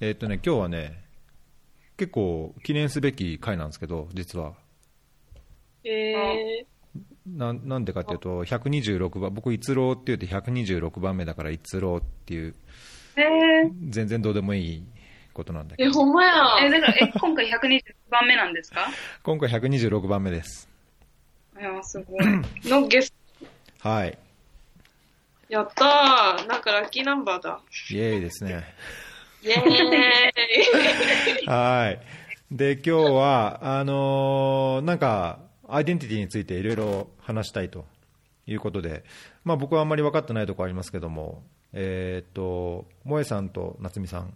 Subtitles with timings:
[0.00, 1.02] えーっとね、今日はね、
[1.96, 4.54] 結構記念すべき回なんですけど、実は。
[5.84, 6.64] え
[7.26, 14.82] なんなんでかっていうと、126番、僕、逸郎って言うと126番目だから逸郎っていう、ー、え全然どうでもいい
[15.34, 16.32] ことなんだー、え、けど、ほんまや。
[16.64, 18.86] え、だから、え、今回120番目なんですか？
[19.24, 20.68] 今回126番目です。
[21.58, 22.24] いや、すごい。
[22.70, 23.12] のゲス
[23.82, 23.88] ト。
[23.88, 24.16] はい。
[25.48, 26.46] やったー。
[26.46, 27.60] なんかラッキーナンバーだ。
[27.90, 28.62] イエーイですね。
[29.42, 29.58] イェー
[31.44, 31.46] イ。
[31.46, 32.00] はい。
[32.50, 37.84] で、今日は、あのーなんか、アイデンティティについていろいろ話したいと
[38.46, 39.04] いうことで、
[39.44, 44.34] まあ僕はあんまり分かってないところありますけども、えーっと、萌えさんと夏美さん、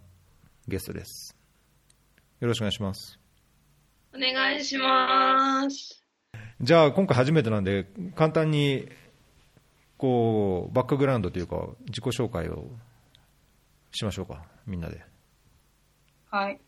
[0.67, 1.35] ゲストです。
[2.39, 3.19] よろしくお願いします。
[4.15, 6.03] お願いします。
[6.61, 8.87] じゃあ、今回初めてなんで、簡単に、
[9.97, 12.69] こう、バックグラウンドというか、自己紹介を
[13.91, 15.01] しましょうか、みんなで。
[16.29, 16.59] はい。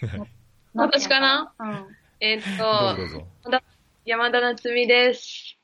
[0.74, 1.52] 私かな？
[1.58, 1.96] うん。
[2.20, 3.60] えっとどうぞど、うぞ。
[4.04, 5.56] 山田夏美です。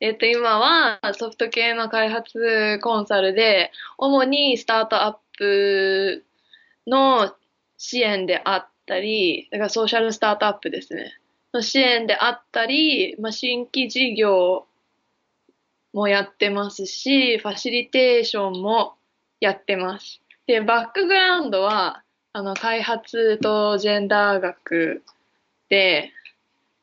[0.00, 6.24] えっと、今はソフト系の開発コンサルで、主にスタートアップ
[6.86, 7.34] の
[7.76, 11.18] 支援であったり、だからソーシャルスタートアップですね。
[11.52, 14.66] の支援であったり、まあ、新規事業
[15.92, 18.96] もやってますし、ファシリテーションも
[19.40, 20.20] やってます。
[20.48, 25.04] で、バックグラウンドは、あの、開発とジェンダー学
[25.68, 26.10] で、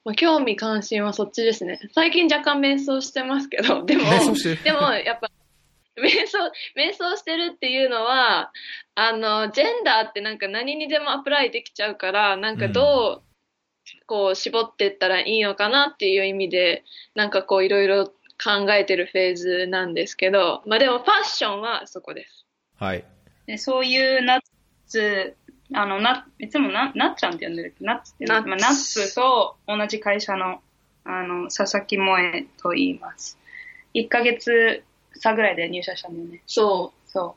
[0.06, 1.80] まあ、興味関心はそっちですね。
[1.92, 4.04] 最近若干瞑想してますけど、 でも、
[4.64, 5.32] でもやっぱ、
[5.98, 8.52] 瞑想、瞑想してるっていうのは、
[8.94, 16.84] あの、ジェンダーってなんか何にでもアプライできちゃうから、なんかどう、こう絞っていったらいいのかなっていう意味で、
[17.16, 18.06] なんかこういろいろ
[18.44, 22.46] 考えてるフェーズなんですけど、まあでもファッションはそこです。
[22.78, 23.04] はい。
[23.48, 24.42] でそういうナッ
[24.88, 25.36] ツ、
[25.74, 27.84] あの、な、いつもな、なっちゃんって呼んでるけ？
[27.84, 30.62] ど、ナッツってナッツまあ、ナッツと同じ会社の、
[31.04, 33.38] あの、佐々木萌えと言います。
[33.94, 34.84] 1ヶ月
[35.16, 36.42] 差ぐらいで入社したんだよね。
[36.48, 37.36] そそ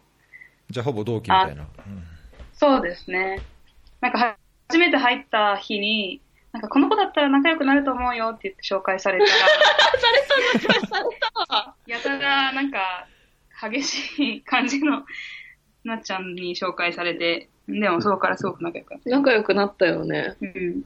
[0.69, 0.73] う。
[0.73, 1.63] じゃあ、ほぼ同期みたいな。
[1.63, 1.69] うん
[2.59, 3.41] そうですね。
[4.01, 4.37] なんかは、
[4.69, 6.21] 初めて入った日に、
[6.51, 9.25] なんかこの子だったら仲良くなると思うよって言って紹介された
[11.55, 13.07] ら、 やたらなんか
[13.71, 15.05] 激しい感じの
[15.85, 19.11] なっちゃんに紹介されて、でもそこからすごく仲良くなっう。
[19.11, 20.37] 仲良くなったよね。
[20.41, 20.47] た。
[20.47, 20.83] うん。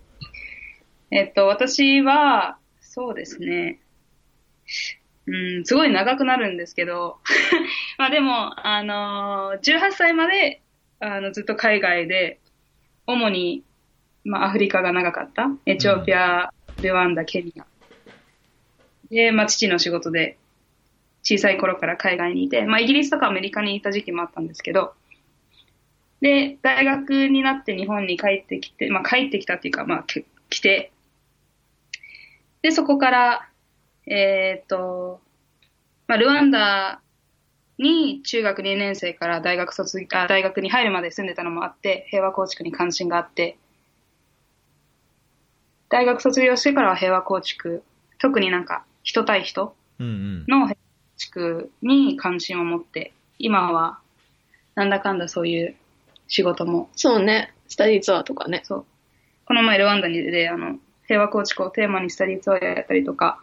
[1.11, 3.81] えっと、私は、そうですね。
[5.27, 7.19] うん、すごい長くなるんですけど、
[7.99, 10.63] まあでも、あのー18歳まで、
[10.99, 12.41] あの、ずっと海外で、
[13.07, 13.65] 主に、
[14.25, 15.49] まあアフリカが長かった。
[15.67, 17.67] エチオピア、ルワンダ、ケニア。
[19.11, 20.39] で、まあ父の仕事で、
[21.23, 24.95] 小さい頃から海外にいて、まあイギリスとかアメリカにいた時期もあったんですけど、
[26.21, 30.93] で、大学になって日本に帰ってきて、まあ帰ってきたっていうか、まあけ来て、
[32.63, 33.49] で、そこから、
[34.07, 35.21] えーっと、
[36.07, 37.01] まあ、ルワンダ
[37.79, 43.59] に中学2年生から大学卒あ大学に入るまで住んでたのもあって、平和構築に関心があって、
[45.89, 47.83] 大学卒業してからは平和構築、
[48.19, 49.75] 特になんか人対人。
[50.49, 50.77] の平
[51.23, 53.99] 築に関心を持って、今は
[54.75, 55.75] なんだかんだそういう
[56.29, 57.53] 仕事もそうね。
[57.69, 58.63] スタディツアーとかね。
[58.65, 58.85] そう。
[59.47, 63.41] この前ルワンダにで、あの、平和構築をテーマにスタディツアーやったりとか、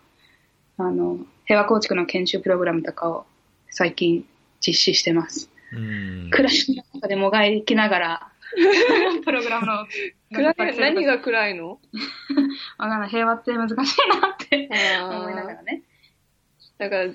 [0.78, 3.26] あの、平和構築の研修プログラムとかを
[3.70, 4.26] 最近
[4.66, 5.50] 実施してます。
[5.72, 8.32] うん暮らしの中でもがいきながら、
[9.24, 9.86] プログラムの、
[10.34, 11.80] 暗い何が暗いの？
[12.78, 13.10] わかんない。
[13.10, 14.70] 平和って難しいなって
[15.04, 15.84] 思いながらね。
[16.78, 17.14] だから、は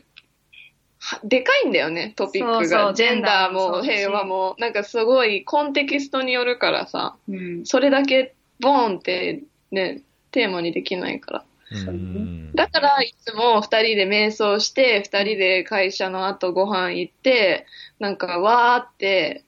[1.23, 2.59] でかいんだよね、トピックが。
[2.59, 4.57] そうそうジェンダーも平和も。
[4.59, 7.67] なんかすごいコンテキストによるからさ、うん。
[7.67, 10.01] それだけボーンってね、
[10.31, 11.45] テーマにできないから。
[11.89, 17.67] うんだから、いつも二人で瞑想して、二人で会社の後ご飯行って、
[17.99, 19.43] なんかわーって、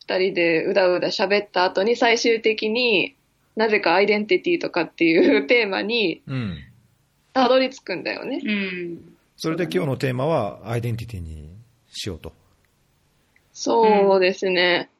[0.00, 3.14] 二人でうだうだ喋った後に最終的に
[3.56, 6.58] なぜかアイデンティティとかっていうテーマにうん。
[7.32, 8.40] たどり着くんだよね。
[8.44, 9.17] うん。
[9.40, 11.48] それで今日のテーマは、アイデンティティに
[11.92, 12.32] しようと。
[13.52, 14.90] そうですね。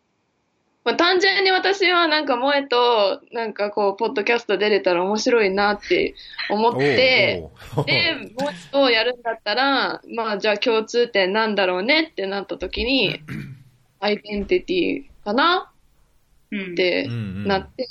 [0.84, 6.14] まあ、単純に私はなんか萌えと、なんかこう、ポッドキャスト出れたら面白いなって
[6.50, 7.50] 思って、
[7.84, 13.20] で、萌えとやるんだったら、まあじゃあ共通点なんだろうねってなった時に、
[13.98, 15.72] アイデンティティかな？
[16.52, 16.72] うん。
[16.72, 17.88] ってなって、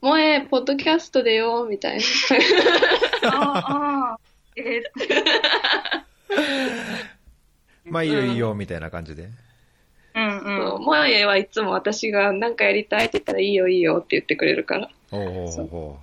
[0.00, 3.28] 萌え、ポッドキャストでよ、みたいな。
[3.30, 4.18] ああ、
[4.58, 4.82] え
[6.34, 9.28] ーまあいいよいいよ、みたいな感じで。
[10.14, 10.38] うん。
[10.38, 14.90] うん萌えはいつも私が何かやりたいって言ったらいいよいいよって言ってくれるから。
[15.10, 15.98] おうおうお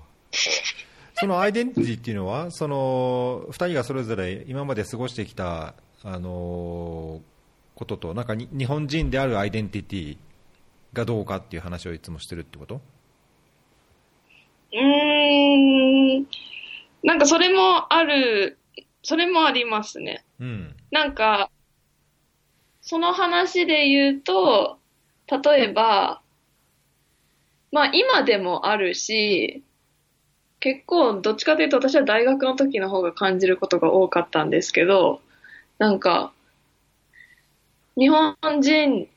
[1.17, 5.73] そのアイデンティティっていうのは、その2人がそれぞれ今まで過ごしてきた、
[6.03, 7.21] あの
[7.75, 10.17] ことと、なんかに日本人であるアイデンティティ
[10.93, 12.81] がどうかっていう話をいつもしてるってこと？
[14.73, 16.25] うーん。
[17.05, 18.57] なんかそれもある、
[19.03, 20.25] それもありますね。
[20.39, 20.75] うん。
[20.89, 21.51] なんか、
[22.81, 24.79] その話で言うと、
[25.29, 26.21] 例えば、
[27.71, 29.63] まあ今でもあるし、
[30.59, 35.21] 結構どっちかというと私は大学の時の方が感じることが多かったんですけど、
[35.77, 36.33] なんか、
[37.95, 39.07] 日本人、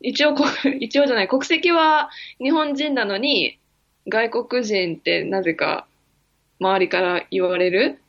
[0.00, 0.44] 一応こ、
[0.78, 3.58] 一応じゃない、国籍は日本人なのに、
[4.06, 5.88] 外国人ってなぜか
[6.60, 8.00] 周りから言われる。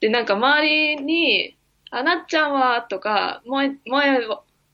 [0.00, 1.56] で、なんか周りに、
[1.90, 4.18] あ、なっちゃんは、とか、もえ、もえ、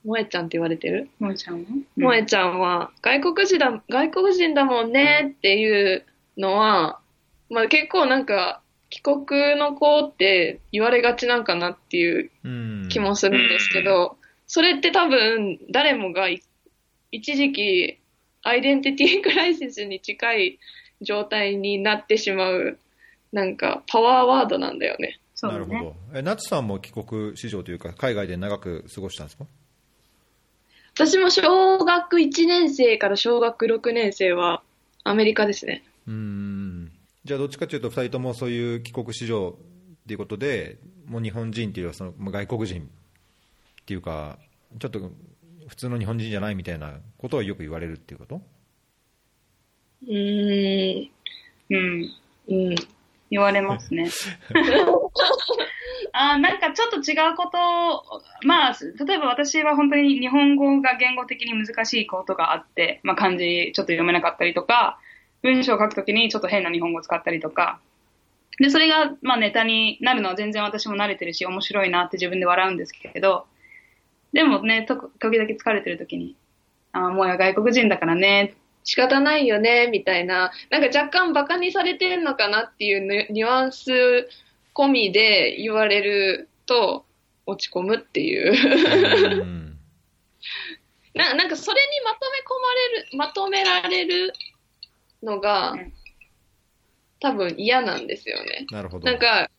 [0.05, 1.11] もえちゃんって言われてる？
[1.19, 1.67] もえちゃんは？
[1.97, 6.05] もえちゃんは、外国人だ、外国人だもんねっていう
[6.37, 7.01] のは、
[7.51, 12.89] まあ結構なんか、帰国の子って言われがちなんかなっていううん。
[12.89, 14.17] 気もするんですけど、
[14.47, 16.43] それって多分誰もがい
[17.13, 17.99] 一時期
[18.43, 20.59] アイデンティティクライシスに近い
[21.01, 22.79] 状態になってしまう、
[23.33, 25.19] なんかパワーワードなんだよね。
[25.35, 25.67] そうだね。
[25.67, 26.19] なるほど。
[26.19, 29.47] え、ナツさんも帰国子女というか、海外で長く過ごしたんですか？
[30.95, 34.63] 私も小学1年生から小学6年生は
[35.05, 35.85] アメリカですね。
[36.09, 36.91] うん。
[37.25, 39.55] じゃあどっちかというと、2人ともそういう帰国子女っ
[40.09, 42.85] ていうことで、もう日本人っていうよりはその、まあ外国人っ
[43.85, 44.39] ていうか、
[44.81, 45.13] ちょっと
[45.69, 48.43] 普通の日本人じゃないみたいなことをよく言われるっていうこと？
[50.07, 51.11] うーん。
[51.71, 52.11] うん。
[52.49, 52.75] うん。
[53.31, 54.09] 言われますね。
[56.13, 64.99] あーなんかちょっと違うことを、まあ、例えば私は本当に日本語が言語的に難しいことがあって、まあ漢字ちょっと読めなかったりとか、
[65.43, 67.81] 文章を書くときにちょっと変な日本語を使ったりとか、
[68.59, 73.47] で、それがまあネタになるのは全然私も慣れてるし面白いなって自分で笑うんですけど、
[74.33, 76.37] でもね、と時々疲れてるときに、
[76.93, 78.55] ああ、もう外国人だからね、
[78.89, 80.51] 仕方ないよね、みたいな。
[80.71, 83.93] なんか若干バカにされてんのかなっていうニュアンス
[84.75, 87.05] 込みで言われると
[87.45, 89.43] 落ち込むっていう。
[89.43, 89.79] うん。
[91.13, 94.33] ななんかそれにまとめ込まれる、まとめられる
[95.23, 95.93] のがうん
[97.21, 98.67] 多分嫌なんですよね。
[98.71, 99.05] なるほど。
[99.05, 99.51] なんか、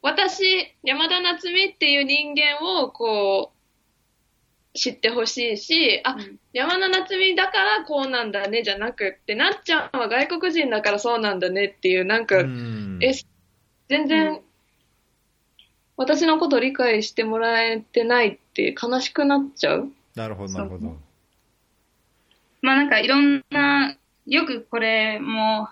[0.00, 3.53] 私、山田夏美っていう人間をこう、
[4.74, 13.12] 知ってほしいし、あ、うん山田夏美だからこうなんだねじゃなくって、なっちゃんは外国人だからそうなんだねっていう、なんか、うんえ、
[13.88, 14.40] 全う然ん、
[15.96, 19.92] 私のこと理解してもらえてないって悲しくなっちゃう？
[20.16, 20.96] なるほど、なるほど。
[22.62, 23.96] まあなんかいろんな、
[24.26, 25.68] よくこれも、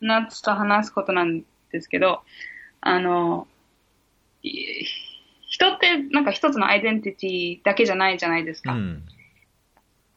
[0.00, 1.42] ナッツと話すことなん
[1.72, 2.22] ですけど、
[2.80, 3.48] あの、
[4.42, 4.84] い
[5.54, 8.72] 人ってなんか一つのアイデンティティだけじゃないじゃないですか。
[8.72, 9.04] うん。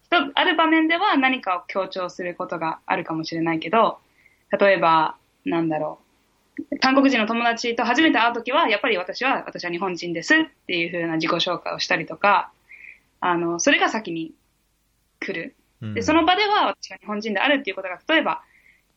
[0.01, 3.99] 人ある場面では何かを強調することがあるかもしれないけど、
[4.59, 5.99] 例えば、なんだろ
[6.71, 6.79] う。
[6.79, 12.51] 韓国人の友達と初めて会うときは、やっぱり私は、私は日本人ですっていう風な自己紹介をしたりとか、
[13.19, 14.33] あの、それが先に
[15.19, 15.53] 来る。
[15.83, 18.41] うんで、その場では私が日本人であるっていうことが、例えば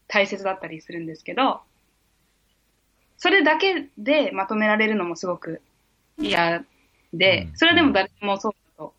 [0.09, 1.61] 大切だったりするんですけど、
[3.19, 5.61] それだけでまとめられるのもすごく
[6.21, 6.65] 嫌
[7.12, 8.95] でう、んそれでも誰もそうだと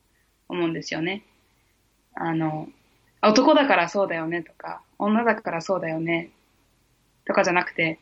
[0.50, 1.24] 思うんですよね。
[2.14, 2.68] あの、
[3.22, 6.30] 男だからそうだよねとか、女だからそうだよね
[7.26, 8.00] とかじゃなくて、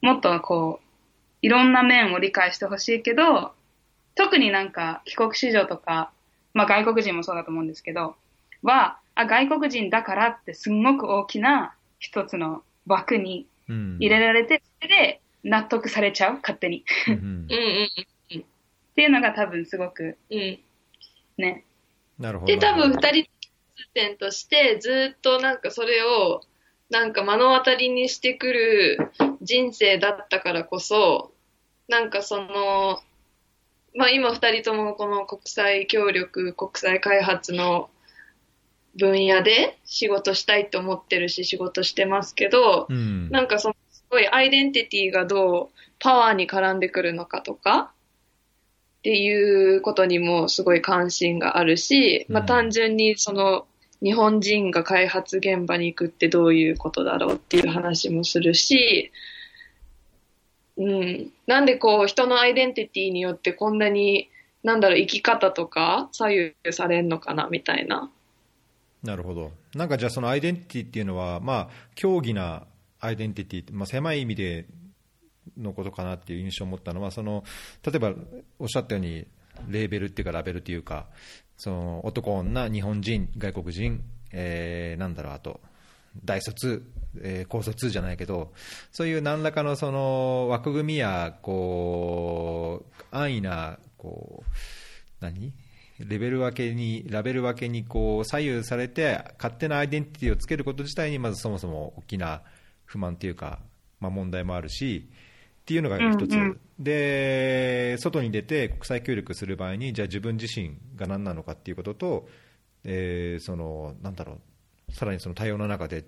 [0.00, 0.86] もっとこう、
[1.42, 3.52] いろんな面を理解してほしいけど、
[4.14, 6.10] 特になんか帰国子女とか、
[6.54, 8.16] まあ外国人もそうだと思うんですけど、
[8.62, 16.84] は、あ、外国人だからってすんごく大きな一つの枠にうん入れられて、それで納得されちゃう、勝手に。
[17.08, 18.06] うんうんうん
[18.90, 20.58] っていうのが多分すごくうん。
[21.38, 21.64] ね、
[22.18, 22.52] なるほど。
[22.52, 23.30] で、多分二人
[23.94, 26.42] 点としてずっとなんかそれを
[26.90, 31.32] なんか目の当たりにしてくる人生だったからこそ、
[31.88, 33.00] なんかその、
[33.94, 37.90] まあ今二人ともこの国際協力、国際開発の
[38.98, 43.30] 分野で仕事したいと思ってるし仕事してますけど、うん。
[43.30, 47.92] なんかそのすごいアイデンティティがどうパワーに絡んでくるのかとか、
[49.00, 53.66] っていうことにもすごい関心があるし、まあうん単純にその
[54.02, 59.12] 日本人が開発現場に行くってどういうことだろうっていう話もするし、
[60.78, 61.32] うん。
[61.46, 64.30] なんでこう人のアイデンティティによってこんなに
[64.62, 68.10] なんだろう、生き方とか左右されんのかな、みたいな。
[69.02, 69.52] なるほど。
[69.74, 72.64] なんかじゃあそのアイデンティティっていうのは、まあ、競技な
[73.00, 74.66] アイデンティティ、まあ、狭い意味で
[75.58, 77.44] のことかなっていう印象を持ったのは、その、
[77.84, 78.12] 例えば
[78.58, 79.26] おっしゃったように、
[79.68, 81.06] レーベルっていうかラベルっていうか、
[81.56, 84.02] その男、女、日本人、外国人、
[84.32, 85.60] えー、なんだろう、あと、
[86.24, 86.82] 大卒、
[87.20, 88.52] えー、高卒じゃないけど、
[88.90, 94.50] そういう何らかのその枠組みや、こう、安易な、こう、
[95.20, 95.52] 何？
[95.98, 102.40] レベル分けに、ラベル分けにこう左右されて、勝手なアイデンティティをつけること自体に、まずそもそも大きな
[102.86, 103.58] 不満というか、
[104.00, 105.10] まあ、問題もあるし、
[105.70, 112.28] っていうのが一つ、うんうん、で、外に出て国際協力する場合に、じゃあ自分自身が何なのかっていうことと、
[112.82, 114.40] えー、その、なんだろ
[114.88, 116.04] う、さらにその多様な中で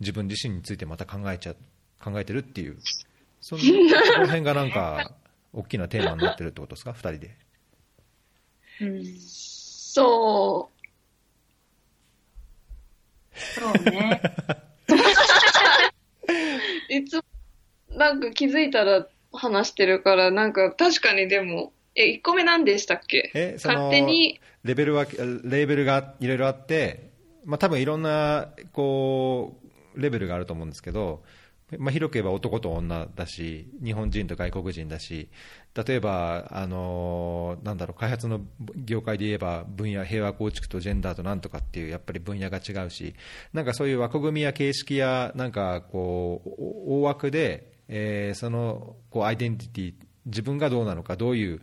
[0.00, 1.54] 自分自身についてまた考えちゃ、
[2.02, 2.76] 考えてるっていう、
[3.40, 3.68] そのそ
[4.18, 5.12] の辺がなんか、
[5.52, 7.36] 大きなテーマになってるってことですか、2人で。
[8.80, 10.70] うん、そ
[13.32, 13.38] う。
[13.38, 14.20] そうね。
[16.90, 17.22] いつも、
[17.96, 23.30] なんか気づいたら話してるから、なんか確かにでも、え、1個目何でしたっけ？
[23.34, 24.40] え、その勝手に？
[24.64, 27.10] レベルは、レーベルがいろいろあって、
[27.44, 29.56] まあ多分いろんな、こ
[29.96, 31.22] う、レベルがあると思うんですけど、
[31.78, 35.28] まあ、広く言えば男と女だし、日本人と外国人だし、
[35.74, 38.40] 例えば、あのなんだろう、開発の
[38.76, 43.14] 業界で言えば、分野、平和構築とジェンダーとなんとかっていう、やっぱり分野が違うし、
[43.52, 46.50] なんかそういう枠組みや形式や、なんかこう、
[47.00, 49.94] 大枠で、えー、そのこうアイデンティティ、
[50.26, 51.60] 自分がどうなのか、どういう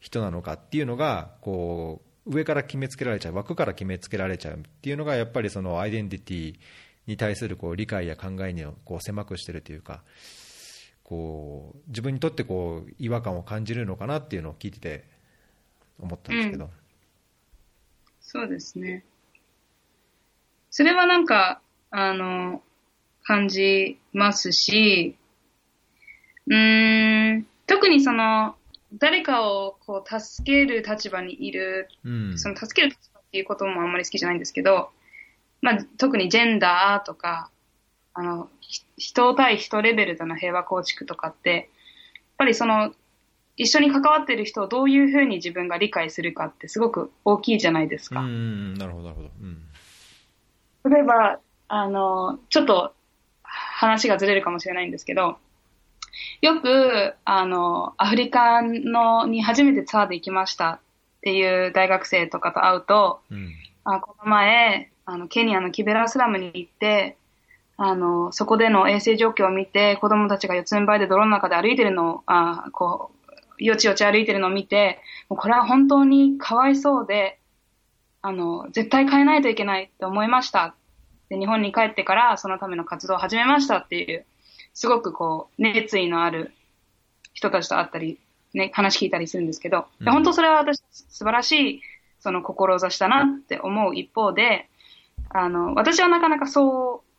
[0.00, 6.54] 人なのかっていうのが、こう、上から決めつけられちゃう、枠から決めつけられちゃうっていうのが、やっぱりそのアイデンティティ
[7.06, 10.02] に対するこう理解や考えにこう狭くしてるというか、
[11.02, 15.04] こう自分にとってこう違和感を感じるのかなっていうのを聞いてて
[16.00, 16.70] 思ったんですけど、うん、
[18.20, 19.04] そうですね。
[20.70, 22.62] それはなんかあの
[23.22, 25.16] 感じますし
[26.46, 28.54] うん特にその
[28.98, 34.90] 誰かをこう助ける立場にいる、うん、その助ける立場っていうこともあんまり好きじゃないんですけど、
[35.62, 37.50] まあ、特にジェンダーとか、
[38.12, 38.48] あの、
[38.96, 41.66] 人対人レベルでの平和構築とかって、やっ
[42.38, 42.92] ぱりその、
[43.56, 48.20] 一緒に関わってる人をどういうふうに自分が理解するかってすごく大きいじゃないですか。
[48.20, 49.30] うん、なるほど、なるほど。
[49.40, 52.94] うん、例えば、あの、ちょっと
[53.42, 55.38] 話がずれるかもしれないんですけど、
[56.40, 60.80] よく、あの、アフリカのに初めてツアーで行きましたっ
[61.22, 63.52] ていう大学生とかと会うと、うん、
[63.84, 67.16] あこの前、あの、ケニアのキベラスラムに行って、
[67.76, 73.10] あの、そこでの衛生状況を見て、子供たちが四つん這いで泥の中で歩いてるのを、あこ
[73.58, 77.38] う、よちよち歩いてるのを見て、もうこれは本当にかわいそうで、
[78.22, 80.74] あの、絶対変えないといけないって思いました。
[81.28, 84.24] で、日本に帰ってからそのための活動を始めましたっていう、
[84.74, 86.52] すごくこう、熱意のある
[87.32, 88.18] 人たちと会ったり、
[88.52, 91.82] ね、話聞いたりするんですけど、うん、本当それは私、素晴らしい、
[92.20, 94.68] その志だなって思う一方で、
[95.30, 97.10] あの、私はなかなかそう、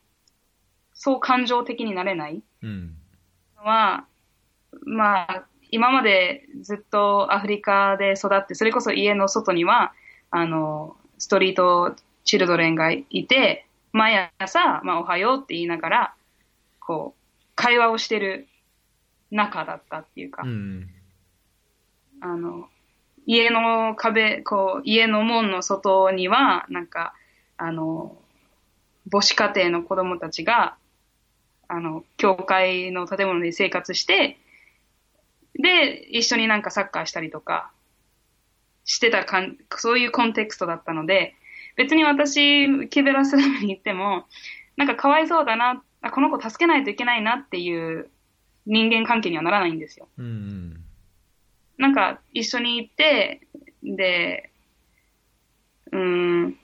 [0.94, 4.06] そう感情的になれないのは、
[4.72, 9.94] うん、まあ、今までずっとアフリカで育って、それこそ家の外には、
[10.32, 16.14] あの、ストリートチルドレンがいて、毎朝、まあ、おはようって言いながら、
[16.80, 17.25] こう、
[17.56, 18.48] 会話をしてる
[19.32, 20.90] 中だったっていうか、うん、
[22.22, 22.68] あの、
[23.26, 27.14] 家の壁、こう、家の門の外には、なんか、
[27.58, 28.18] あの、
[29.12, 30.76] 母子家庭の子供たちが、
[31.68, 34.38] あの、教会の建物で生活して、
[35.58, 37.72] で、一緒になんかサッカーしたりとか、
[38.84, 41.36] してたかん、そういうコンテクストだったので、
[41.76, 44.26] 別に私、キベラスラムに行っても、
[44.78, 48.10] なんかかわいそうだな、この子助けないといけないなっていう
[48.66, 50.08] 人間関係にはならないんですよ。
[50.18, 50.84] うん、
[51.78, 53.42] なんか一緒に行って、
[53.84, 54.50] で、
[55.92, 56.58] うん、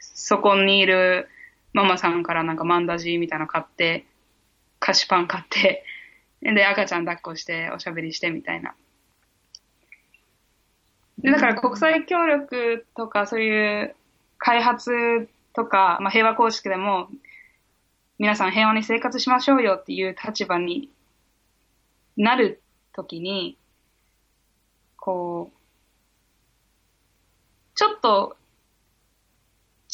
[0.00, 1.28] そこにいる
[1.72, 4.06] ママさんからなんかマンダジーみたいなの買って、
[4.78, 5.84] 菓子パン買って、
[6.42, 8.74] で、赤ちゃん抱っこしておしゃべりしてみたいな。
[11.18, 13.94] で、だから国際協力とかそういう
[14.38, 17.08] 開発とか、まあ、平和公式でも、
[18.18, 20.90] 皆さん平和に生活しましょうよっていう立場に
[22.16, 23.58] なるときに、
[24.96, 25.56] こう、
[27.74, 28.36] ちょっと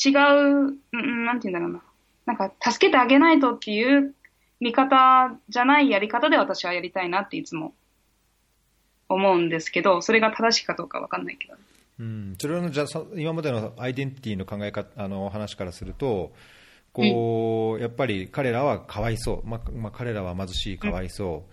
[0.05, 1.83] 違う、うん、なんて言うんだろうな。
[2.25, 4.15] なんか、助けてあげないとっていう
[4.61, 7.75] 見方じゃないやり方で私はやりたいなっていつも
[9.09, 11.55] 思うんですけど、それが正しいかどうかわかんないけど。
[11.99, 12.87] うん、それのじゃ
[13.17, 16.33] 今までのアイデンティティの考え方あの話からすると
[16.93, 21.53] こう、やっぱり彼らはかわいそう、まあまあ、彼らは貧しい、かわいそう、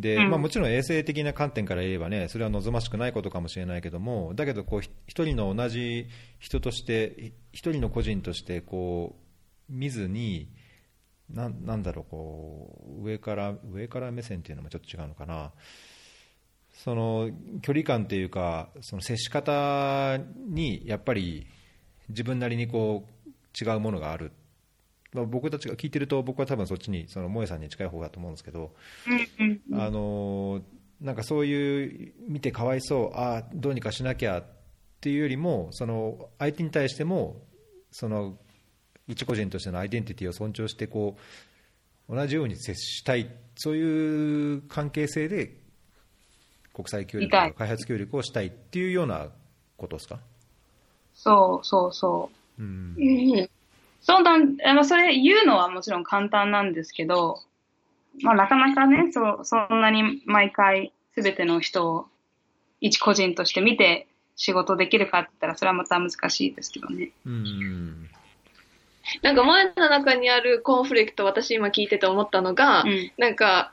[0.00, 0.30] でうん。
[0.30, 6.06] まあ、もちろん衛生的な観点から言えばねそれは望ましくないことかもしれないけどもだけどこうひ一人の同じ
[6.38, 9.16] 人として一人の個人としてこ
[9.68, 10.48] う見ずに
[11.32, 15.52] なんなんだろうこう上から上から目線っていうのもちょっと違うのかな。
[16.72, 17.30] その
[17.60, 20.18] 距離感というか、その接し方
[20.48, 21.46] にやっぱり
[22.08, 24.32] 自分なりにこう違うものがある、
[25.12, 28.70] まあ、僕たちが聞いてると、僕は多分そっちに、その萌えさんに近い方だと思うんですけど、
[29.72, 30.62] あの
[31.00, 34.44] なんかそういう、見てかわいそう、ああ、どうにかしなきゃっ
[35.00, 37.40] ていうよりも、その相手に対しても、
[37.90, 38.36] その
[39.08, 41.16] 一個人としてのアイデンティティを尊重してこ
[42.08, 45.56] う、同じように接したい、そういう関係性で
[46.72, 49.28] 国際協力開発協力をしたいっていうような
[49.76, 50.20] ことですか？
[51.14, 52.62] そうそうそう。
[52.62, 52.94] うん
[54.00, 57.40] うんそうだ、あの、それ言うのはもちろん簡単なんですけど、
[58.22, 62.06] まあなかなかね、そう、そんなに毎回すべての人を
[62.80, 67.10] 一個人として見て仕事できるかって言ったらそれはまた難しいですけどね。
[67.26, 68.08] うん。
[69.22, 73.12] なんか前の中にあるコンフリクト、私今聞いてて思ったのが、うん。
[73.18, 73.72] なんか、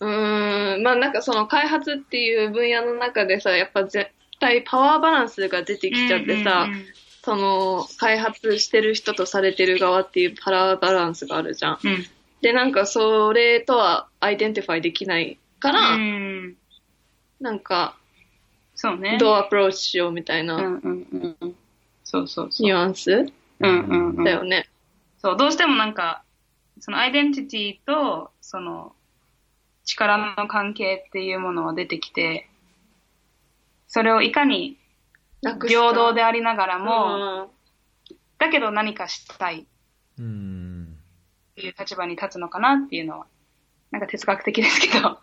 [0.00, 6.84] うーん、まあなんかその開発っていう分野の中でさ、やっぱ絶対パワーバランスが出てきちゃってさ、うんうんうん
[7.26, 11.78] その開発してる人とされてる側っていうパワーバランスがあるじゃん。
[11.82, 12.06] うん。
[12.40, 16.56] で、なんかそれとは identify できないから、うん。
[17.40, 17.96] なんか
[18.76, 19.18] そうね。
[19.18, 21.56] どうアプローチしようみたいうんなうんうんうん。
[22.04, 22.50] そうそう。
[22.60, 23.10] ニュアンス？
[23.10, 23.26] うん
[23.60, 24.24] うんうん。
[24.24, 24.68] だよね。
[25.18, 26.22] そう、どうしてもなんか、
[26.78, 28.92] そのアイデンティティと、その、
[29.84, 32.48] 力の関係っていうものは出てきて、
[33.88, 34.76] それをいかに
[35.54, 37.56] 平等でありながらも、うん
[38.38, 39.64] だけど何かしたいっ
[40.18, 40.98] うん
[41.54, 43.26] ていう立場に立つのかなっていうのは、
[43.90, 45.18] なんか哲学的ですけど。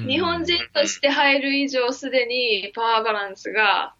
[0.00, 3.94] うん日本人として入る以上、すでにパワーバランスが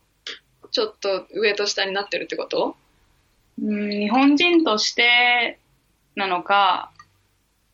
[0.73, 2.77] ちょっと上と下になってるってこと？
[3.62, 5.61] うん日本人として
[6.17, 6.91] なのか、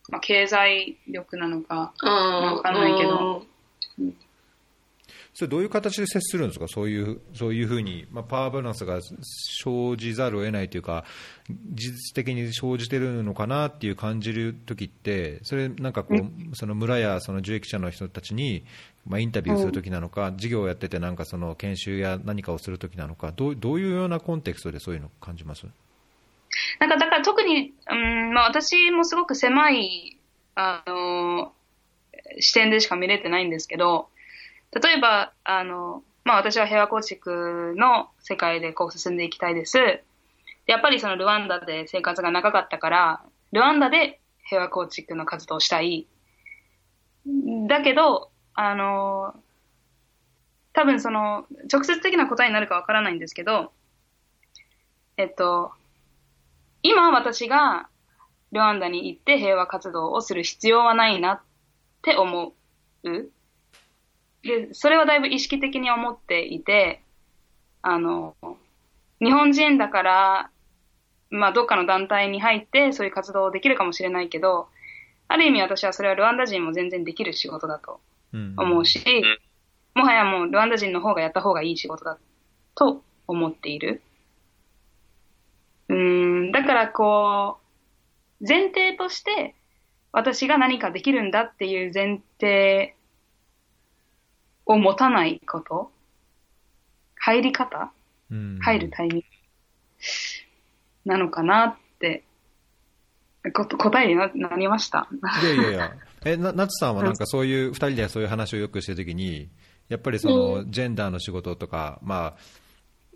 [0.09, 2.11] まあ、経済力なのか、うん。
[2.11, 3.45] わかんないけど
[3.99, 4.15] うん。
[5.33, 11.05] それどういう形で接するんですか、そういうそういうふうに、まあ、パワーバランスが生じざるを得ないというか、
[11.73, 18.63] 事実的に生じてるのかなっていう感じるときって、それなんかこう、その村やその受益者の人たちに、
[19.07, 25.65] まあ、インタビューするときなのか、授業をやってて、なんかその研修や何かをするときなのかどう、どういうようなコンテクストでそういうのを感じます？
[26.79, 30.19] なんかだから特に、うん、まあ私もすごく狭い、
[30.53, 31.51] あの、
[32.39, 34.09] 視点でしか見れてないんですけど、
[34.81, 39.77] 例えば、あの、まあ私は平和構築の世界でこう進んでいきたいです。
[40.65, 46.07] やっぱりそのルワンダで生活が長かったから、ルワンダで平和構築の活動をしたい。
[47.67, 49.35] だけど、あの、
[50.73, 53.71] 多分その、直接的な答えになるかわからないんですけど、
[55.17, 55.71] えっと、
[56.81, 57.87] 今私が
[58.51, 61.41] ルワンダに行って平和活動をする必要はないなっ
[62.01, 62.53] て思
[63.03, 63.29] う。
[64.43, 67.01] で、それはだいぶ意識的に思っていて、
[67.81, 68.35] あの、
[69.19, 70.49] 日本人だから、
[71.29, 74.67] まあどっかの団体に入ってそういう活動できるかもしれないけど、
[75.27, 78.01] ある意味私はそれはルワンダ人も全然できる仕事だと
[78.33, 79.01] うん思うし、
[79.95, 82.17] もはやもうルワンダ人の方がやった方がいい仕事だ
[82.75, 84.01] と思っている。
[85.89, 87.57] うん、だからこ
[88.41, 89.55] う、前提として
[90.11, 92.95] 私が何かできるんだっていう前提
[94.65, 95.91] を持たないこと？
[97.15, 97.91] 入り方？
[98.31, 98.59] うん。
[98.59, 99.25] 入るタイミング？
[101.05, 102.23] なのかなって、
[103.53, 105.07] こ答えにななりました。
[105.41, 105.93] いやいやいや、
[106.25, 109.49] えな夏さんはなんかそういう、二人でそういう話をよくしてるときに、
[109.89, 112.37] やっぱりそのジェンダーの仕事とか、まあ、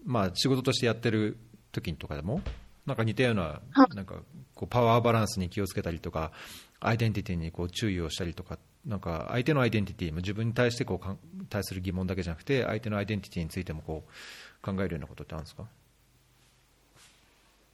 [0.05, 1.37] まあ、仕事としてやってる
[1.71, 2.41] 時とかでも、
[2.85, 3.61] なんか似たような、
[3.95, 4.21] なんか
[4.53, 6.31] こうパワーバランスに気をつけたりとか、
[6.79, 15.65] アイデンティティにこう注意をしたりとか、なんか相手のアイデンティティも自分に対してこう対する疑問だけじゃなくて、相手のアイデンティティについてもこう考えるようなことってあるんですか？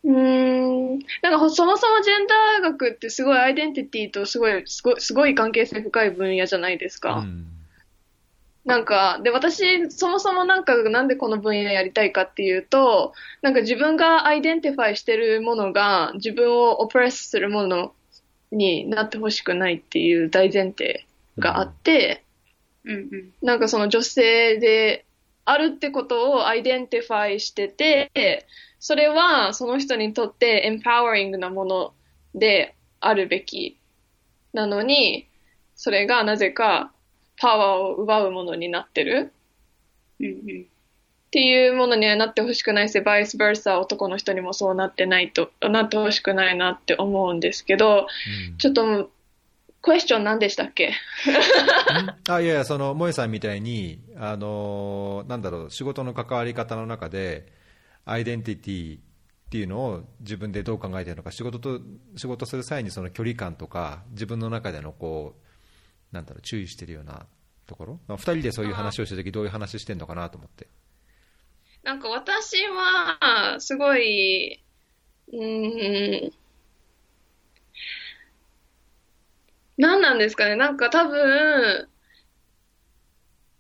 [0.05, 0.99] うーん。
[1.21, 2.27] なんかそもそもジェン
[2.61, 7.17] ダー学ってすごいアイデンティティとすごい、すごい、すごい関係性深い分野じゃないですか。
[7.17, 7.47] うん
[8.65, 17.93] なんか、で、私、そもそもなんか、なんでこの分野やりたいかっていうと、なんか自分が identify してるものが、自分を oppress するもの
[18.53, 21.05] になってほしくないっていう大前提
[21.39, 22.23] があって、
[22.85, 23.33] うんうん。
[23.41, 25.05] なんかその女性で
[25.45, 28.45] あるってことを identify してて、
[28.79, 31.93] それはその人にとって empowering なもの
[32.35, 33.77] であるべき
[34.53, 35.27] なのに、
[35.75, 36.91] それがなぜか
[37.39, 39.33] パワーを奪うものになってる
[40.19, 40.65] うんうん。
[41.33, 48.05] っていうものにはなってほしくないし、バイスバーサ男の人にもそうなってないと、なってほしくないなって思うんですけど、
[48.51, 48.57] うん。
[48.57, 49.09] ちょっと、
[49.81, 50.93] クエスチョン何でしたっけ？
[52.29, 57.47] あいやいや、その萌さんみたいに、あのーなんだろう、仕事の関わり方の中で、
[58.05, 59.01] アイデンティティっ
[59.49, 61.81] ていうのを自分でどう考えてるのか、仕事と
[62.15, 65.33] 仕事する際にその距離感とか、自分の中でのこ
[66.11, 67.25] う、なんだろう、注意してるような
[67.65, 70.67] ところ、まあ、2人でそういう話をしたとき、どういう話してるのかなと思って。
[71.83, 74.55] なんか私は、すごい、
[75.29, 76.33] うーん、
[79.77, 80.55] 何なんですかね。
[80.55, 81.87] なんか多分、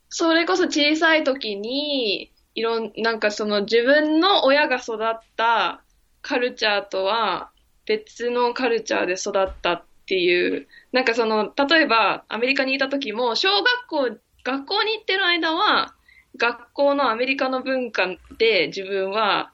[0.09, 5.83] それこそ小さい時に、いろん、なんかその自分の親が育った
[6.21, 7.51] カルチャーとは
[7.85, 15.95] 別のカルチャーで育ったっていう、なんかその、例えばアメリカにいた時も、小学校、学校に行ってる間は、
[16.37, 19.51] 学校のアメリカの文化で自分は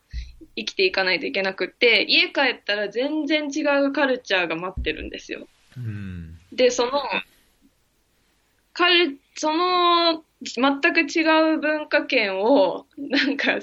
[0.56, 5.48] 生きていかないといけなくって、家帰ったら全然違うカルチャーが待ってるんですよ。
[5.78, 6.92] うんで、その、
[8.74, 13.60] カル、その、全く違う文化圏を、なんか、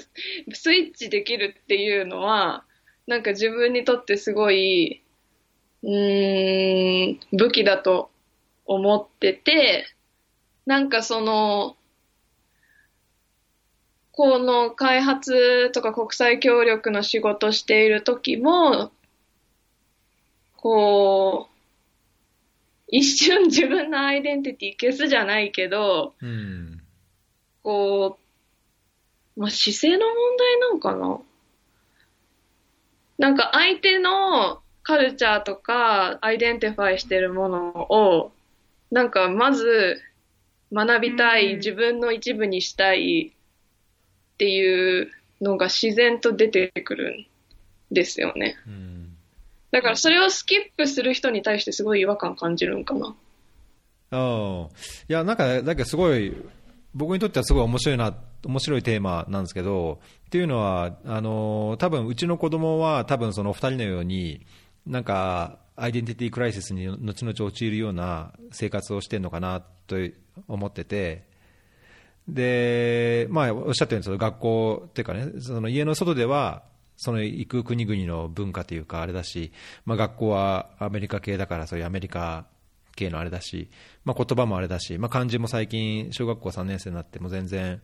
[0.53, 2.65] スイッチできるっていうのは、
[3.07, 5.03] なんか自分にとってすごい、
[5.83, 8.09] うーん、武器だと
[8.65, 9.85] 思ってて、
[10.65, 11.76] なんかその、
[14.17, 18.89] この開発とか国際協力の仕事している時も、
[20.55, 21.53] こう、
[22.87, 26.81] 一瞬自分のアイデンティティ消すじゃないけど、うん。
[27.61, 28.17] こ
[29.35, 31.19] う、まあ、姿勢の問題なのかな？
[33.19, 38.31] なんか相手のカルチャーとか identify してるものを、
[38.89, 40.01] なんかまず
[40.73, 41.57] 学びたい、うん。
[41.57, 43.36] 自分の一部にしたい
[44.37, 47.25] っていうのが自然と出てくる
[47.91, 48.55] んですよね。
[48.67, 49.13] うん
[49.71, 53.15] だからそれをスキップする人に対してすごい違和感感じるんかな。
[54.11, 54.67] ああ
[55.09, 56.33] いや、なんか、だけどすごい、
[56.93, 64.45] 僕にとってはすごい面白いな、面白いテーマなんですけど、っていうのは、あの多分うちの子供は、多分その二人のように、
[64.85, 69.97] なんか、アイデンティティクライシスに後々陥るような生活をしてるのかなと
[70.47, 71.27] 思ってて、
[72.27, 76.63] で、まあ、おっしゃったように、その学校っていうかね、その家の外では、
[76.97, 79.51] その行く国々の文化というか、あれだし、
[79.85, 82.47] まあ、学校はアメリカ系だから、そういうアメリカ
[82.95, 83.69] 系のあれだし、
[84.03, 87.81] まあ、言葉もあれだし、まあ、漢字も最近、小学校3年生になっても全然、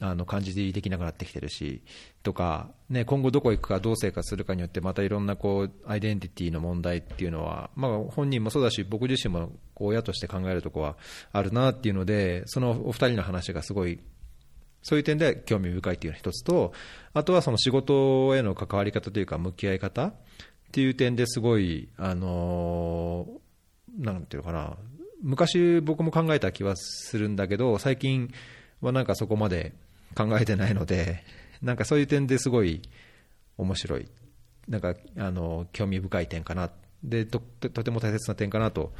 [0.00, 1.82] あの漢字できなくなってきてるし、
[2.22, 10.96] とか、ね、今後どこ行くか、どう生活するかによって、またいろんなこうアイデンティティの問題っていうのは、まあ、本人もそうだし、僕自身もこう親として考えるところは
[11.32, 14.00] あるなっていうので、そのお二人の話がすごい
[14.82, 16.72] そういう点で興味深いというのが一つと、
[17.14, 20.14] あとはその仕事への関わり方というか、向き合い方っ
[20.72, 23.42] ていう点ですごい、あのー
[23.98, 24.76] なんていうのかな、
[25.22, 28.32] 昔僕も考えた気はするんだけど、最近
[28.82, 29.72] はなんかそこまで
[30.14, 31.24] 考えてないので、
[31.62, 32.82] なんかそういう点ですごい
[33.56, 34.08] 面白い、
[34.68, 36.70] なんか、あの興味深い点かな、
[37.02, 38.92] でととても大切な点かなと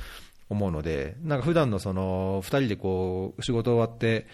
[0.49, 4.27] 思うので、なんか普段のその2人でこう仕事終わって、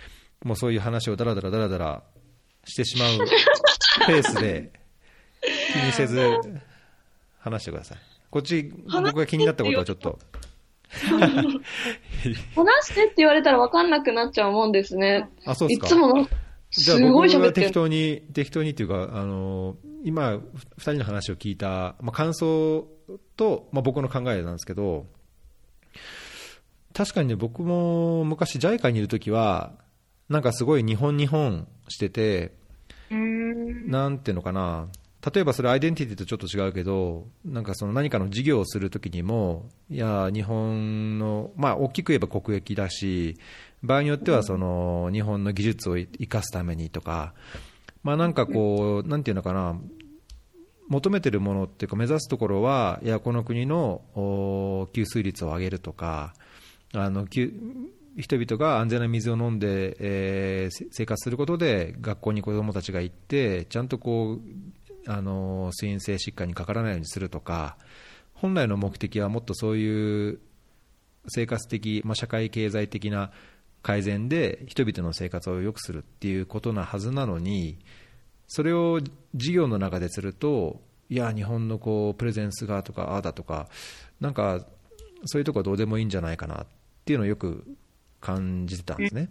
[0.44, 2.02] もうそういう話をだらだらだらだら
[2.64, 3.18] してしまう
[4.06, 4.70] ペースで、
[5.72, 6.38] 気にせず
[7.40, 7.98] 話してください。
[8.30, 10.18] こっち、僕が気になったことはちょっと。
[12.54, 15.28] 話してって言われたら分かんなくなっちゃうもんですね。
[15.44, 15.86] あ、そうですか。
[15.86, 16.28] いつも
[16.70, 17.52] すごい喋ってる。
[17.52, 20.40] 適当に、適当にっていうか、あの、今、
[20.76, 22.86] 二人の話を聞いた、まあ、感想
[23.36, 25.06] と、まあ、僕の考えなんですけど、
[26.94, 29.72] 確かにね、僕も昔 JICA にいるときは、
[30.28, 32.58] なんかすごい日本日本してて。
[33.10, 34.88] なんていうのかな、
[35.34, 43.36] 例えばそれアイデンティティとちょっと違うけど、なんかその何かの事業をするときにも、いや、日本の、まあ大きく言えば国益だし、
[43.82, 47.34] 場合によってはその日本の技術を生かすためにとか、
[48.02, 49.78] まあなんかこう、なんていうのかな、
[50.88, 56.34] 求めてるものっていうか目指すところは、いや、この国のお給水率を上げるとか、
[56.94, 57.52] あの、給
[58.16, 64.40] 人々が安全な水を飲んで、えーせ生活することで学校に子どもたちが行ってちゃんとこう
[65.08, 67.76] あの水陰性疾患にかからないようにするとか
[68.34, 70.38] 本来の目的はもっとそういう
[71.28, 73.30] 生活的、まあ、社会経済的な
[73.82, 77.78] 改善で人々の生活を良くするっていうことなはずなのに、
[78.46, 79.00] それを
[79.34, 83.68] 事業の中ですると、いや、日本のこうプレゼンスがとか、ああだとか、
[84.20, 84.66] なんか
[85.24, 86.66] そういうとこはどうでもいいんじゃないかなっ
[87.04, 87.64] ていうのをよく
[88.20, 89.30] 感じてたんですね。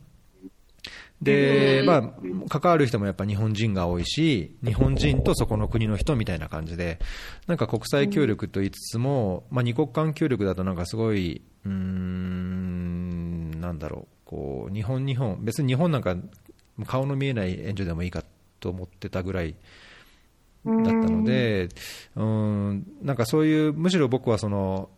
[1.22, 2.14] で、まあ、
[2.48, 7.00] 関わる人もやっぱ日本人が多いし、日本人とそこの国の人みたいな感じで、
[7.48, 16.16] なんか国際協力と言いつつも、まあ、二国間協力だとなんかすごい、うーん、なんだろう、こう、日本、日本、別に日本なんか
[16.86, 18.24] 顔の見えない援助でもいいか
[18.60, 19.56] と思ってたぐらい
[20.66, 21.70] だったので、
[22.16, 24.90] うん、なんかそういう、むしろ僕はその、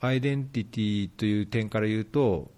[0.00, 2.50] アイデンティティという点から言うと、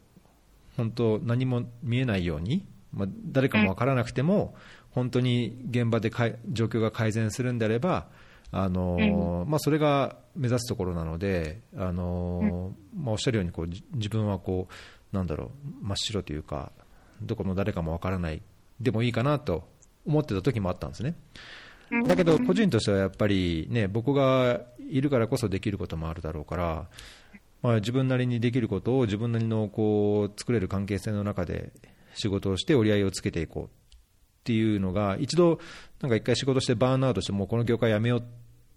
[0.77, 2.65] 本当、何も見えないように、
[2.97, 4.55] まあ、誰かも分からなくても、
[4.91, 8.09] 本当に現場でかい状況が改善するんであれば、
[8.51, 14.69] あのまあ、それが目指すところなので、あのまあ、おっしゃるようにこうじ自分はこ
[15.13, 15.51] うなんだろ
[15.83, 16.73] う真っ白というか、
[17.21, 18.41] どこの誰かも分からない
[18.81, 19.69] でもいいかなと
[20.07, 21.15] 思ってた時もあったんですね。
[22.07, 26.89] だけど、個人としてはやっぱり、ね、僕がいるからこそできることもあるだろうから、
[27.63, 31.73] まあ、自分なりにできることを自分なりのこう作れる関係性の中で
[32.17, 33.69] 仕事をして折り合いをつけていこうっ
[34.45, 35.59] ていうのが、一度、
[36.01, 38.23] なんか一回仕事してバーンアウトして、もうこの業界やめようっ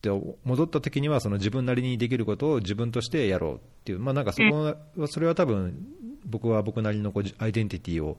[0.02, 0.10] て
[0.43, 5.88] 戻った時には、その自分なりにできることを自分としてやろうっていう、まあ、なんかそこは、それは多分
[6.25, 8.17] 僕は僕なりのこうアイデンティティを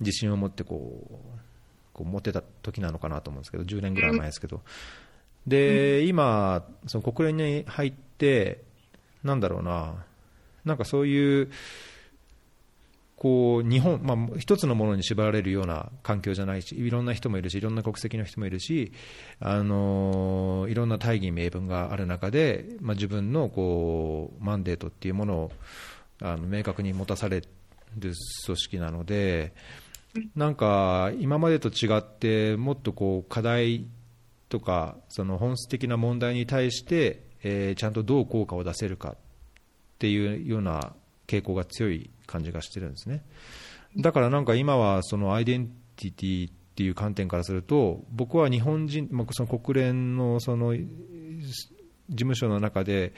[0.00, 1.42] 自信を持ってこう
[1.92, 4.62] こう持ってた時なのかなと思うんですけど、10年ぐらい前ですけど、
[5.46, 8.62] で今、その国連に入って、
[9.22, 10.04] なんだろうな、
[10.64, 11.50] なんかそういう、
[13.22, 18.90] こう日本、まあ、一つのものに縛られるような環境じゃないし、いろんな人もいるし、いろんな国籍の人もいるし、
[19.38, 25.52] あのいろんな大義名分がある中で、まあ、自分のこうマンデートっていうものを
[26.20, 27.42] あの明確に持たされ
[27.96, 29.52] る組織なので、
[30.34, 33.86] なんか今までと違って、もっとこう課題
[34.48, 39.16] とか、その本質的な問題に対して、えーちゃんとどう効果を出せるかっ
[40.00, 40.92] ていうような
[41.28, 43.22] 傾向が強い感じがしてるんですね。
[43.96, 50.86] だからなんか今はそのアイデンティティっていう観点からすると、僕は日本人、まあ、その国連のその事
[52.08, 53.12] 務所の中で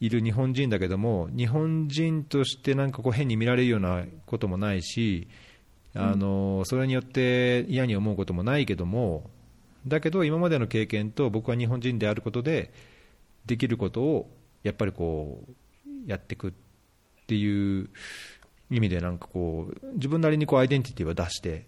[0.00, 5.28] いる日本人だけども、日本人としてなんかこう変に見られるようなこともないし、
[5.96, 9.30] あのそれによって嫌に思うこともないけども、
[9.86, 12.72] だけど今までの経験と僕は日本人であることで、
[13.46, 14.30] できることを
[14.62, 15.50] やっぱりこう
[16.06, 16.52] やっていくっ
[17.26, 17.90] ていう
[18.74, 21.66] 意味で、なんかこう自分なりにこうアイデンティティを出して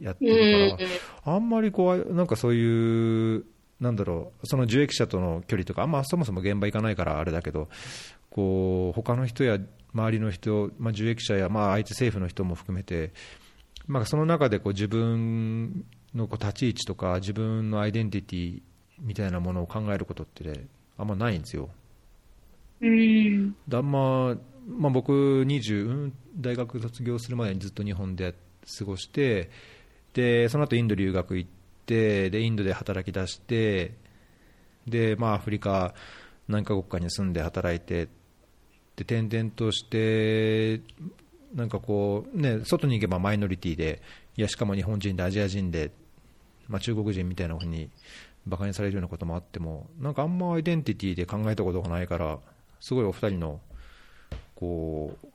[0.00, 0.78] やってるか
[1.24, 3.44] ら、あんまりこうなんかそういう、
[3.80, 7.68] なんだろう、その受益者との距離とか、あんまそもそも現場行かないからあれだけど、
[8.30, 9.58] こう他の人や
[9.94, 13.12] 周りの人、まあ、受益者や、まあ、相手政府の人も含めて、
[13.86, 18.62] まあ、その中でこう自分のこう立ち位置とか、自分のアイデンティティ
[19.00, 21.70] みたいなものを考えることって、ね、あんまないんですよ。
[22.80, 23.56] うん。
[23.66, 24.36] だまあ
[24.68, 28.34] まあ、僕20、うん大学卒業するまでにずっと日本で
[28.78, 29.50] 過ごして、
[30.14, 31.50] でその後インド留学行っ
[31.86, 33.94] て、でインドで働き出して、
[34.86, 35.94] でまあ、アフリカ
[36.48, 38.08] 何カ国かに住んで働いて、
[38.96, 40.80] で転々として、
[41.54, 44.02] なんかこう、ね、外に行けばマイノリティで、
[44.36, 45.90] いやしかも日本人でアジア人で、
[46.68, 47.90] まあ、中国人みたいなふうに
[48.46, 52.38] バカにされるようなこともあっても、なんかあんまアイデンティティで考えたことがないから、
[52.80, 53.60] すごいお二人の
[54.58, 55.26] こう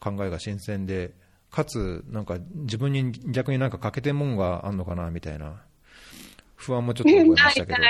[0.00, 1.12] 考えが新鮮で、
[1.52, 5.62] かつ、なんか自分に逆になんか欠けてんもんがあんのかなみたいな
[6.56, 7.78] 不安もちょっと覚えましたけど。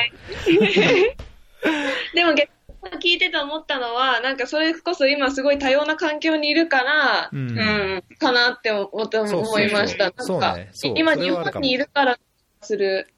[2.14, 2.50] でも逆
[2.94, 8.90] に聞いてて思ったのは、なんかそれこそ今すごい多様な環境にいるから、ううんん、かなって思
[9.60, 10.12] いました。
[10.18, 12.18] そうなんか、ねそう今日本にいるから
[12.60, 13.08] する。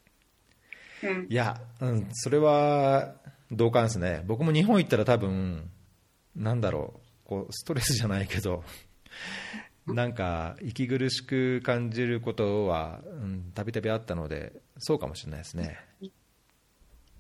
[1.02, 1.26] うん。
[1.28, 3.14] いや、うん、それは
[3.50, 4.22] 同感ですね。
[4.26, 5.68] 僕も日本行ったら多分、
[6.36, 7.00] なんだろう、
[7.32, 8.62] こうストレスじゃないけど、
[9.86, 13.00] なんか息苦しく感じることは
[13.54, 15.78] たびたびあったので、そうかもしれないですね。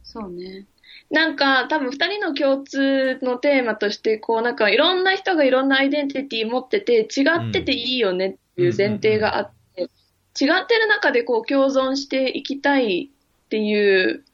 [0.02, 0.66] そうね。
[1.10, 13.10] なんか多分二人の共通のテーマとして、こうなんかいろんな人がいろんなアイデンティティ持ってて、違ってていいよねっていう前提があって、違ってる中でこう共存していきたい
[13.46, 14.24] っていう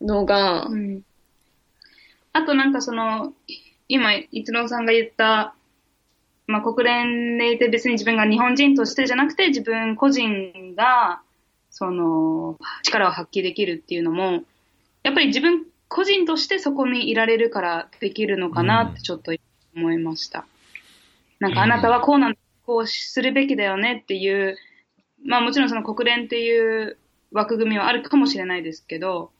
[0.00, 1.02] のが、うん。
[2.32, 5.54] あとなんかその、い今、一郎さんが言った、
[6.46, 11.20] まあ、国連でいて別に自分が日本人としてじゃなくて自分個人が、
[11.70, 14.44] その、力を発揮できるっていうのも、
[15.02, 19.32] やっぱり自分個人としてそこにいられるからできるのかなってちょっと
[19.76, 20.46] 思いました。
[21.40, 24.56] なんかあなたはこうなん、こうするべきだよねっていう、
[25.26, 26.96] まあもちろんその国連っていう
[27.32, 29.30] 枠組みはあるかもしれないですけど、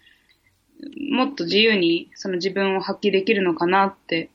[1.10, 4.30] もっと自由にその自分を発揮できるのかなって、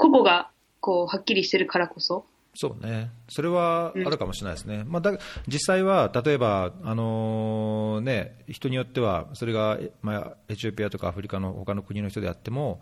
[0.00, 2.24] 個々がこうはっきりしてるからこそ。
[2.54, 5.12] そうね、それはあるかもしれないですね、まあ、だ
[5.46, 12.80] 実際は例えば、あのーね、人によっては、それが、まあ、エチオピアとかアフリカの他の国の人であっても、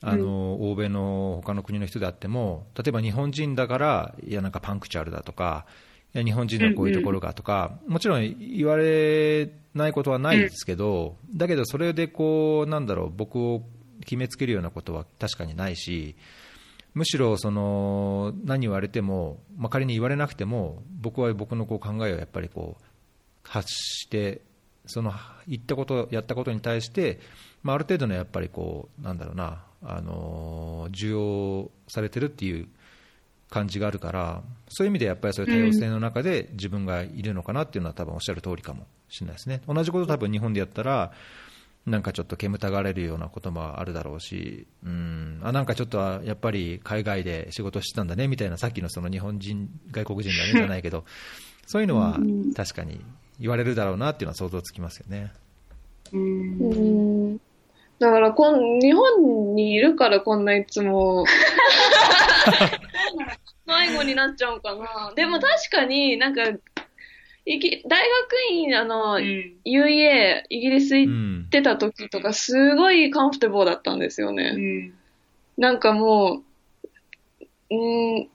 [0.00, 5.66] あのー欧米の他の国の人であっても、例えば日本人だから、いや、なんかパンクチュアルだとか、
[6.14, 13.62] いや日本人のこういうところがとか、もちろん言われないことはないですけど、だけどそれでこう、なんだろう、僕を
[14.00, 16.16] 決めつけるようなことは確かにないし、
[16.96, 22.84] むしろその何言われても、まあ、仮に言われなくても僕は僕のこう考えをやっぱりこう
[23.42, 24.40] 発して
[24.86, 25.12] その
[25.46, 27.20] 言ったことやったことに対して、
[27.62, 32.66] まあ、ある程度のやっぱりこうなんだろうなあの受容されてるっていう
[33.50, 39.60] 感じがあるからそういう意味でやっぱりそういう多様性の中で自分がいるのかなっていうのは多分おっしゃる通りかもしれないですね。
[39.68, 41.12] 同じこと多分日本でやったら
[41.86, 51.04] なんかちょっと煙たがれるようなこともあるだろうし、うん、あなんかちょっとはやっぱり海外で仕事してたんだねみたいな、さっきのその日本人、外国人だねじゃないけど、
[51.66, 52.18] そういうのは
[52.56, 53.04] 確かに
[53.38, 55.32] 言われるだろうなっていうのは想像つきますよね。
[56.12, 56.58] うん。
[56.58, 57.40] うん。
[58.00, 61.24] だからこん、日本にいるからこんないつも、
[63.64, 65.12] 迷子になっちゃうかな。
[65.14, 66.42] でも確かになんか、
[67.46, 68.06] いき大
[68.50, 71.12] 学院、あの、うん UEA、イギリスう行っ
[71.46, 74.52] ん、てた時とか、すごいカンフテボーだったんですよね。
[74.54, 74.94] うん
[75.56, 76.42] なんかも
[77.70, 78.28] う、うん、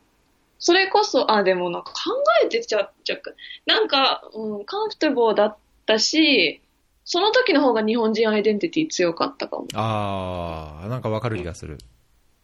[0.57, 1.95] それこそ、あ、でもなんか考
[2.43, 3.21] えてちゃっちゃう。
[3.67, 6.61] なんか、うん、カンフテボーだったし、
[7.03, 9.67] その時の方が日本人アイデンティティ強かったかも。
[9.73, 11.77] あー、なんかわかる気がする。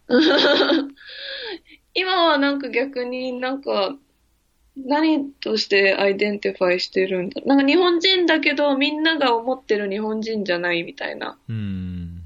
[1.94, 3.96] 今はなんか逆になんか、
[4.86, 12.22] 何として identify してるんだなんか日本人だけどみんなが思ってる日本人じゃないみたいなうん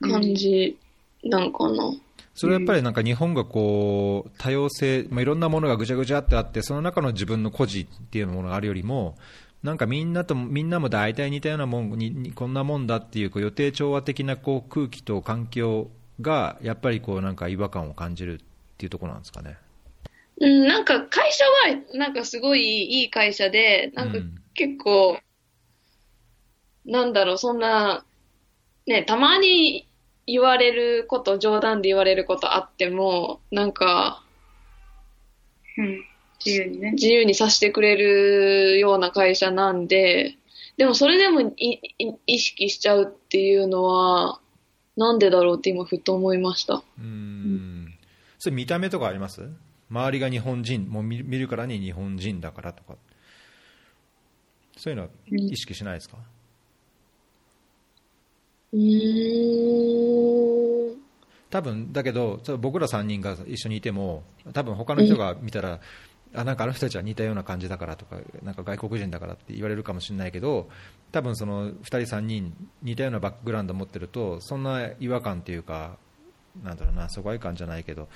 [0.00, 0.76] 感じ
[1.24, 1.92] なんかな。
[2.34, 9.16] それはやっぱりなんか日本がこう多様性、まあ、いろんなものがぐちゃぐちゃってあって、その中の自分の個人っていうものがあるよりも、
[9.62, 15.88] なんかみんなとみんなも大体似たようなもんににこんなもんだっていうこう予定調和的なこう空気と環境
[16.20, 18.38] がやっぱりこうなんか違和感を感じるっ
[18.76, 19.56] ていうところなんですかね。
[20.40, 22.62] うん、なんか会社はなんかすごい
[23.00, 25.18] いい会社で、なんかうん結構、
[26.86, 28.04] なんだろう、そんな、
[28.86, 29.86] ね、たまに
[30.26, 34.24] 言われること、冗談で言われることあっても、なんか、
[35.76, 36.04] うん。
[36.44, 36.92] 自由にね。
[36.92, 40.36] 自由にさせてくれるような会社なんで、
[40.78, 44.40] でもそれでもいい意識しちゃうっていうのは、
[44.96, 46.82] なんでだろうって今ふと思いました。
[46.98, 47.94] うん
[48.38, 49.42] それ見た目とかあります？
[49.90, 52.96] 周りが日本人、もう見見るからに日本人だからとか、
[54.76, 56.18] そういうのは意識しないですか、
[58.72, 60.96] うーん。
[61.50, 65.80] 多分だけど、僕ら3人が一緒にいても、多分他の人が見たら、
[66.34, 70.68] あなんかあの人たちは似たような感じだからとか、なんか外国人だからって言われるかもしれないけど、
[71.12, 75.98] 多分その2人、3人、似たようなバックグラウンドを持ってると、そんな違和感っていうか、
[76.62, 78.08] なんだろうな、疎外感じゃないけど、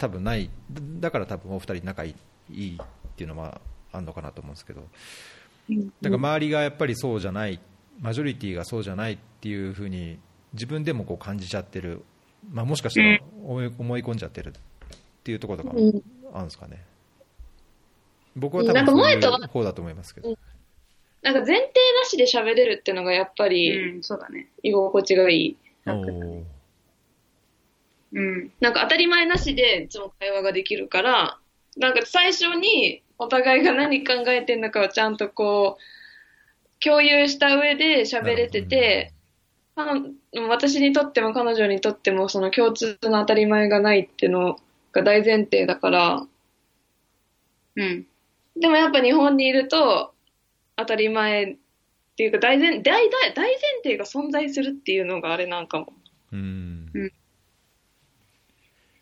[0.00, 2.14] 多分ない、だだから多分お二人仲い
[2.48, 2.86] いっ
[3.16, 3.60] ていうのは
[3.92, 4.82] あるのかなと思うんですけど、
[6.00, 6.12] なん。
[6.12, 7.60] か周りがやっぱりそうじゃない、
[8.00, 10.18] マジョリティがそうじゃないっていうふうに、
[10.54, 12.02] 自分でもこう感じちゃってる、
[12.50, 13.18] まあ、もしかしたら
[13.78, 14.52] 思い込んじゃってるっ
[15.22, 16.02] ていうところとかもうん。
[16.32, 16.82] あるんですかね。
[18.36, 20.36] 僕は多分そういう方だと思いますけど。
[21.20, 24.48] なんか前提なしで喋れるっていうのがやっぱりうん、そうだね。
[24.62, 25.56] 居心地がいい。
[28.12, 28.52] うん。
[28.60, 31.38] なんか当たり前なしでいつも会話ができるから、
[31.76, 39.12] なんか最初にお互いが何考えてんのかをちゃんとこう、共有した上で喋れてて、
[39.76, 44.58] あの私にとっても彼女にとってもその共通の当たり前がないっていうの
[44.92, 46.26] が大前提だから、
[47.76, 48.06] うん。
[48.56, 50.12] でもやっぱ日本にいると
[50.76, 51.56] 当たり前っ
[52.16, 55.92] ていうか大前大大大前提が存在するっていうのがあれなんかも。
[56.32, 56.90] うん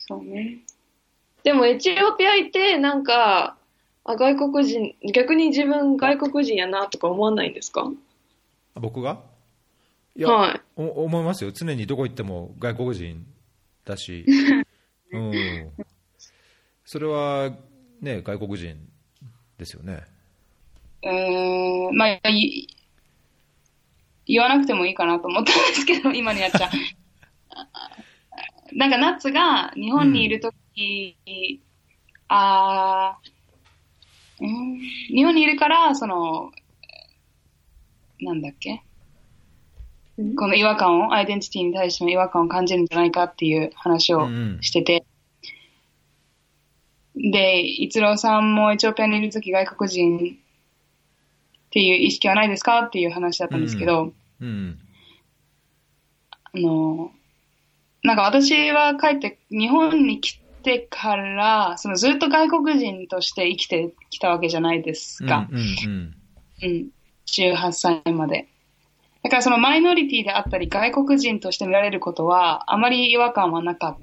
[0.08, 0.58] そうね。
[1.44, 3.56] でもエチオピア行ってなんか、
[4.04, 7.90] あ、外国人、逆に自分外国人やなとか思わないんですか？
[8.74, 9.20] 僕が？
[10.16, 10.60] いや、はい。
[10.76, 13.26] お思いますよ、常にどこ行っても外国人
[13.84, 14.24] だし、
[15.12, 15.70] うん、
[16.86, 17.50] それは、
[18.00, 18.76] ね、外国人
[19.58, 20.04] ですよね。
[21.02, 22.66] えー、まあ、い
[24.26, 26.70] 言わなくてもいいかなと思ったんですけど、今のやっちゃん。
[28.72, 31.16] なんかナッツが日本にいるとき、
[32.28, 36.52] あーうん、日本にいるから、その、
[38.20, 38.82] なんだっけ？
[40.36, 44.62] この違和感を、アイデンティティに対しての違和感を感じるんじゃないかっていう話をうんうん。
[44.62, 45.04] してて、
[47.14, 50.20] で、一郎さんもエチオピアにいるとき外国人っ
[51.70, 52.82] ていう意識はないですか？
[52.82, 54.78] っていう話だったんですけど、うん。
[56.32, 57.12] あの、
[58.02, 65.48] なんか私は帰って日本に来てから、そのずっと外国人として生きてきたわけじゃないですか。
[65.50, 66.14] うんうん
[66.62, 66.88] うん。
[67.26, 68.48] 18歳まで。
[69.22, 73.98] だからそのマイノリティであったり外国人として見られることはあまり違和感はなかっ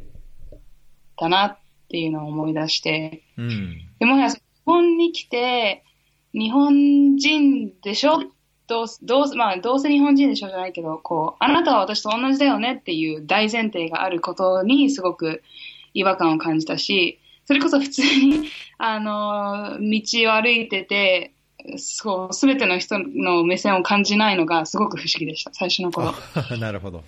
[1.18, 1.58] たなっ
[1.90, 3.24] ていうのを思い出して。
[3.38, 3.46] うん。
[3.46, 3.78] うん。
[4.00, 5.84] でもや日本に来て
[6.34, 8.24] 日本人でしょ
[8.68, 15.44] どうどうまあ、どうせ日本人でしょじゃないけど、こう、あなたは私と同じだよねっていう大前提があることにすごく
[15.94, 21.32] 違和感を感じたし、それこそ普通に、 あの、道を歩いてて、
[21.78, 26.10] そう、すべての人の目線を感じないのがすごく不思議でした、最初の頃。
[26.10, 27.04] あ なるほど。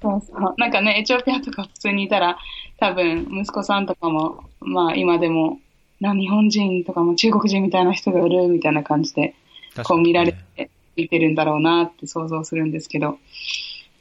[0.00, 0.54] そうそう。
[0.58, 2.38] なんかね、エチオピアとか普通にいたら、
[2.78, 5.60] 多分、息子さんとかも、まあ今でも、
[6.00, 9.34] な、日本人とかも中国人みたいな人がいるみたいな感じで、
[9.82, 13.18] こう見られて、見てるんだろうなって想像するんですけど、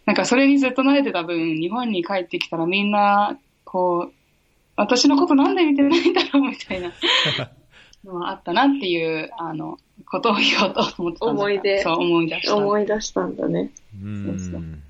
[0.06, 4.14] なんかそれにずっと慣れてた分、日本に帰ってきたらみんな、こう、
[4.76, 6.92] 私のことなんで見てないんだろうみたいな
[8.04, 12.56] のはあったなっていう、あの、ことを言おうと思ってた思い出そう、思い出した。
[12.56, 13.72] 思い出したんだね。
[13.96, 14.82] うん。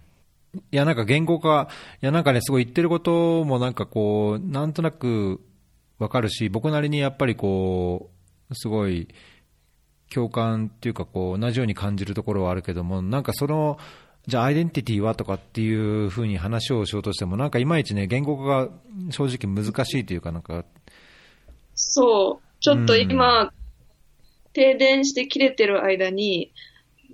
[0.71, 1.67] いや、なんか言語化、
[2.01, 5.41] いや、なんかね、すごい言ってることもなんかこう、なんとなく
[5.99, 8.09] わかるし、僕なりにやっぱりこ
[8.49, 9.07] う、すごい
[10.13, 13.77] 共感っていうかこう、同じように感じるところはあるけども、なんかその、
[14.27, 18.69] じゃあアイデンティティはとかっていうふうに話をしようとしても、なんかいまいちね、言語化が
[19.09, 20.65] 正直難しいというか、なんか、
[21.75, 22.61] そう。
[22.61, 23.51] ちょっと今、
[24.53, 26.53] 停電して切れてる間に、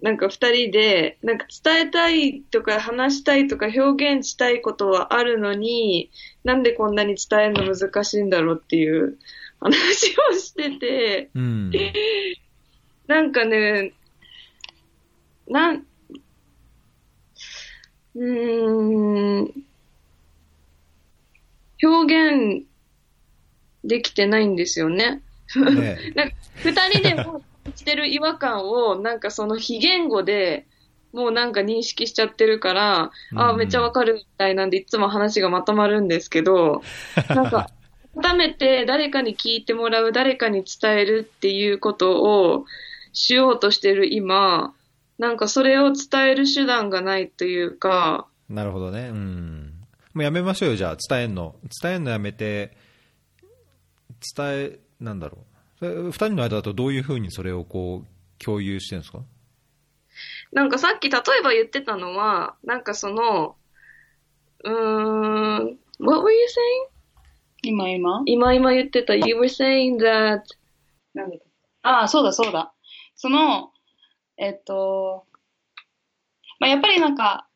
[0.02, 6.12] なんか二人で、なんか伝えたいとか話したいとか表現したいことはあるのに、
[6.44, 9.18] なんでこんなに伝えるの難しいんだろうっていう
[9.60, 11.72] 話をしてて、うん。
[13.10, 13.92] なんかね、
[15.48, 15.84] なん、
[18.14, 19.52] うーん、
[21.82, 22.68] 表現
[23.84, 25.24] できてないんですよね。
[25.56, 27.42] ね なんか二人でも
[27.76, 30.68] してる違和感を、なんかその非言語で、
[31.12, 36.84] もうなんか認識しちゃってるから、ああ、うんめっちゃわかるみたいなんで、いつも話がまとまるんですけど、
[37.30, 37.72] なんか、
[38.22, 42.66] 改めて誰かに聞いてもらう、誰かに伝えるっていうことを
[43.22, 44.74] しようとしてる今、
[45.18, 49.10] なんかそれを伝える手段がないというか、なるほどね。
[49.10, 49.74] うん。
[50.14, 51.56] もうやめましょうよ、じゃあ、伝えんの。
[51.82, 52.72] 伝えんのやめて、
[54.36, 55.40] 伝え、なんだろ
[55.82, 55.86] う。
[55.86, 59.20] 二人の間だとどういうふうにそれをこう、共有してるんですか？
[60.54, 63.56] なんかさっき例えば言ってたのは、なんかその、
[64.64, 66.90] うーん、what were you saying?
[67.62, 68.24] 今今？
[68.26, 70.42] 今今言ってた、you were saying that,
[71.14, 71.42] なんだっけ？
[71.84, 72.74] ああ、そうだそうだ。
[73.22, 73.74] その、
[74.38, 75.26] えっと、
[76.60, 77.48] まあ、やっぱりなんか、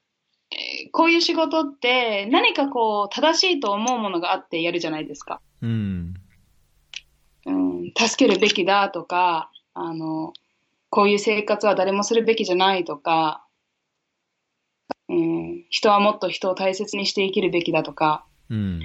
[0.51, 5.41] えーこういう仕事って何かこう正しいと思うものがあってやるじゃないですか。
[5.61, 6.13] うん。
[7.45, 10.33] うん、助けるべきだとか、あの、
[10.89, 13.45] こういう生活は誰もするべきじゃないとか、
[15.07, 18.81] うん、人はもっと人を大切にして生きるべきだとか、うん。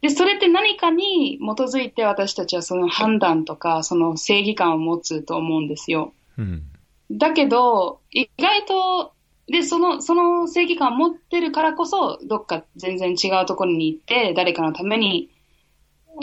[0.00, 6.14] で、それって何かに基づいて私たちはその判断とか、その正義感を持つと思うんですよ。
[6.38, 6.62] うん。
[7.10, 9.12] だけど、意外と、
[9.46, 15.28] で、その、その正義感を持ってるからこそ、どっか全然違うところに行って、誰かのために、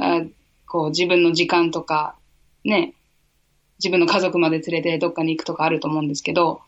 [0.02, 0.22] あ
[0.66, 2.16] こう、自分の時間とか、
[2.64, 2.94] ね、
[3.80, 6.62] 自分の家族まで連れてどっかに行くとかあると思うんですけど、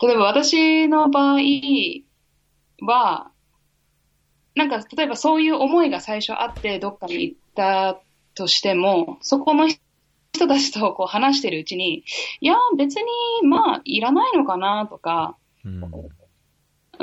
[0.00, 1.40] 例えば私の場合
[2.80, 3.31] は、
[4.54, 8.00] なんか、例えばそういう思いが最初あって、どっかに行った
[8.34, 9.78] としても、そこの人
[10.48, 12.04] たちとこう話してるうちに、
[12.40, 13.04] いや、別に、
[13.46, 15.80] まあ、いらないのかなとか、うん。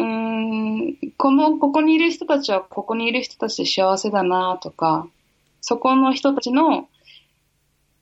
[0.02, 5.08] ん、この、ここにいる人たちは、ここにいる人たちで幸せだなとか、
[5.62, 6.88] そこの人たちの、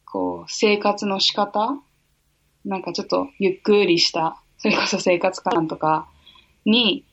[0.05, 1.79] こう、生活の仕方
[2.67, 6.09] なんかちょっとゆっくりした、それこそ生活感とか
[6.65, 7.05] に、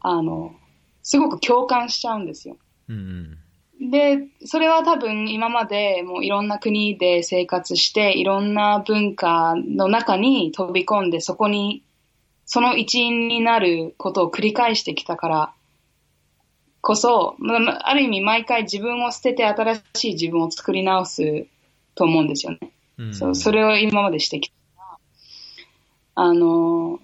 [0.00, 0.54] あの、
[1.02, 2.56] すごく共感しちゃうんですよ。
[2.88, 3.38] うん。
[3.90, 11.82] で、それは多分今までもういろんな国で生活して、いろんな文化の中に飛び込んで、そこに、
[12.44, 15.54] その一員になることを繰り返してきたから
[16.82, 21.46] こそ、まあある意味毎回自分を捨てて新しい自分を作り直す
[21.94, 22.58] と思うんですよね。
[22.98, 24.54] うんそうそれを今までしてきた。
[26.14, 26.98] あの、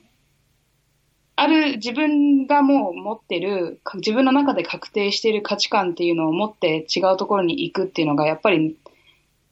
[1.41, 8.76] ある自分がもう持ってる、か自分の中で確定している価値観っていうのを持って違うところに行くっていうのがやっぱり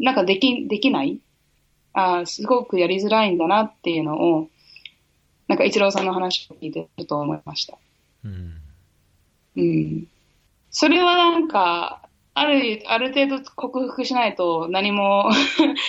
[0.00, 1.20] なんかでき、できない？
[1.92, 4.48] あーすごくやりづらいんだなっていうのを、
[5.46, 7.78] なんか一郎さんの話を聞いてちょっと思いました。
[8.24, 8.54] うん
[9.56, 10.08] うん。
[10.70, 12.02] それはなんか、
[12.34, 15.30] ある、ある程度克服しないと何も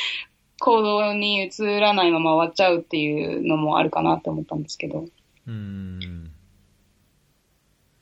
[0.62, 5.08] 行動に移らないまま終わっちゃうっていうのもあるかなって思ったんですけど。
[5.48, 6.32] うん。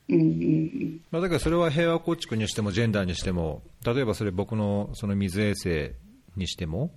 [0.08, 1.00] うんうんうん。
[1.10, 5.92] まあ、だからそれは平和構築にしてもジェンダーにしても例えばそれ僕のその水衛星
[6.36, 6.90] にしても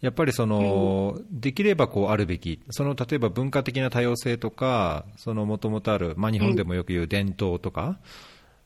[0.00, 7.98] やっぱりその、できればこうあるべきその例えば文化的な多様性とかもともとある、まあ、日本でもよく言う伝統とか、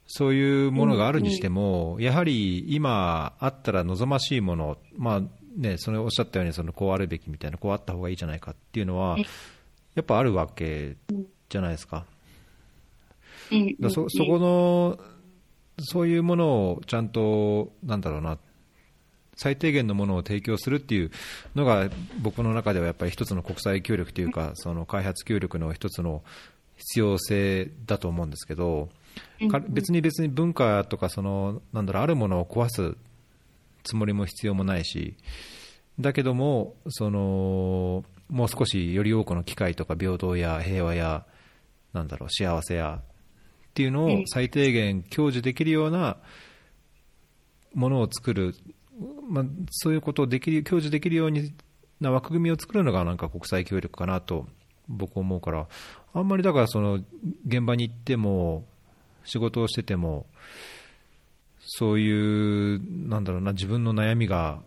[0.06, 5.22] そういうものがあるにしても、やはり今あったら望ましいもの、まあ
[5.56, 9.16] ね、それおっしゃったようにそのこうあるべきみたいなこうあった方がいいじゃないかっていうのは
[9.94, 10.96] やっぱあるわけ
[11.48, 12.06] じゃないですか。
[13.50, 13.76] うん。
[13.78, 14.98] だそそこの
[15.78, 18.38] そういうものをちゃんと、なんだろうな、
[19.34, 21.10] 最低限のものを提供するっていう
[21.54, 21.90] のが、
[22.20, 26.22] 僕の中ではやっぱり一つの国際協力というか、その開発協力の一つの
[26.76, 28.88] 必要性だと思うんですけど、
[29.50, 32.96] か別に別に文化とかその、なんだろう、あるものを壊す
[33.82, 35.16] つもりも必要もないし、
[35.98, 41.26] だけども、そのもう少しより多くの機会とか平等や平和や、
[41.92, 46.16] なんだろう、幸せやっていうのを最低限享受できるような
[47.74, 48.54] ものを作る、
[49.28, 51.52] まあ、そういうことをできる享受できるように
[52.00, 54.46] な枠組みを作るのがなんか国際協力かなと
[54.88, 55.68] 僕思うから、
[56.14, 57.00] あんまりだからその
[57.46, 58.64] 現場に行っても
[59.24, 60.24] 仕事をしてても
[61.60, 64.60] そういうなんだろうな自分の悩みが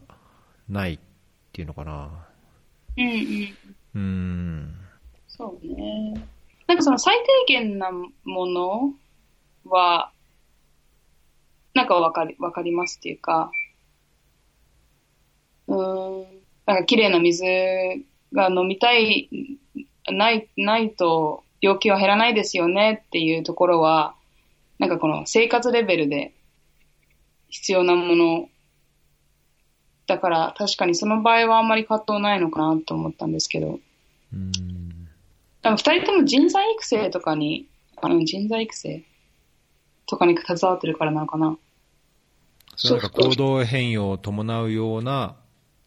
[0.69, 0.99] ないっ
[1.51, 2.24] ていうのかな。
[2.97, 3.57] うんうん。
[3.95, 4.75] うん
[5.27, 6.13] そうね。
[6.67, 7.17] なんかその最
[7.47, 8.93] 低限なもの
[9.65, 10.11] は、
[11.73, 13.51] なんかわかり、わかりますっていうか、
[15.67, 16.25] うん、
[16.65, 17.43] なんか綺麗な水
[18.33, 19.29] が飲みたい、
[20.07, 24.15] ない、ないと病気は減らないですよねっていうところは、
[24.79, 26.33] なんかこの生活レベルで
[27.49, 28.49] 必要なもの
[30.07, 33.79] だから確かにその場合はあんまり葛藤ないのかなと思ったんですけど、
[34.33, 35.07] うん。
[35.63, 37.67] 二人とも人材育成とかに、
[38.01, 39.03] あの人材育成
[40.07, 41.57] とかに携わってるからなのかな。
[42.83, 45.37] なんか行動変容を伴うような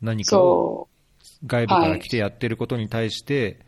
[0.00, 0.88] 何かを
[1.22, 3.60] そ外部から来てやってることに対して、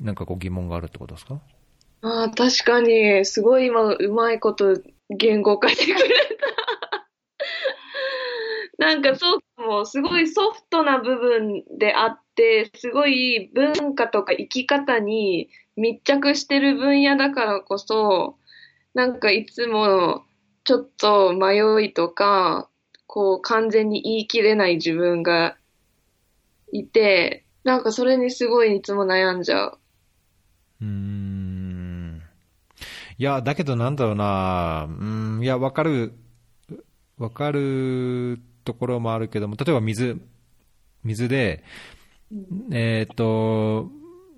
[0.00, 1.40] なんかこう疑問があるってことですか？
[2.02, 4.80] ああ、確かに、すごい今、うまいこと
[5.10, 6.29] 言語化してくれた。
[8.80, 18.38] なんかそうかも、すごいソフトな部分であって、すごい文化とか生き方に密着してる分野だからこそ、
[18.94, 20.24] なんかいつも
[20.64, 22.70] ちょっと迷いとか、
[23.06, 25.58] こう完全に言い切れない自分が
[26.72, 29.78] いて、なんかそれにすごいいつも悩んじゃう。
[30.80, 32.22] うん。
[33.18, 36.14] いや、だけどなんだろうな、うん、いや、わかる、
[37.18, 40.20] わかるところもあるけども、例えば水、
[41.02, 41.64] 水で、
[42.70, 43.90] えっ、と、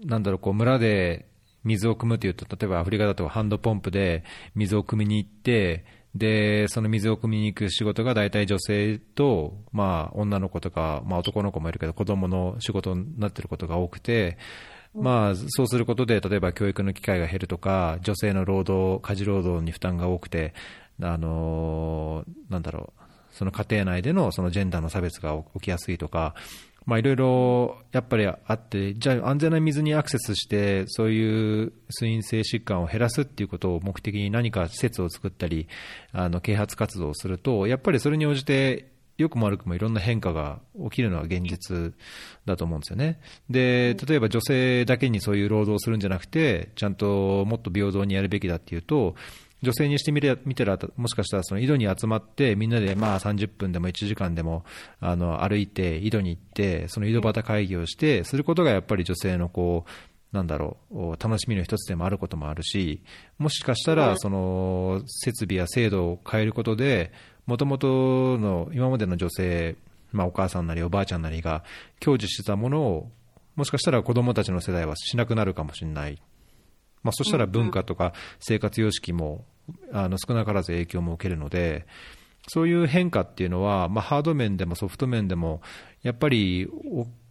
[0.05, 1.27] なんだろう、こう、村で
[1.65, 4.25] 水を汲むというと、例えばアフリカだとハンドポンプで
[4.55, 14.39] 水を汲みに行って、で、その水を汲みに行く仕事が大体女性と、まあ、女の子とか、まあ、男の子もいるけど、子供の仕事になってることが多くて、
[14.95, 20.55] まあ、そうすることで、例えば教育の機会が減るとか、女性の労働、家事労働に負担が多くて、
[21.01, 23.02] あのーなんだろう、
[23.33, 26.35] その家庭内でのそのジェンダーの差別が起きやすいとか、
[26.85, 35.69] まあ、いろいろやっぱりあって、じゃあ安全な水にアクセスして、そういう水陰性疾患を減らすっていうことを目的に何か施設を作ったり、
[36.13, 41.95] あの啓発活動をすると、やっぱりそれに応じて、良くも悪くもいろんな変化が起きるのは現実
[42.47, 43.21] だと思うんですよね。
[43.49, 49.15] で、例えば女性だけにそういう労働をするんじゃなくて、ちゃんともっと平等にやるべきだっていうと、
[49.63, 54.65] 女性にしてみれ見たら、もしかしたらその井戸に集まって、みんなでまあ30分でも1時間でも
[55.01, 63.03] あの歩いて、井戸に行って、その井戸端会議をして、することがやっぱり女性のこう、なんだろう、楽しみの一つでもあることもあるし、
[63.39, 67.13] もしかしたら、その設備や制度を変えることで、
[67.47, 69.77] もともとの今までの女性、
[70.11, 71.65] まあ、お母さんなりおばあちゃんなりが
[72.01, 73.11] 享受してたものを、
[73.57, 76.21] もしかしたら子供たちの世代はしなくなるかもしれない。
[77.03, 79.45] まあ、そしたら文化とか生活様式も
[79.93, 81.87] あの少なからず影響も受けるので、
[82.49, 85.61] そういう変化っていうのは、まあ、ハード面でもソフト面でも、
[86.03, 86.69] やっぱり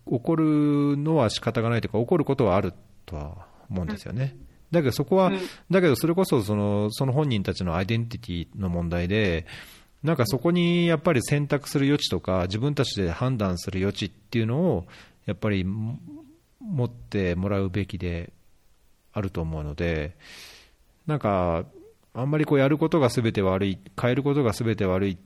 [0.10, 2.74] 起こるのは仕方がないというか、起こることはある
[3.06, 4.36] とは思うんですよね。
[4.72, 9.46] だけどそこは、うんだけどそれこそそのその本人たちのアイデンティティの問題で、
[10.04, 14.86] なんかそこにやっぱり選択する余地とか、自分たちで判断する余地っていうのを、
[15.26, 16.00] やっぱりも
[16.60, 18.32] 持ってもらうべきで
[19.14, 20.16] あると思うので、
[21.06, 21.66] なんか、
[22.14, 25.18] あんまりこうやることがすべて悪い、変えることがすべて悪い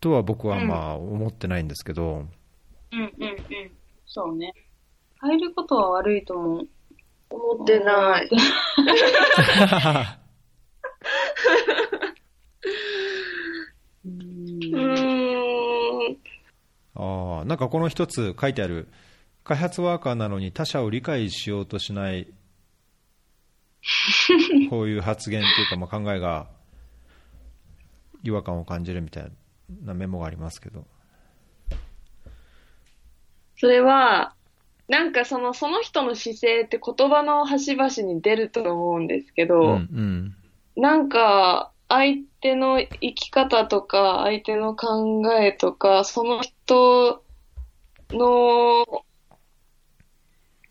[0.00, 2.26] とは僕はまあ思ってないんですけど、
[2.92, 3.72] うんうんうん。
[4.06, 4.52] そうね。
[5.20, 6.68] 変えることは悪いと思う。
[7.30, 8.28] 思ってない。
[14.04, 14.76] ううんー
[16.10, 16.18] ん。
[16.94, 18.88] ああ、なんかこの一つ書いてある、
[19.44, 22.28] 開発ワーカーなのに他者を理解しようとしない、
[24.70, 26.48] こういう発言というか、まあ、考えが
[28.22, 29.32] 違和感を感じるみたい
[29.82, 30.86] なメモがありますけど。
[33.56, 34.34] それは、
[34.88, 40.36] なんかその、その人の姿勢って言葉の端々に出ると思うんですけうんど、うん
[40.74, 47.22] なんか、相手の生き方とか、相手の考えとか、その人
[48.10, 48.86] の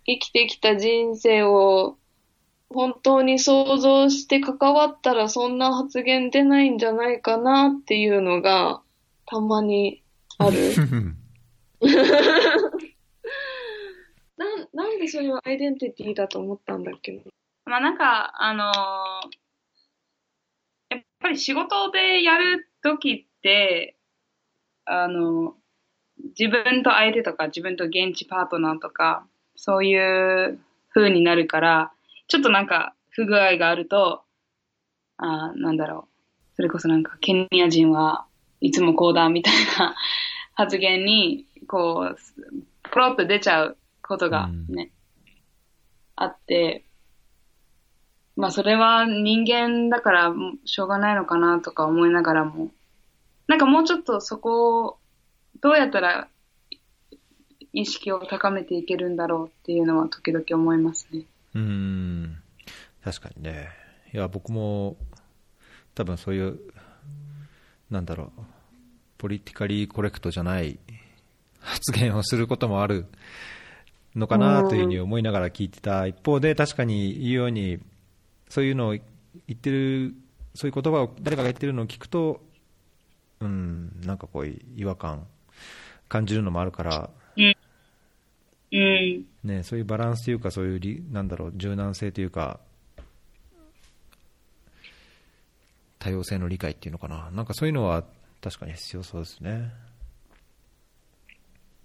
[0.05, 1.97] 生きてきた人生を
[2.73, 8.81] 本当に想像して関わったらそんな発言出ないんじゃないかなっていうのが
[9.25, 10.03] たまに
[10.37, 10.57] ある。
[14.37, 17.11] なん、なんでそれはアイデンティティだと思ったんだっけ？
[17.13, 17.21] な。
[17.65, 18.71] まあなんか、あのー
[20.89, 23.95] やっぱり仕事でやるときって、
[24.85, 25.55] あの
[26.37, 30.59] 自分と相手とか自分と現地パートナーとか、そういう
[30.93, 31.93] 風になるから、
[32.31, 34.21] ちょっとなんか不具合があると、
[35.17, 36.55] あーなんだろう。
[36.55, 38.25] それこそなんかケニア人は
[38.61, 39.95] いつもこうだみたいな
[40.53, 42.17] 発言に、こう、
[42.89, 44.91] ポロッと出ちゃうことがね、
[46.15, 46.85] あって、
[48.37, 52.71] まあそれは人間だからしょうがないのかなとか思いながらも、
[53.47, 54.97] なんかもうちょっとそこを
[55.59, 56.29] どうやったら
[57.73, 61.25] 意識を高めていけるんだろうっていうのは時々思いますね。
[61.53, 62.37] うん、
[63.03, 63.69] 確かにね。
[64.13, 64.97] いや、僕も、
[65.95, 66.59] 多分そういう、
[67.89, 68.41] なんだろう、
[69.17, 70.79] ポリティカリーコレクトじゃない
[71.59, 73.05] 発言をすることもある
[74.15, 77.79] のかなというふうに思いながら聞いてた一方で、確かに言うように、
[78.49, 79.01] そういうのを言
[79.53, 80.15] ってる、
[80.55, 82.41] そういう言葉を誰かが言ってるのを聞くと、
[83.39, 85.27] うん、なんかこう、違和感
[86.09, 87.09] 感じるのもあるから、
[89.43, 92.59] ね、そういうバランスというか、そういうりなんだろう柔軟性というか、
[95.99, 98.03] 多様性の理解っていうのかな、なんかそういうのは
[98.41, 99.71] 確かに必要そうですね。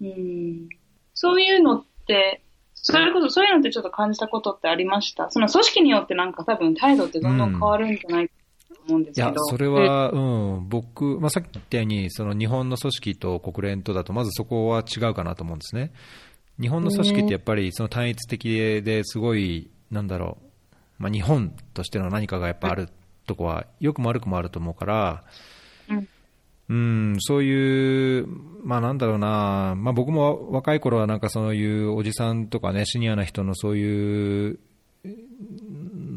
[0.00, 0.68] うん。
[1.14, 2.42] そういうのって、
[2.74, 5.30] それこそそういうのってちょっと感じたことってありました？
[5.30, 8.34] その組織によってなんか多分態度ってどんどん変わるんじゃないか
[8.68, 9.28] と思うんですけど。
[9.28, 10.18] いや、それは、う
[10.60, 15.92] ん、僕、まあ、さっき言ったように、その日本の組織と国連とだと、まずそこは違うかなと思うんですね。
[16.60, 18.48] 日本の組織ってやっぱりその単一的
[18.82, 22.88] ですごい、なんだろう、まあ、日本としての何かがやっぱある
[23.26, 25.24] とこは、良くも悪くもあると思うから、
[25.88, 26.08] うん。
[26.68, 28.26] うん、そういう、
[28.64, 34.58] まあなんだろうな、まあ僕も若い頃はなんかそういうおじさんとかね、シニアな人のそういう、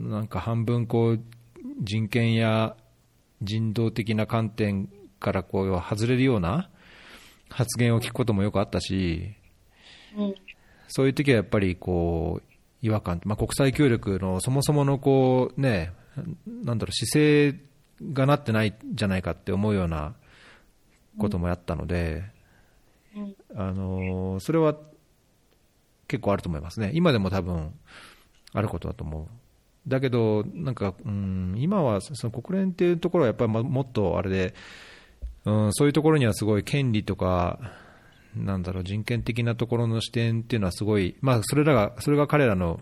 [0.09, 1.19] なんか半分こう、
[1.81, 2.75] 人権や
[3.41, 6.69] 人道的な観点からこう外れるような
[7.49, 9.35] 発言を聞くこともよくあったし、
[10.17, 10.35] うん。
[10.87, 12.49] そういう時はやっぱりこう、
[12.81, 15.93] 違和感、まあ国際協力のそもそものこうね、
[16.63, 17.59] なんだろう、姿勢
[18.13, 20.13] がなってないんじゃないかって思うような
[21.17, 22.23] こともあったので、
[23.15, 24.75] うんあのーそれは
[26.07, 27.71] 結構あると思いますね、今でも多分
[28.53, 29.27] あることだと思う。
[29.87, 34.53] だけど、なんか、うん、今はその国連っていうところはやっぱりももっとあれで、
[35.45, 37.59] うん、そういうところにはすごい権利とか、
[38.35, 42.79] なんだろう、人権的なところの視点っていうのはすごい、まあ、それらが、それが彼らの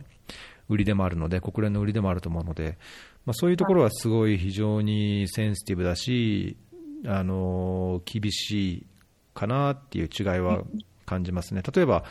[0.69, 2.77] 売りでもあるので、国連の売りでもあると思うので、
[3.25, 6.57] まあ、そういうところはすごい非常にセンシティブだし、
[7.05, 8.85] あの厳しい
[9.33, 10.63] かなっていう違いは
[11.05, 11.61] 感じますね。
[11.61, 12.03] 例えば、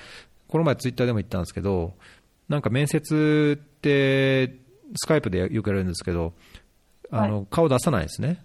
[0.48, 1.94] この前ツイッターでも言ったんですけど、
[2.48, 4.56] なんか面接って、
[4.94, 6.32] スカイプでよくやるんですけど、
[7.10, 8.42] あの、顔出さないですね。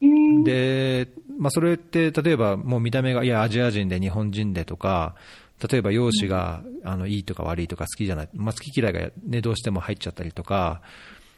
[0.00, 0.44] うん。
[0.44, 1.08] で、
[1.38, 5.14] まあ、それって例えばもう見た目がいやアジア人で日本人でとか
[5.70, 10.82] 例えば容姿があのいいとか悪いとか好きじゃない、まあ、好き嫌いが、ね、どうしても入っちゃったりとか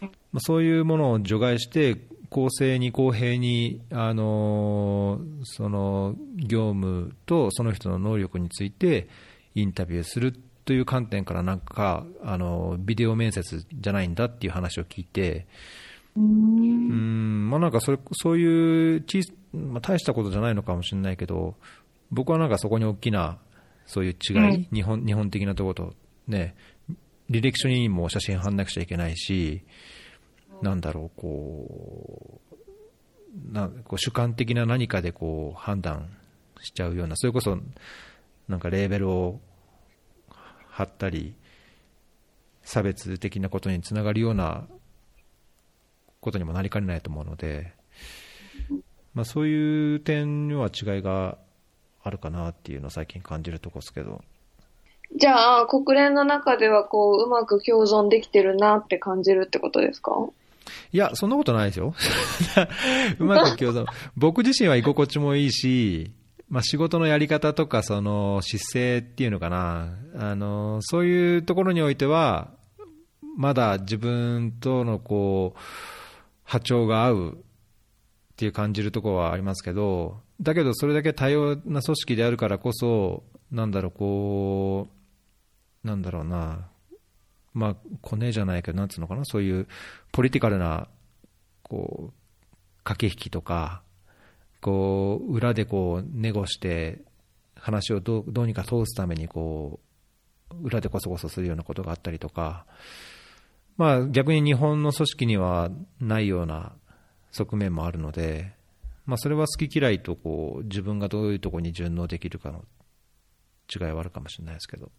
[0.00, 1.96] まあ、そういうものを除外して、
[2.30, 9.08] 公正に公平に、あのーその業務とその人の能力について
[9.54, 10.32] インタビューする
[10.64, 15.46] という観点から、なんか、あのビデオ面接じゃないんだっていう話を聞いて、
[16.16, 21.56] うんまあ、なんかそれそういう小さ、まあ、大したことじゃないのかもしれないけど、
[22.10, 23.38] 僕はなんかそこに大きな
[23.86, 25.94] そういう違い、うん日本日本的なところと、
[26.28, 26.54] ね、
[27.28, 29.62] 履歴書にも写真貼んなくちゃいけないし、
[30.62, 36.08] なんだろう、こう、なこう主観的な何かでこう判断
[36.60, 37.58] しちゃうような、それこそ
[38.48, 39.40] なんかレーベルを
[40.68, 41.34] 貼ったり、
[42.62, 44.66] 差別的なことにつながるような
[46.20, 47.72] ことにもなりかねないと思うので、
[49.14, 51.36] まあ、そういう点には違いが
[52.02, 54.22] あるかなっていうのを最近感じるところですけど、
[55.16, 60.12] じゃあ、国連の中ではこう、うまく共存できてるなって感じるってことですか？
[60.92, 61.94] いや、そんなことないですよ。
[63.18, 63.86] うまく共存。
[64.16, 66.12] 僕自身は居心地もいいし、
[66.48, 72.48] まあ、仕事のやり方とか、その姿勢っていうのかな、あのそういうところにおいては、
[73.36, 75.60] まだ自分とのこう
[76.44, 77.44] 波長が合う
[78.40, 83.22] っていう感じるとこはありますけど、だけどそれだけ多様な組織であるからこそ、
[83.52, 84.88] なんだろう、こ
[85.84, 86.66] う、なんだろうな、
[87.52, 89.68] まあ、コネじゃないけど、なんつうのかな、そういう
[90.10, 90.88] ポリティカルな、
[91.62, 93.82] こう、駆け引きとか、
[94.62, 97.02] こう、裏でこう、ネゴして、
[97.56, 99.80] 話をどうどうにか通すために、こ
[100.50, 102.64] う、裏でこそこそするようなことがあったりとか、
[103.76, 105.70] まあ、逆に日本の組織には
[106.00, 106.72] ないような
[107.32, 108.52] 側面もあるので、
[109.06, 112.64] まあ、それは好き嫌いとこう自分がどういうところに順応できるかの
[113.74, 114.90] 違いはあるかもしれないですけど。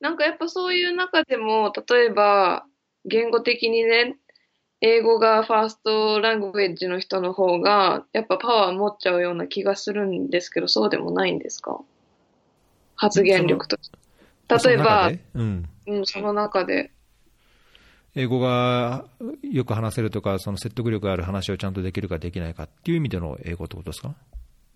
[0.00, 2.64] なんかやっぱそういう中でも、例えば、
[3.04, 4.16] 言語的にね、
[4.80, 11.80] 英語がファーストラングエッジの人の方が、やっぱパワー持っちゃうような気がするんですけど、そうでもないんですか？
[12.96, 13.76] 発言力と。
[14.48, 16.92] 例えばうん、うん、その中で。
[18.14, 19.04] 英語が
[19.42, 24.14] よく話せるとか、その説得力がある話をちゃんとできるかできないかっていう意味での英語ってことですか？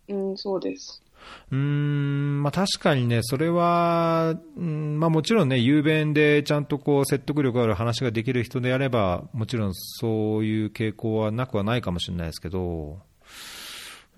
[0.08, 1.02] うん、そうです。
[1.50, 12.98] うーん、まあ確かにね、それは、うんまあもちろんね、雄弁でちゃんとこう説得力ある話ができる人であれば、もちろんそういう傾向はなくはないかもしれないですけど、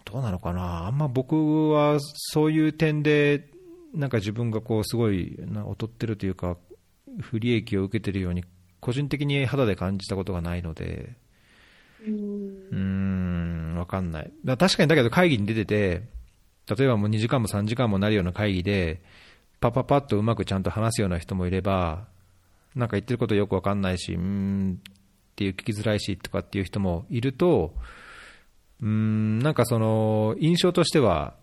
[0.04, 3.48] どうなのかな、あんま僕はそういう点で、
[3.94, 6.56] なんか自分がこうすごいな劣ってるというか、
[7.20, 8.44] 不利益を受けてるように、
[8.80, 11.14] 個人的に肌で感じたことがないので、
[12.00, 14.32] うーん、わかんない。
[14.44, 16.02] だ確かにだけど会議に出てて、
[16.74, 19.00] 例えばもう2時間も3時間もなるような会議で、
[19.60, 22.06] パパパッとうまくちゃんと話すような人もいれば、
[22.74, 24.92] なんか言ってることよくわかんないし、うーんっ
[25.36, 27.74] ていう聞きづらいしとかっていう人もいると、
[28.82, 31.34] うーん、なんかその、印象としては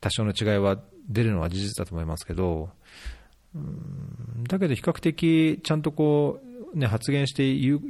[0.00, 2.70] 多少の違いは出るのは事実だと思いますけど、
[3.54, 7.80] うーんだけど比較的ちゃんとこう、ね、発言して言う、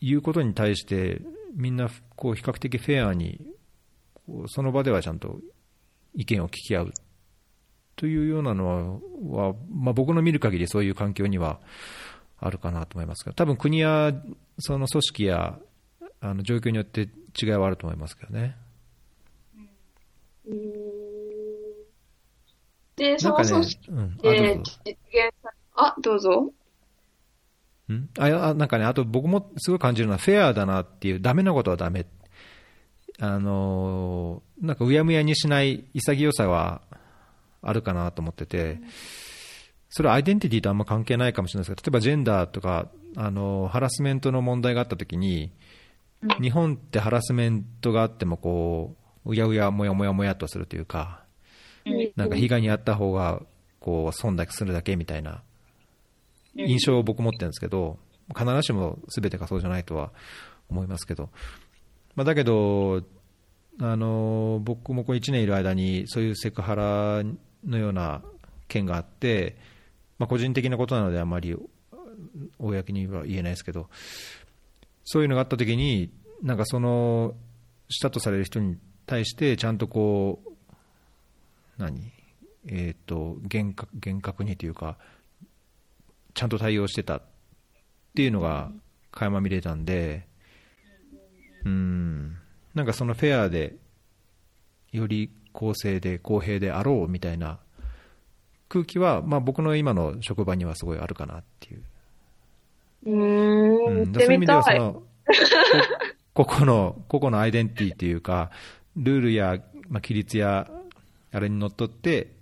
[0.00, 1.20] 言うことに対して、
[1.54, 3.40] みんなこう比較的フェアに、
[4.48, 5.40] その場ではちゃんと
[6.14, 6.92] 意見を聞き合う
[7.94, 11.60] というようなのは、はまあ、僕の見る限りそういう環境には
[12.38, 14.12] あるかなと思いますけど、多分国や
[14.58, 15.58] その組織や
[16.20, 17.08] あの状況によって
[17.40, 18.56] 違いはあると思いますけどね。
[20.48, 20.96] うん
[22.96, 26.52] で、その組織、うん、あどうでぞ実現さあ、どうぞ。
[27.92, 28.08] ん？
[28.18, 32.06] あいやあなんかね、あと僕もすごい感じるのは、フェアだなっていう、ダメなことはダメ、
[33.18, 36.80] あのーなんかうやむやにしない潔さは
[37.62, 38.78] あるかなと思ってて、
[39.90, 45.52] それはアイデンティティとあんま関係ないかもしれないですけど、例えばジェンダーとか、あのーハラスメントの問題があったときに、
[46.40, 51.22] 日本ってハラスメントがあってもこう、うやうや、もやもやもやっとするというか、
[52.16, 53.42] なんか被害に遭った方が
[53.80, 55.42] こう損だけするだけみたいな
[56.56, 57.98] 印象を僕持ってるんですけど、
[58.36, 60.12] 必ずしも全てがそうじゃないとは
[60.68, 61.30] 思いますけど、
[62.14, 63.02] まあ、だけど、
[63.78, 67.22] あの僕もこう1年いる間にそういうセクハラ
[67.66, 68.22] のような
[68.68, 69.56] 件があって、
[70.18, 71.54] まあ、個人的なことなのであまり
[72.58, 73.88] 公には言えないですけど、
[75.04, 76.10] そういうのがあったときに、
[76.42, 77.34] なんかその
[77.88, 80.50] したとされる人に対して、ちゃんとこう、
[81.78, 82.12] 何、
[82.68, 84.96] えっ、と厳格、厳格にというか、
[86.36, 87.22] ちゃんと対応してたっ
[88.14, 88.70] ていうのが
[89.10, 90.26] 垣間見れたんで、
[91.64, 92.36] うん、
[92.74, 93.74] なんかそのフェアで、
[94.92, 97.58] より公正で公平であろうみたいな
[98.68, 101.82] 空気は、まあ、僕の今の職場にはすごいあるかなっていう。
[103.06, 104.46] うーん、そういう意味。
[104.46, 105.02] ではその、
[106.34, 108.50] こ 個々の、個々のアイデンティティっていうか、
[108.94, 109.58] ルールや、
[109.88, 110.70] まあ、規律や、
[111.32, 112.32] あれにのっとって、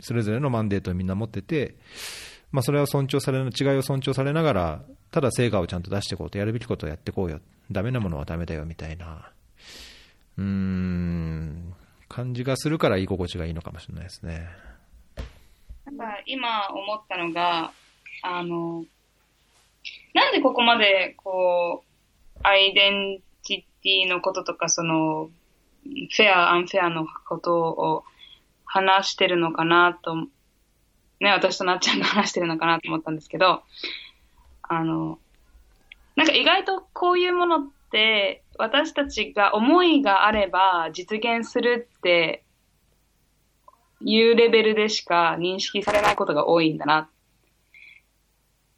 [0.00, 1.74] それぞれのマンデートをみんな持ってて、
[2.52, 7.40] まあ、それを尊重され、違いを尊重されながら、ただ成果をちゃんと出していこうと、やるべきことをやっていこうよ、
[7.70, 9.30] ダメなものはダメだよみたいな、
[10.36, 11.74] うーん、
[12.08, 14.48] 感じがするから居心地がいいのかもしれないですね。
[15.86, 17.72] なんか今思ったのが、
[18.22, 18.84] あの、
[20.14, 21.84] なんでここまで、こ
[22.36, 25.30] う、アイデンティティのこととか、その、
[25.84, 28.04] フェア、アンフェアのことを
[28.64, 30.26] 話してるのかなと、
[31.20, 33.62] ね、私となっちゃんが話してるのかなと思ったんですけど、
[34.62, 35.18] あの、
[36.16, 42.44] なんか意外とこういうものって、私たちが思いがあれば実現するって
[44.00, 47.08] いうレベルでしか認識されないことが多いんだなっ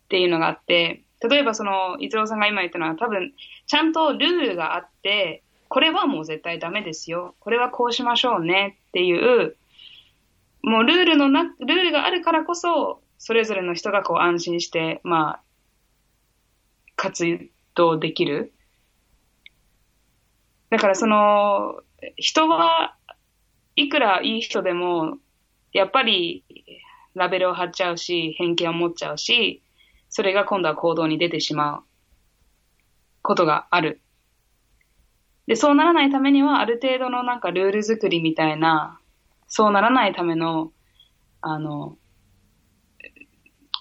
[0.09, 3.33] ていうのがあって、例えばその、伊藤さんが今言ったのは多分、
[3.67, 7.35] ちゃんとルールがあって、これはもう絶対ダメですよ。
[7.39, 9.57] これはこうしましょうねっていう、
[10.63, 15.43] もうルールのな、ルールがあるからこそ、それぞれの人がこう安心して、まあ、
[16.97, 17.25] 活
[17.75, 18.53] 動できる。
[20.71, 21.83] だからその、
[22.17, 22.97] 人は
[23.77, 25.19] いくらいい人でも、
[25.73, 26.45] やっぱり
[27.15, 29.63] ラベルを貼っちゃうし、偏見を持っちゃうし、
[30.09, 31.83] それが今度は行動に出てしまう
[33.23, 34.01] ことがある。
[35.47, 39.01] で、そうならないためには、ある程度のなんかルール作りみたいな、
[39.55, 40.73] そうならないための、
[41.43, 41.99] あの、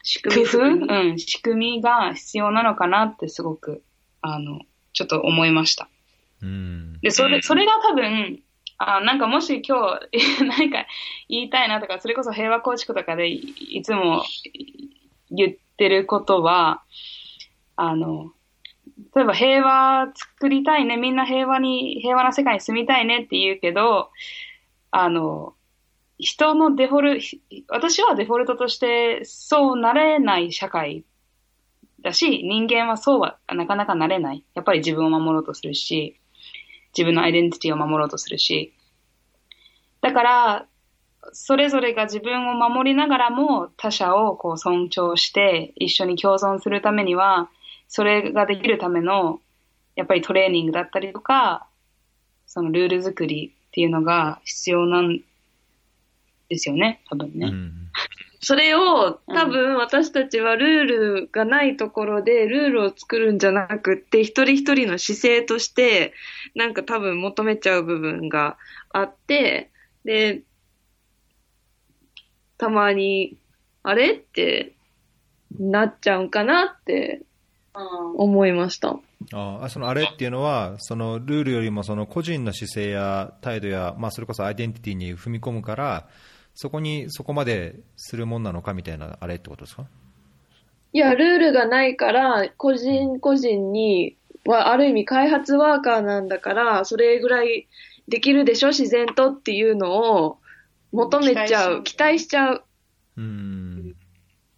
[0.04, 0.50] 仕工夫？
[0.50, 3.82] 組みうん、仕組みが必要なのかなってすごく、
[4.22, 4.60] あの、
[4.92, 5.88] ちょっと思いました。
[6.42, 7.00] うん。
[7.00, 8.44] で、それ、それが多分、
[8.80, 10.86] あなんかもし今日、 なんか
[11.30, 14.26] 言いたいなとか、それこそ平和構築とかでいいつも
[15.30, 16.84] 言ってることは、
[17.78, 18.34] あの、
[19.16, 24.10] 例えば平和作りたいね、みんな平和に、平和な世界に住みたいねって言うけど、
[24.92, 25.56] あの、
[26.22, 31.04] 人のデフォル、ひ私はデフォルトとしてそうなれない社会
[32.02, 34.44] だし、人間はそうはなかなかなれない。
[34.54, 36.20] やっぱり自分を守ろうとするし、
[36.96, 38.74] 自分のアイデンティティを守ろうとするし。
[40.02, 40.66] だから、
[41.34, 47.50] それぞれが自分を守りながらも他者をこう尊重して一緒に共存するためには、
[47.88, 49.40] それができるための、
[49.96, 51.68] やっぱりトレーニングだったりとか、
[52.46, 55.22] そのルール作りっていうのが必要なん
[56.52, 57.48] ですよね、多分ね。
[57.48, 57.72] うん
[58.44, 66.14] それを多分私たちはルールがないところでルールを作るんじゃなくって一人一人の姿勢として
[66.56, 68.58] なんか多分求めちゃう部分が
[68.90, 69.70] あって
[70.06, 70.42] で
[72.58, 73.38] たまに
[73.84, 74.74] あれって
[75.60, 77.22] なっちゃうんかなって
[77.74, 79.00] 思いました。
[79.34, 86.08] ああそのあれっていうのは、そのルールよりもその個人の姿勢や態度や、まあ、それこそアイデンティティに踏み込むから、
[86.54, 89.86] そこにそこまでするもんなのかみたいなあれってことですか？
[90.94, 97.68] いや、ルールがないから、個人個人には、ある意味開発ワーカーなんだから、それぐらい
[98.10, 100.40] できるでしょ、自然とっていうのを
[100.92, 102.64] 求めちゃう、期待しちゃう。
[103.16, 103.96] うん。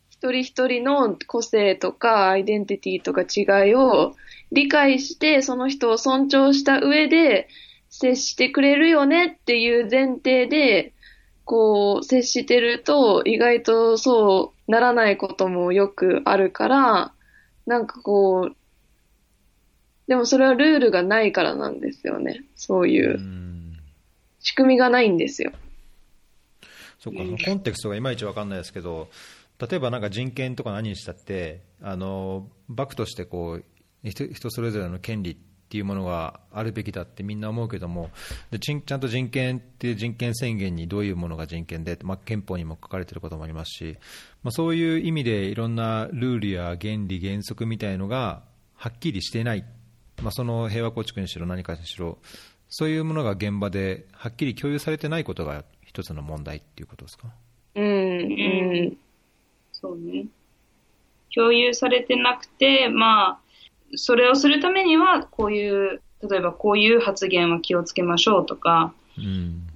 [0.10, 4.16] 一人一人の個性とかアイデンティティとか違いを
[4.52, 7.48] 理解して、その人を尊重した上で
[7.90, 10.94] 接してくれるよねっていう前提で、
[11.46, 17.14] こう接してると意外とそうならないこともよくあるから、
[17.66, 18.56] なんかこう、
[20.08, 22.44] でもそれはルールがないからなんですよね。
[22.56, 23.20] そういう
[24.40, 25.52] 仕組みがないんですよ。
[27.00, 29.10] そっか、そのコンテクストがいまいち分かんないですけど、
[29.60, 33.64] 例えばなんか人権とか何にしたって、あのバクとしてこう
[34.04, 38.12] 人それぞれの権利ってていうものがあるべきだってみんな思うけども、
[38.52, 43.98] でちちゃんと人権っていう人権宣言にどういうものが人権で、まあ、憲法にも書かれていることもありますし、
[44.44, 48.44] まあ、そういう意味でいろんなルールや原理、原則みたいのが
[48.76, 49.66] はっきりしていない、
[50.22, 52.20] まあ、その平和構築にしろ何かにしろ、
[52.70, 57.30] そういうものが現場ではっきり共有されてないことが一つの問題っていうことですか？
[57.74, 57.88] うん、う
[58.92, 58.98] ん。
[59.72, 60.28] そうね。
[61.36, 63.40] 共有されてなくて、まあ、
[63.96, 69.70] それをするためには、こういう、例えばこういう発言は気をつけましょうとか、うん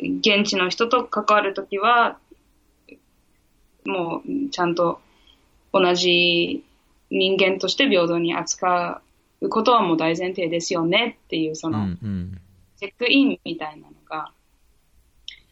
[0.00, 2.18] 現地の人と関わるときは、
[3.84, 5.00] もうちゃんと
[5.72, 6.64] 同じ
[7.10, 9.02] 人間として平等に扱
[9.40, 12.40] うことはもう大前提ですよねっていう、その、うんうん
[12.78, 14.30] チェックインみたいなのが、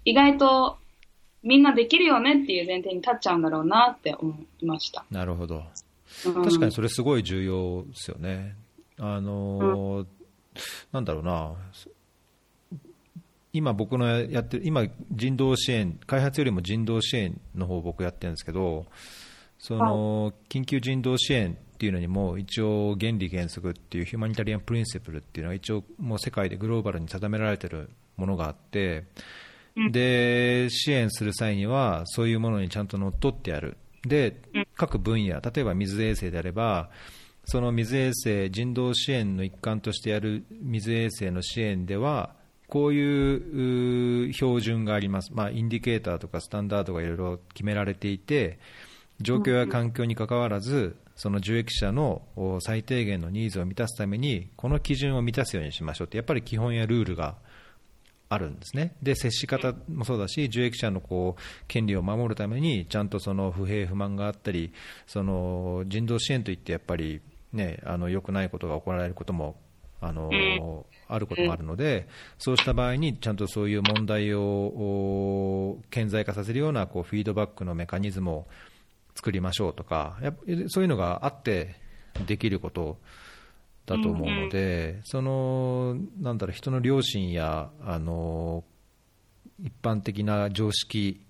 [0.04, 0.78] 意外と
[1.42, 5.04] みんなできるよねっていう前提に立っちゃうんだろうなって思いました。
[5.10, 5.64] なるほど。
[6.24, 6.34] うん。
[6.44, 8.56] 確かにそれすごい重要ですよね。
[8.98, 10.06] あのー
[10.92, 11.54] なんだろうな、
[13.52, 18.86] 今僕のやってる、今人道支援、開発よりも人道支援の方を僕やってるんですけど、
[19.58, 29.04] その、緊急人道支援っていうのにも一応原理原則っていうヒューマニタリアンプリンシプルっていうのが一応もう世界でグローバルに定められてるものがあって、
[29.90, 33.76] で支援する際にはそういうものにちゃんとのっとってやる
[34.08, 34.40] で
[34.76, 36.90] 各分野例えば水衛生であれば
[37.44, 42.34] その水衛生人道支援の一環としてやる水衛生の支援では
[42.68, 48.58] こういうう標準があります、まあ、インディケーターとかスタンダードがいろいろ決められていて
[49.20, 57.36] 状況や環境にかかわらずその受益者のお最低限のニーズを満たすためにこの基準を満たすようにしましょうってやっぱり基本やルールが
[58.28, 64.72] あるんですね、で接し方もそうだし、受益者のこう権利を守るために、ちゃんとその不平不満があったり、
[65.06, 67.20] その人道支援といって、やっぱり、
[67.52, 69.56] ね、あの良くないことが行われることも
[70.00, 70.30] あの
[71.08, 72.08] あることもあるので、
[72.38, 78.46] そうした場合に、ちゃんとそういう問題を顕在化させるようなこうフィードバックのメカニズムを
[79.14, 81.76] 作りましょうとか、やっぱそういうのがあって
[82.26, 82.98] できること
[83.86, 88.64] だと思うので、そのなんだろう人の良心やあの
[89.62, 91.20] 一般的な常識、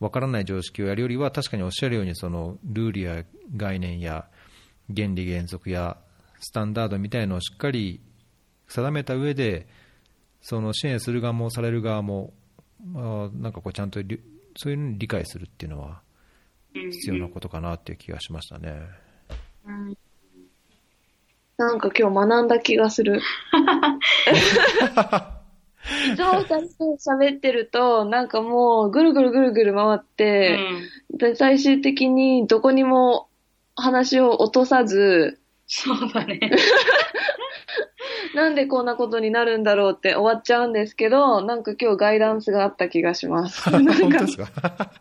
[0.00, 3.24] わからない常識をやるよりは、確かにおっしゃるように、そのルールや
[3.56, 4.26] 概念や
[4.94, 5.98] 原理原則や
[6.40, 8.00] スタンダードみたいのをしっかり
[8.68, 9.66] 定めた上で、
[10.40, 12.32] その支援する側もされる側も、
[12.94, 14.00] あなんかこうちゃんと
[14.56, 16.02] そういうのに理解するっていうのは
[16.74, 18.82] 必要なことかなっていう気がしましたね。
[21.56, 23.20] なんか今日学んだ気がする。
[26.12, 30.58] いつも二人と喋ってると、なんかもうぐるぐるぐるぐる回って、
[31.10, 33.28] で最終的にどこにも
[33.76, 36.40] 話を落とさず、そうだね。
[38.34, 43.68] なんでこんなことになるんだろうって終わっちゃうんですけど、なんか今日ガイダンスがあった気がします。
[43.70, 44.48] なんか本当ですか？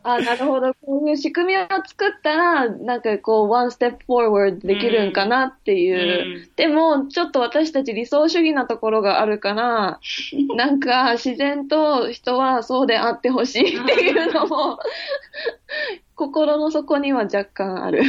[0.04, 0.74] あ、なるほど。
[0.86, 6.48] こういう仕組みを作ったら、なんかこう、one step forward できるんかなっていう。
[6.56, 10.00] でも、ちょっと私たち理想主義なところがあるから、
[10.56, 14.80] なんか自然と人はそうであってほしいっていうのも、
[16.16, 18.04] 心の底には若干ある。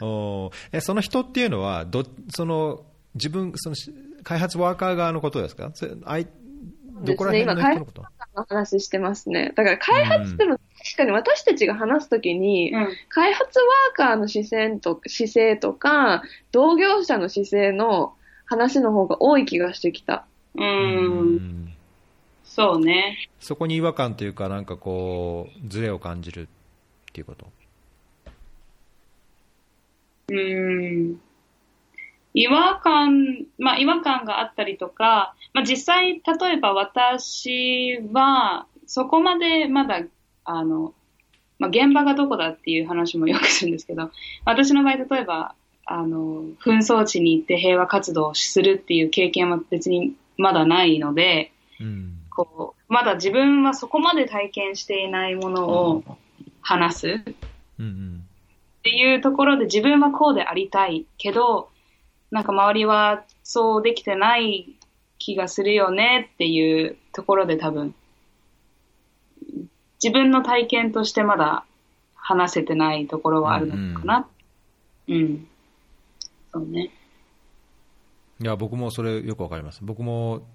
[0.00, 2.04] おーえその人っていうのはど
[2.34, 2.80] その
[3.14, 3.92] 自分そのし
[4.22, 5.70] 開発ワーカー側のことですか？
[5.74, 6.28] それあい
[7.02, 8.04] どこら辺の人のこと、
[8.36, 9.52] の話してますね。
[9.56, 12.88] だから開発でも、確かに私たちが話すときに、うん。
[13.08, 18.14] 開発ワーカーの視線と姿勢とか、同業者の姿勢の
[18.44, 20.26] 話の方が多い気がしてきた。
[20.54, 20.62] う。
[20.62, 21.74] うんん
[22.44, 23.28] そうね。
[23.38, 26.46] そこに違和感というか、なんかこう、ズレを感じるっ
[27.12, 27.46] ていうこと？
[30.28, 31.20] うん。
[32.34, 36.20] 違和感、まあ違和感があったりとか、まあ実際、例
[36.52, 40.02] えば私は、そこまでまだ、
[40.44, 40.94] あの、
[41.58, 44.10] まあ現場がどこだっていう話もよくするんですけど、
[44.44, 45.54] 私の場合、例えば、
[45.86, 52.16] あの、紛争地に行って平和活動をするっていう経験は別にまだないので、うん。
[52.30, 56.04] こう、まだ自分はそこまで体験していないものを
[56.60, 57.08] 話す。
[57.08, 57.34] っ
[57.80, 58.24] うん。
[58.82, 61.69] ていうところで自分はこうでありたいけど、
[62.30, 64.76] なんか周りはそうできてない
[65.18, 67.94] 気がするよねっていうところで多分、
[70.02, 71.64] 自分の体験としてまだ
[72.14, 74.28] 話せてないところはあるのかな。
[75.08, 75.46] うん、
[76.52, 76.90] そうね。
[78.40, 80.48] いや僕もそれよくわかります、僕も、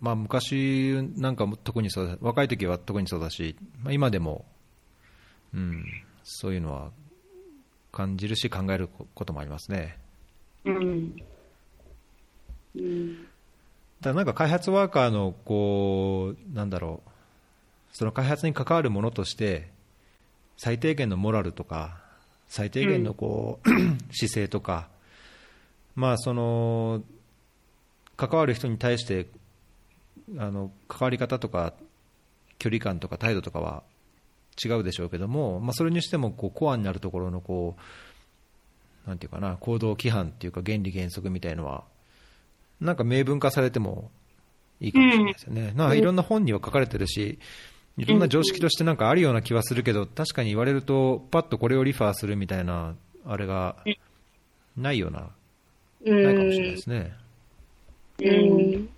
[0.00, 4.44] まあ、昔なんかも特にそうだ若い時は特にそうだし、まあ、今でも、
[5.52, 5.84] うん、
[6.22, 6.92] そういうのは
[7.90, 9.98] 感じるし、考えることもありますね。
[10.68, 11.22] うん。
[12.76, 13.28] うん。
[14.00, 17.10] ただなんか開発ワーカーのこうなんだろう
[17.92, 19.70] その開発に関わるものとして
[20.56, 21.98] 最低限のモラルとか
[22.46, 23.68] 最低限のこう、
[24.10, 24.88] 姿勢とか
[25.94, 27.02] まあその
[28.16, 29.26] 関わる人に対して
[30.38, 31.74] あの関わり方とか
[32.58, 33.82] 距離感とか態度とかは
[34.62, 37.80] 違うでしょうけども、まあ、それにしてもこうコアになるところのこう
[39.08, 41.84] なんていうかな行動規範っていうか原理原則みたいのは
[42.80, 44.10] なんか明文化されても
[44.80, 45.72] いいかもしれないですよね。
[45.74, 47.38] なんかいろんな本には書かれてるし、
[47.96, 52.94] いろんな常識としてなんかあるような気はするけど、確かに言われると、パッとこれをリファーするみたいな、
[53.26, 53.76] あれが
[54.76, 55.30] ないような、
[56.04, 56.76] うないかもしれないんで。
[56.76, 57.12] すね。
[58.20, 58.88] うん。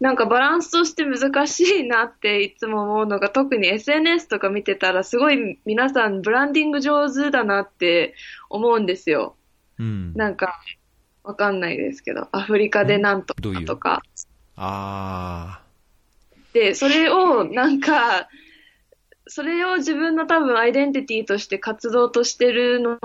[0.00, 8.14] なんかバランスとして難しいなっていつも思うのが、特に SNS とか見てたらすごい皆さんブランディング上手だなって
[8.48, 9.36] 思うんですよ。
[9.78, 10.14] うん。
[10.14, 10.58] なんか、
[11.22, 13.60] わかんないですけど、アフリカでなんとどういう？
[13.60, 14.02] かとか。
[14.56, 15.60] あ
[16.54, 18.28] で、それをなんか、
[19.26, 22.98] それを自分の多分アイデンティティとして活動としてるの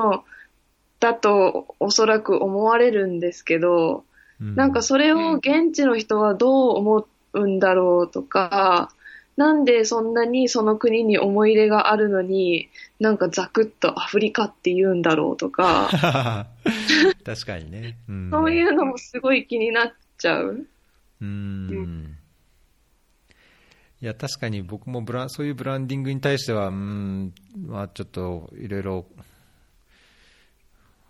[1.00, 4.06] だとおそらく思われるんですけど、
[4.40, 8.92] なんかそれを現地の人はどう思うんだろうとか、
[9.38, 12.70] なんでそんなにその国に思い入れがあるのに、
[13.00, 16.48] なんかザクッとアフリカって言うんだろうとか、
[17.26, 17.98] 確かにね。
[18.08, 20.66] うん、そういうのもすごい気になっちゃう。
[21.22, 22.16] うん。
[24.02, 27.34] いや、確かに僕もブラそういうブランディングに対しては、うん、
[27.66, 29.06] まあちょっといろいろ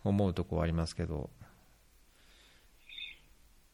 [0.04, 1.30] 思うとこはありますけど、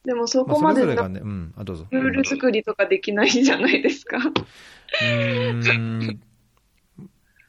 [0.06, 0.82] でもそこまで。
[0.86, 4.18] ルール作りとかできないじゃないですか。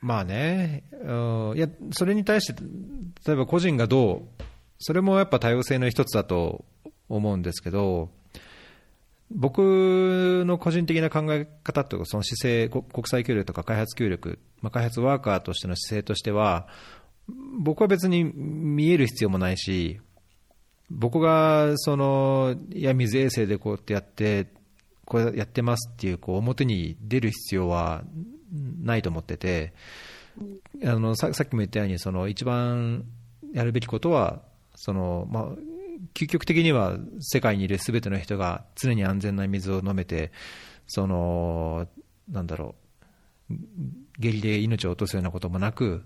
[0.01, 2.61] まあね、うんいや、それに対して、
[3.27, 4.43] 例えば個人がどう、
[4.79, 6.65] それもやっぱ多様性の一つだと
[7.09, 8.11] 思うんですけど、
[9.31, 16.67] 僕の個人的な考え方というか、その姿勢、こ国際協力とか開発協力、まあ、開発ワーカーとしての姿勢としては、
[17.61, 20.01] 僕は別に見える必要もないし、
[20.95, 24.47] 僕がそのいや水衛星でこうやってやって、
[25.05, 28.03] これやってますっていうこう表に出る必要は
[28.83, 29.73] ないと思ってて、
[30.85, 33.05] あのさっきも言ったようにその一番
[33.53, 34.43] やるべきことは
[34.75, 35.45] その、まあ、
[36.15, 40.33] 究極的には世界にいるすべての人が常に安全な水を飲めて
[40.87, 41.87] その
[42.31, 42.75] なんだろ
[43.51, 43.55] う
[44.19, 46.03] 下痢で命を落とすようなこともなく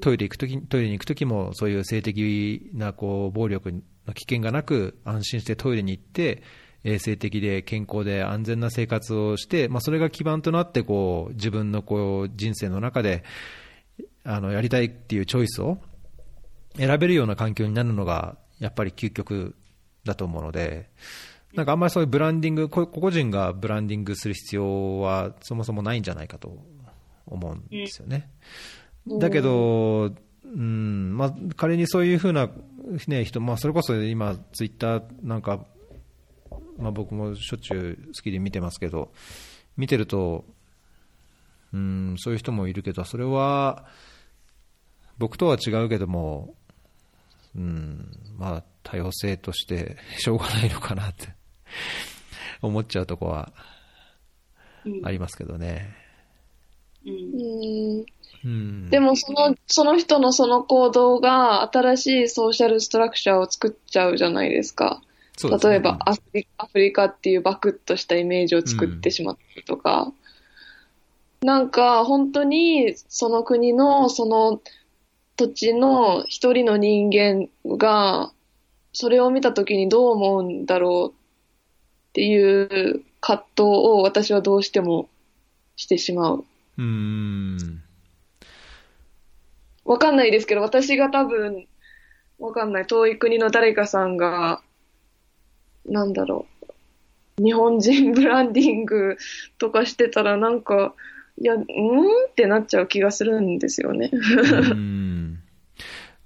[0.00, 3.82] トイレ行くときトイレに行くときもそういう性的なこう暴力
[4.14, 6.42] 危険がなく安心してトイレに行って
[6.84, 13.24] 衛生的で健康で安全な生活をして、まあ、それが基盤となってこう自分のこう人生の中で
[14.24, 15.78] あのやりたいっていうチョイスを
[16.76, 19.56] 選べるような環境になるのがやっぱり究極
[20.04, 20.90] だと思うので、
[21.54, 26.56] なんかあんまりそういうブランディング、こ個々人がブランディングする必要はそもそもないんじゃないかと
[27.26, 28.30] 思うんですよね。
[29.06, 30.12] だけど、
[30.44, 32.50] うんまあ、仮にそういうふうな、
[33.08, 35.66] ね、人、まあ、それこそ今、ツイッターなんか、
[36.78, 39.12] まあ、僕もしょっちゅう好きで見てますけど、
[39.76, 40.44] 見てると、
[41.72, 43.86] うん、そういう人もいるけど、それは
[45.18, 46.54] 僕とは違うけども、
[47.56, 51.34] うん、まあ、多様性として しょうがないのかなって
[52.62, 53.52] 思っちゃうとこは
[55.02, 55.96] ありますけどね。
[57.04, 58.06] うんうん
[58.46, 65.02] うん、でもその、その人のその行動が新しいソーシャルストラクチャーを作っちゃうじゃないですか。
[65.36, 70.12] すね例えばアフリアフリカっていうバクッとしたイメージを作ってしまったりとか、
[71.42, 74.60] なんか本当にその国のその
[75.36, 78.32] 土地の一人の人間が
[78.92, 85.08] それを見た時にどう思うんだろうっていう葛藤を私はどうしても
[85.74, 86.44] してしまう。
[86.78, 87.85] うーん。
[89.86, 91.66] わかんないですけど、私が多分、
[92.38, 92.86] わかんない。
[92.86, 94.62] 遠い国の誰かさんが、
[95.86, 96.46] なんだろ
[97.38, 97.42] う。
[97.42, 99.16] 日本人ブランディング
[99.58, 100.94] とかしてたらなんか、
[101.38, 101.64] いや、うーん
[102.30, 104.10] ってなっちゃう気がするんですよね。
[104.12, 104.16] う
[104.74, 105.38] ん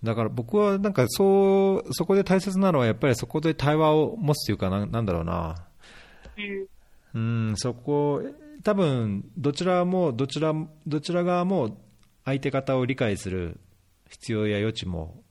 [0.03, 5.67] だから僕はなんかそう、そこで大切なのはやっぱりそこで対話を持つというかな、なんだろうな。
[7.13, 8.23] うん、そこ、
[8.63, 10.55] 多分どちらも、どちら、
[10.87, 11.77] どちら側も
[12.31, 13.59] 相手方を理解する
[14.09, 15.23] 必要や余地も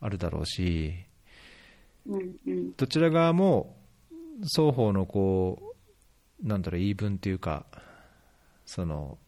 [0.00, 0.94] あるだろうし、
[2.78, 3.76] どちら側も
[4.42, 5.74] 双方のこ
[6.42, 7.66] う、なんだろう、言い分というか、
[8.64, 9.18] その、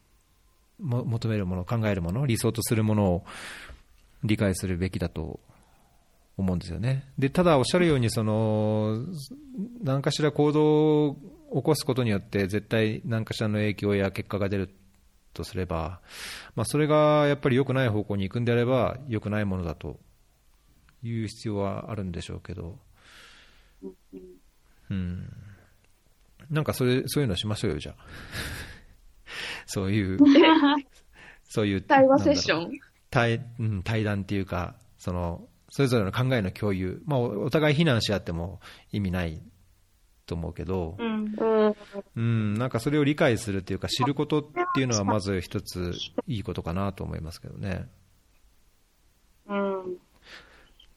[0.80, 3.24] も求めるもの、考えるもの、理想とするものを
[4.24, 5.38] 理解するべきだと
[6.38, 7.04] 思うんですよね。
[7.18, 9.04] で、ただおっしゃるように、その、
[9.82, 11.16] 何かしら行動を
[11.56, 14.74] 起こすことによって、絶対何かしらの影響や結果が出る
[15.32, 16.00] とすれば、
[16.54, 19.98] まあ、それがやっぱり良くない方向に行くんであれば、良くないものだと
[21.02, 22.78] いう必要はあるんでしょうけど、
[24.90, 25.32] うん。
[26.50, 28.04] なんかそれ、そういうのしましょうよ、じゃあ。
[29.66, 30.18] そういう、
[31.44, 31.82] そういう。
[31.82, 32.54] 対話セッシン？
[32.56, 32.70] ョン。
[33.10, 37.02] 対,、うん、対談っていうか、その、それぞれの考えの共有。
[37.06, 38.60] まあ、おお互い非難し合っても
[38.90, 39.42] 意味ない
[40.26, 41.76] と思うけど、うんうん。
[42.16, 44.44] うん、なんかそれを理解するっていうか、知ることっ
[44.74, 45.92] ていうのはまず一つ
[46.26, 47.88] いいことかなと思いますけどね。
[49.48, 49.96] うん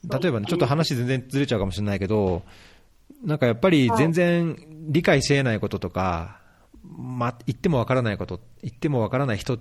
[0.08, 2.44] 例えばね、ちょっと話全然ずれちゃうかもしれないけど、
[3.24, 4.56] なんかやっぱり全然
[4.88, 6.40] 理解し得ないこととか、
[6.84, 9.58] ま、言ってもわからないこと、言ってもわからない人、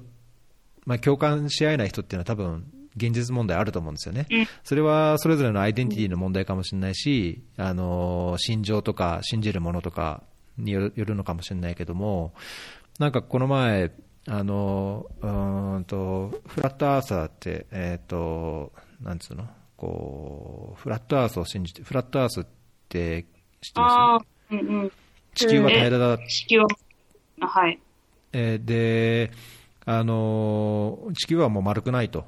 [0.85, 4.27] まあ、共感し合えない人っていうのは多分現実問題あると思うんですよね。
[4.62, 10.23] それはそれぞれのアイデンティティの問題かもしれないし、あの、心情とか信じるものとか
[10.57, 12.35] によるのかもしれないけども、
[12.99, 13.91] なんかこの前、
[14.27, 15.27] あの、う
[15.81, 18.73] んと、フラットアーサーって、えっ、ー、と、
[19.03, 19.47] なんつうの？
[19.77, 22.47] こう、フラットアースを信じて、フラットアースっ
[22.89, 23.25] て
[23.61, 24.55] 知ってます？
[24.55, 24.93] うんうん、
[25.35, 26.19] 地球は平らだ。
[26.27, 26.69] 地球は、
[27.41, 27.79] はい。
[28.33, 29.33] えー、で、
[29.85, 32.25] あの、地球はもう丸くないと。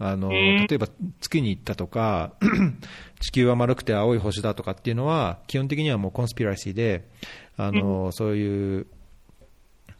[0.00, 0.88] あの、例えば
[1.20, 2.32] 月に行ったとか、
[3.20, 7.06] 地球は丸くて青い星だとかっていうのは、基本的にはもうコンスピラシーで、
[7.58, 8.86] あの、そういう、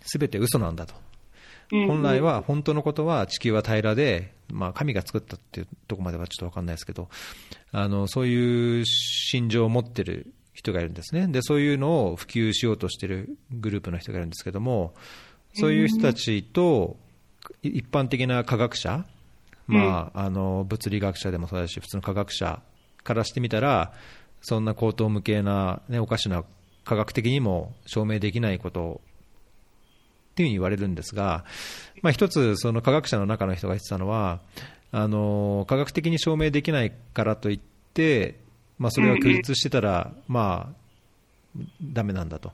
[0.01, 0.94] すべて嘘なんだと。
[1.70, 7.09] 本来は、本当のことは地球は平らで、まあ、神が作ったっていうところまではちょっと分かんないですけど、
[7.70, 11.28] あのそういう心情を持ってる人がいるんですね。
[11.28, 14.94] で、そういうのを普及しようとしているグループの人がいるんですけども、
[15.55, 16.97] そういう人たちと
[17.62, 19.05] 一般的な科学者、
[19.66, 22.61] まあ、あの物理学者でもそうだし、普通の科学者
[23.05, 23.93] からしてみたら、
[24.41, 26.45] そんな高等無形な、ね、おかしな
[26.85, 29.01] 科学的にも証明できないこと
[30.32, 31.45] っていうふうに言われるんですが、
[32.03, 34.41] まあ、一つ、その科学者の中の人が言ってたのは、
[34.93, 37.61] あの科学的に証明できないからといっ
[37.95, 38.41] て、
[38.78, 42.53] まあ、それは拒絶してたら、まあ、だめなんだと。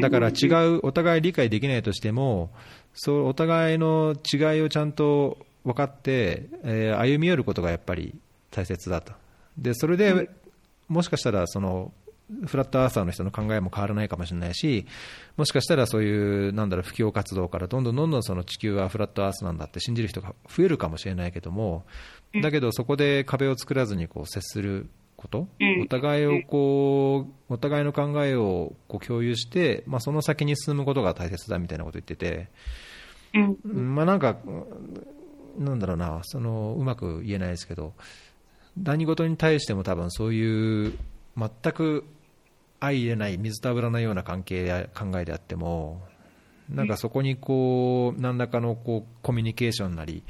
[0.00, 2.50] だから違う、お互い理解できないとしても、
[2.94, 8.14] そうお互いの違いをちゃんと分かって、えー、歩み寄ることがやっぱり
[8.52, 9.12] 大切だと。
[9.58, 10.30] でそれで、
[10.88, 11.92] もしかしたらその
[12.46, 14.86] フラットアーサーの人の考えも変わらないかもしれないし、
[15.36, 21.84] もしかしたらそういう、なんだろう、布教活動からどんどんどんどんその地球はフラットアースなんだって信じる人が増えるかもしれないけども、
[22.42, 25.48] だけどそこで壁を作らずにこう接すること、
[25.82, 32.48] お互いをこう、お互いの考えをこう共有して、まあ、その先に進むことが大切だみたいなこと言ってて、
[33.64, 34.36] まあなんか、
[35.58, 37.94] なんだろうな、そのうまく言えないですけど、
[38.80, 40.92] 何事に対しても多分そういう
[41.36, 42.04] 全く
[42.80, 46.02] 相入れない水と油のような関係や考えであっても
[46.68, 50.22] なんかそこにこう何らかのこうコミュニケーションなり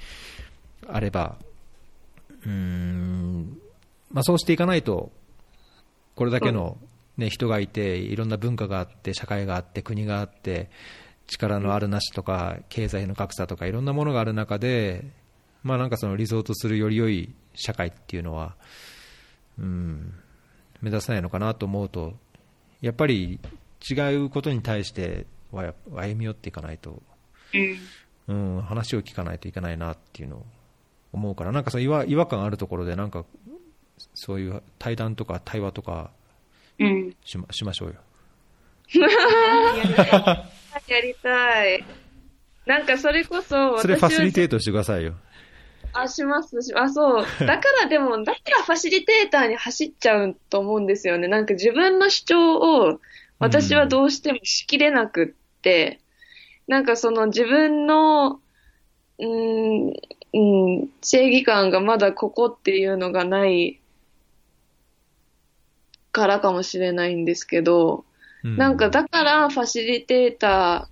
[0.87, 1.37] あれば
[2.45, 3.59] うん、
[4.13, 5.11] まあ、そうしていかないと
[6.15, 6.79] これだけの、
[7.17, 10.71] ね、人がいていろんな文化があって社会があって国があって
[11.27, 15.05] 力のあるなしとか経済の格差とかいろんなものがある中で、
[15.63, 18.55] まあ、なんかそのリゾートするより良い社会っていうのは、
[19.59, 20.15] うん、
[20.81, 22.15] 目指せないのかなと思うと
[22.81, 23.41] やっぱり
[23.89, 27.03] 違うことに対しては歩み寄っていかないと、
[28.29, 30.47] うん、話を聞かないといけないなっていうのを
[31.13, 33.25] 思うから、なんかその違和違和感あるところで、なんか
[34.15, 36.11] そういう対談とか対話とか
[37.25, 37.97] しま,、しましょうよ。
[40.89, 41.85] やりたい。
[42.67, 45.15] なんかそれこそ、それファシリテートしてくださいよ。
[45.93, 47.27] あ、しますし、あ、そう。
[47.47, 51.29] だからでも、だからファシリテーターに走っちゃうと思うんですよね。
[51.29, 53.01] なんか自分の主張を
[53.39, 56.01] 私はどうしてもしきれなくって、
[56.69, 58.41] うん、なんかその自分の、
[59.19, 59.93] うん、う
[60.83, 63.81] ん、正義感がまだここっていうのがない
[66.13, 68.05] からかもしれないんですけど、
[68.47, 70.89] うん、なんかだからファシリテータ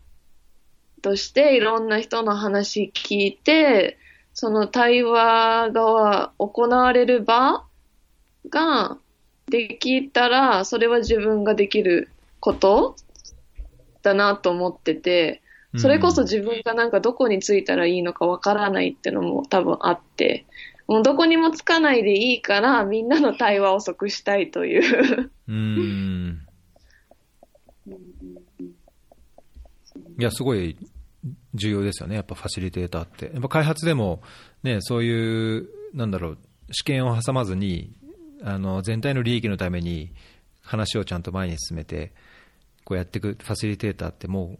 [0.99, 3.99] ーとしていろんな人の話聞いて、
[4.33, 7.65] その対話が行われる場
[8.51, 8.99] が
[9.47, 12.09] できたら、それは自分ができる
[12.41, 12.97] こと
[14.03, 15.41] だなと思ってて、
[15.77, 20.47] それこそ自分がなんかどこについたらいいのかわからないってのも多分あって、
[20.87, 25.31] もうどこにもつかないでいいから、みんなの対話を即したいという。
[25.49, 26.44] うん。
[30.19, 30.77] いや、すごい
[31.55, 33.31] 重要ですよね、やっぱファシリテーターって。
[33.33, 34.23] やっぱ開発でも、
[34.63, 36.39] ね、そういう、なんだろう、
[36.73, 37.93] 試験を挟まずに、
[38.43, 40.13] あの全体の利益のために
[40.61, 42.13] 話をちゃんと前に進めて、
[42.85, 44.59] こうやっていくファシリテーターっても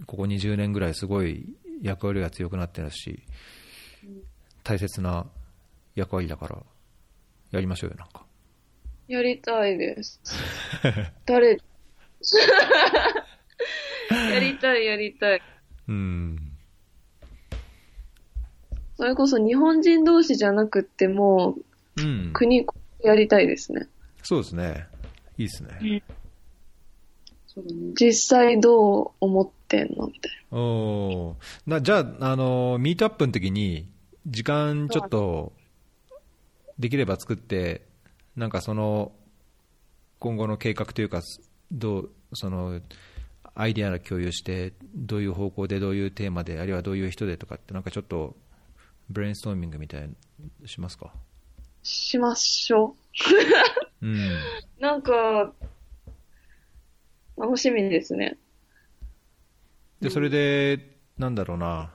[0.00, 1.46] う、ここ20年ぐらいすごい
[1.82, 3.22] 役割が強くなってるし、
[4.62, 5.26] 大切な
[5.94, 6.62] 役割だから、
[7.50, 8.24] やりましょうよ、なんか。
[9.08, 10.20] やりたいです。
[11.26, 11.60] 誰？
[14.32, 15.42] やりたい、やりたい。
[15.88, 16.38] うん。
[18.96, 21.56] それこそ日本人同士じゃなくても、
[21.96, 22.66] うん、国
[23.02, 23.88] やりたいですね。
[24.22, 24.86] そうですね。
[25.36, 26.02] いいですね。
[27.46, 30.58] そうだね実際どう思ってんのみたいな。
[30.58, 31.36] お
[31.66, 33.88] なじゃあ、あの、ミートアップの時に、
[34.26, 35.52] 時間ちょっと、
[36.78, 37.86] できれば作って、
[38.36, 39.12] なんかその、
[40.18, 41.22] 今後の計画というか、
[41.70, 42.80] どうその
[43.54, 48.36] アイデアの共有して、どういう方向で、どういうテーマで、あるいはどういう人でとかって、なんかちょっと
[49.10, 51.12] ブレインストーミングみたいにしますか？
[51.82, 52.96] しましょ
[54.02, 54.06] う。
[54.06, 54.18] うん、
[54.80, 55.52] なんか、
[57.36, 58.38] 楽しみですね。
[60.00, 61.92] で、それで、なんだろうな、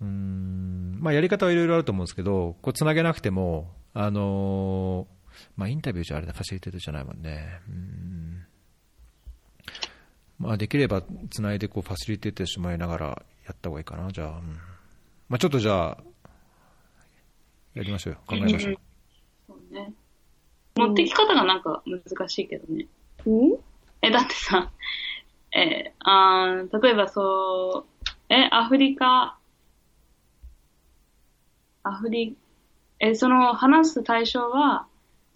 [0.00, 7.60] うん、まあ、やり方はいろいろあると思うんですけど、こう、つなげなくても、あのー、まあ、インタビューじゃあれだ、ファシリテートじゃないもんね。
[7.68, 8.15] うん
[10.38, 13.06] まあ、できればつないでこうファシリテートしてもらいながら
[13.46, 14.28] やった方がいいかな、じゃあ。
[14.28, 14.58] うん
[15.28, 15.98] まあ、ちょっとじゃあ、
[17.74, 18.20] やりましょうよ。
[18.26, 18.76] 考えましょう。
[19.46, 19.92] そうね。
[20.76, 22.86] 持ってき方がなんか難しいけどね。
[23.24, 23.58] うん？
[24.02, 24.70] え、だってさ、
[25.52, 29.38] えあ例えばそう、え、アフリカ、
[31.82, 32.36] アフリ、
[33.00, 34.86] え、その話す対象は、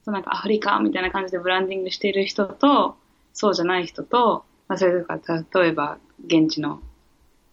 [0.05, 2.97] そうなんかアフリカみたいな感じでブランディングしている人と、
[3.33, 5.19] そうじゃない人と、まあ、それとか、
[5.61, 6.81] 例えば、現地の、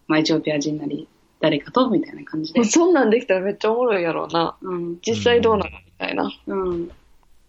[0.06, 1.08] まあ、エチオピア人なり、
[1.40, 2.62] 誰かと、みたいな感じで。
[2.64, 4.56] そんなんできたらめっちゃおもろいやろうな。
[4.62, 4.98] うん。
[5.04, 6.30] 実際どうなのみたいな。
[6.46, 6.88] うん。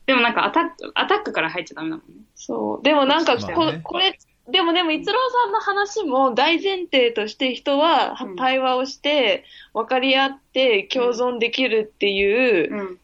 [0.07, 2.23] でもなんかアタック、アタックから入っちゃダメだもんね。
[2.33, 2.83] そう。
[2.83, 4.17] でもなんかこ、ね、これ、
[4.49, 5.13] でもでも、逸郎
[5.43, 9.43] さんの話も大前提として人は対話をして、
[9.75, 12.99] 分かり合って共存できるっていう、うん、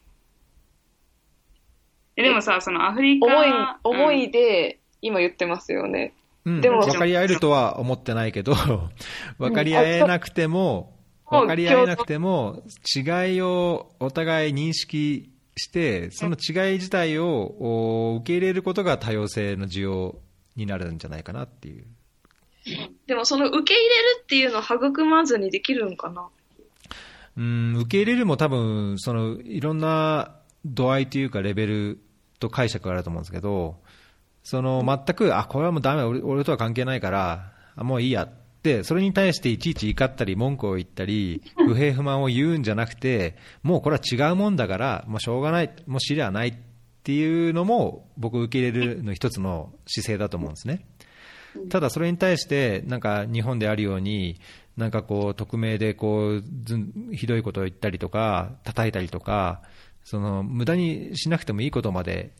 [2.16, 3.26] えでもさ、そのアフリカ。
[3.26, 3.48] 思い、
[3.84, 6.12] 思いで今言ってますよね。
[6.46, 8.54] うん、でも、分かり合えるとは思ってないけど、
[9.38, 10.96] 分かり合えなくても、
[11.28, 12.62] 分かり合えなくても、
[12.94, 20.16] 違いをお互い認識して、その違い自体を受け入れることが多様性の需要
[20.54, 21.84] になるんじゃないかなっていう。
[23.06, 26.28] でもその受け入れるっていうのを育まずにできるんかな？
[27.36, 31.98] うん、受け入れるも多分、そのいろんな度合いというかレベル
[32.38, 33.78] と解釈があると思うんですけど、
[34.48, 38.28] その全く、あ、これはもうだめ俺、とは関係ないから、あもういいやっ
[38.62, 46.54] て、それに対していちいち怒ったり文句を言ったり、不平不満を言うんじゃなくて、もうこれは違うもんだから、もうしょうがない、もう知りゃないっ
[47.02, 50.86] ていうのも、僕受け入れるの一つの姿勢だと思うんですね。
[51.68, 54.38] ただそれに対して、なんか日本であるように、
[54.76, 56.44] なんかこう、匿名でこう、
[57.12, 59.62] ひどいことを言ったりとか、叩いたりとか、
[60.04, 62.30] その無駄にしなくてもいいことまで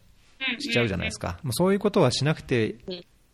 [0.59, 2.77] しちゃうじゃないですか、もうそういうことはしなくて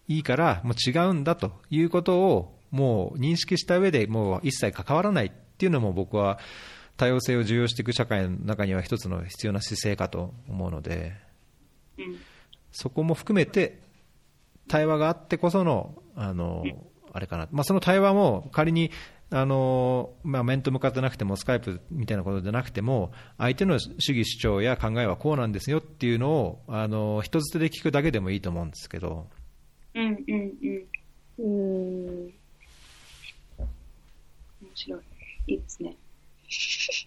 [0.08, 6.38] いいから、もう違うんだということをもう認識した上でもう一切関わらないっていうのも僕は
[6.96, 11.14] 多様性を重要していく社会の中には一つの必要な姿勢かと思うので、
[12.70, 13.80] そこも含めて
[14.68, 16.64] 対話があってこその、あの、
[17.12, 18.90] あれかな、まあ、その対話も仮に
[19.34, 29.26] あのまあ、面と向かってなくても、スカイプみたいなことでなくても、相手の主義主張や考えはこうなんですよっていうのを、あの人づてで聞くだけでもいいと思うんですけど。
[29.94, 30.52] うんうん
[31.38, 31.44] うん。
[31.44, 32.34] うん。
[34.60, 35.00] 面白い。
[35.46, 35.96] いいですね。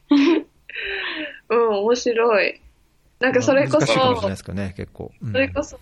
[1.50, 2.60] うん、面白い。
[3.20, 3.94] なんかそれこそ、そ
[5.38, 5.80] れこそ、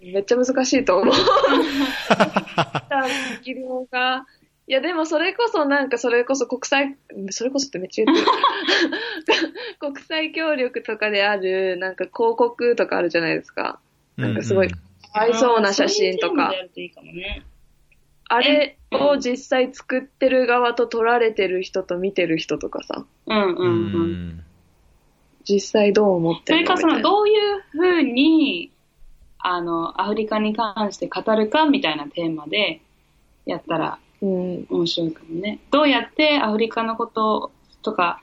[0.00, 1.14] めっちゃ難しいと思う。
[3.44, 4.24] 議論が
[4.68, 6.96] いや、でもそれこそなんかそれこそ国際、
[7.30, 8.28] それこそってめっちゃ言ってる。
[9.80, 13.80] 国際協力とかである、なんか広告とかあるじゃないですか。
[14.18, 14.76] なんかすごい、か
[15.14, 16.52] わいそうな写真とか。
[18.30, 23.06] あれを実際作ってる側と撮られてる人と見てる人とかさ。
[23.26, 24.44] うんうんうん。
[25.48, 26.76] 実際どう思ってるの？
[26.76, 28.70] それかその、どういうふうに、
[29.38, 32.82] あの、アフリカに関して語るかみたいなテーマで
[33.46, 35.60] やったらうん、面白いかもね。
[35.70, 38.20] どうやってアフリカのこととか、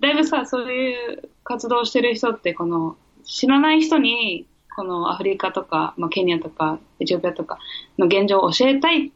[0.00, 7.58] だいぶさ、そういう活動してる人って、この、知らない人に、このアフリカとか、まあ、ケニアとか、エチオピアとか
[7.98, 9.10] の現状を教えたいっ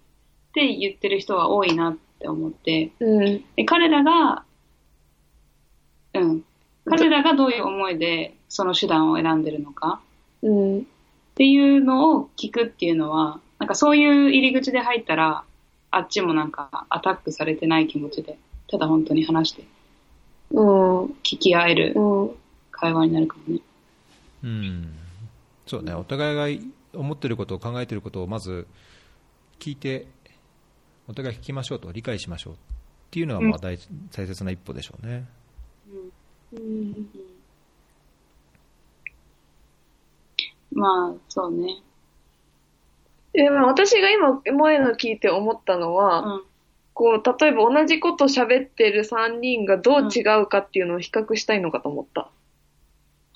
[0.52, 4.44] て言ってる人は多いなって思って、うん、で彼らが、
[6.14, 6.44] うん、
[6.86, 10.00] 彼らがどういう思いでその手段を選んでるのか、
[10.42, 10.82] うん、っ
[11.34, 15.44] ていうのを聞くっていうのは、なんかそういう入り口で入ったら、
[15.90, 18.38] あっちもなんかアタックされてない気持ちで、
[18.68, 19.64] ただ本当に話して、
[20.50, 21.94] うん、聞き合える
[22.70, 23.60] 会話になるかもね。
[24.44, 24.94] うん。
[25.66, 26.58] そうね、お互い
[26.92, 28.66] が思ってることを考えてることをまず
[29.58, 30.06] 聞いて、
[31.08, 32.56] お互い聞きましょうと、理解しましょうっ
[33.10, 33.78] ていうのがまあ大,、
[34.12, 35.26] 大切な一歩でしょうね。
[36.52, 36.58] うん。
[36.58, 37.08] うん、
[40.72, 41.76] まあ、そうね。
[43.32, 46.42] でも私が今、前の聞いて思ったのは、うん、
[46.94, 52.28] こう、例えば同じこと喋ってる3人がどう違うかっていうのを比較したいのかと思った。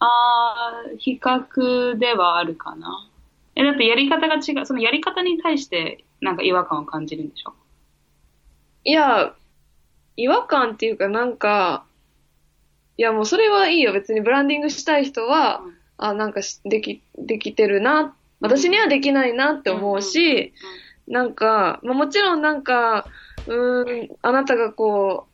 [0.01, 3.09] あー、比較ではあるかな。
[3.55, 4.66] え、だってやり方が違う。
[4.66, 7.55] そのやり方に対してなんか違和感を感じるんでしょ？
[8.85, 9.35] いや、
[10.16, 11.85] 違和感っていうかなんか、
[12.97, 13.93] いやもうそれはいいよ。
[13.93, 18.16] 別にブランディングしたい人は、うんあ、なんかしでき、できてるな。
[18.45, 20.53] 私にはできないなって思うし、
[21.09, 23.07] なんか、まあ、もちろんなんか、
[23.47, 25.27] うーん、あなたがこ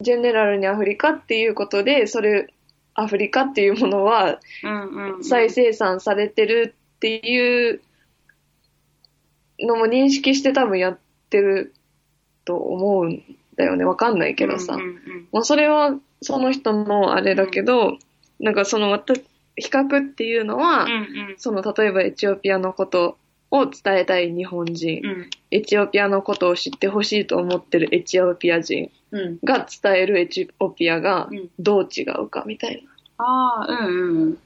[0.00, 2.52] う、ジェネラルにアフリカっていうことで、それ、
[2.94, 4.40] アフリカっていうものは。
[5.22, 7.80] 再生産されてるっていう
[9.60, 10.98] のも認識して多分やっ
[11.30, 11.72] てる
[12.44, 13.22] と思うん
[13.56, 13.84] だよね。
[13.84, 14.76] わかんないけどさ。
[15.30, 17.98] もうそれはその人のあれだけど、
[18.40, 19.14] なんかそのまた
[19.56, 23.18] 比較っていうのは、うんうんその例えばエチオピアのこと
[23.50, 29.38] を伝えたい日本人、うんエチオピアのことを知ってほしいと思ってるエチオピア人うん。
[29.44, 34.38] が伝えるエチオピアがうんどう違うかみたいなああ、うんうん。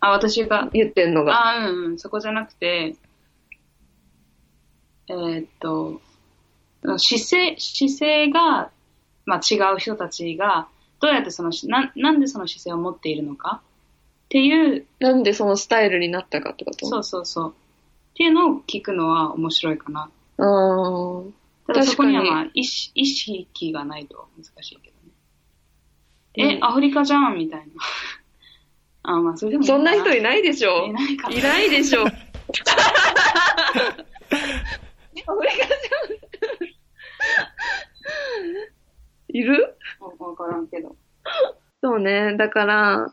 [0.00, 1.32] あ、私が、言ってんのが。
[1.34, 1.98] ああ、うんうん。
[1.98, 2.94] そこじゃなくて、
[5.08, 6.00] えーっと、
[6.82, 8.70] 姿勢、姿勢が、
[9.24, 10.68] まあ、違う人たちが、
[11.00, 13.62] どうやってそのし、な、なんでその姿勢を持っているのか？
[14.26, 16.86] っていう、なんでそのスタイルになったかってこと？
[16.86, 17.50] そうそうそう。
[17.50, 17.52] っ
[18.14, 20.10] ていうのを聞くのは面白いかな。
[20.38, 21.30] あー
[21.66, 24.96] ただそこにはまあ意識意識がないと難しいけど
[26.46, 26.52] ね。
[26.52, 27.66] え、うんアフリカじゃんみたいな。
[29.14, 31.34] あ、まあそれでもそんな人いないでしょいないかな。
[31.36, 32.02] いないでしょ。
[32.06, 32.16] アフ
[35.42, 35.68] リカじゃん。
[39.28, 39.76] いる？
[40.18, 40.96] わからんけど。
[41.82, 42.36] そうね。
[42.36, 43.12] だから、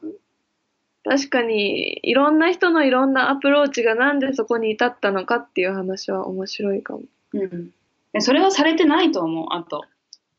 [1.03, 7.03] 確かに、いろんな人のいろんなアプローチがなんでそこに至ったのかっていう話は面白いかも。
[7.33, 7.71] うん。
[8.13, 9.83] でそれはされてないと思う、あと。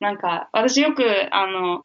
[0.00, 1.84] なんか、私よく、あの、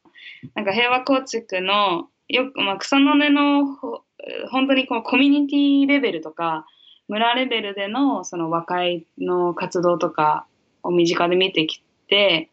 [0.55, 4.03] なんか平和構築の、よく、まあ、草の根の、ほ
[4.51, 6.67] 本当にこうコミュニティレベルとか、
[7.07, 10.45] 村レベルでのその和解の活動とか
[10.83, 12.50] を身近で見てきて、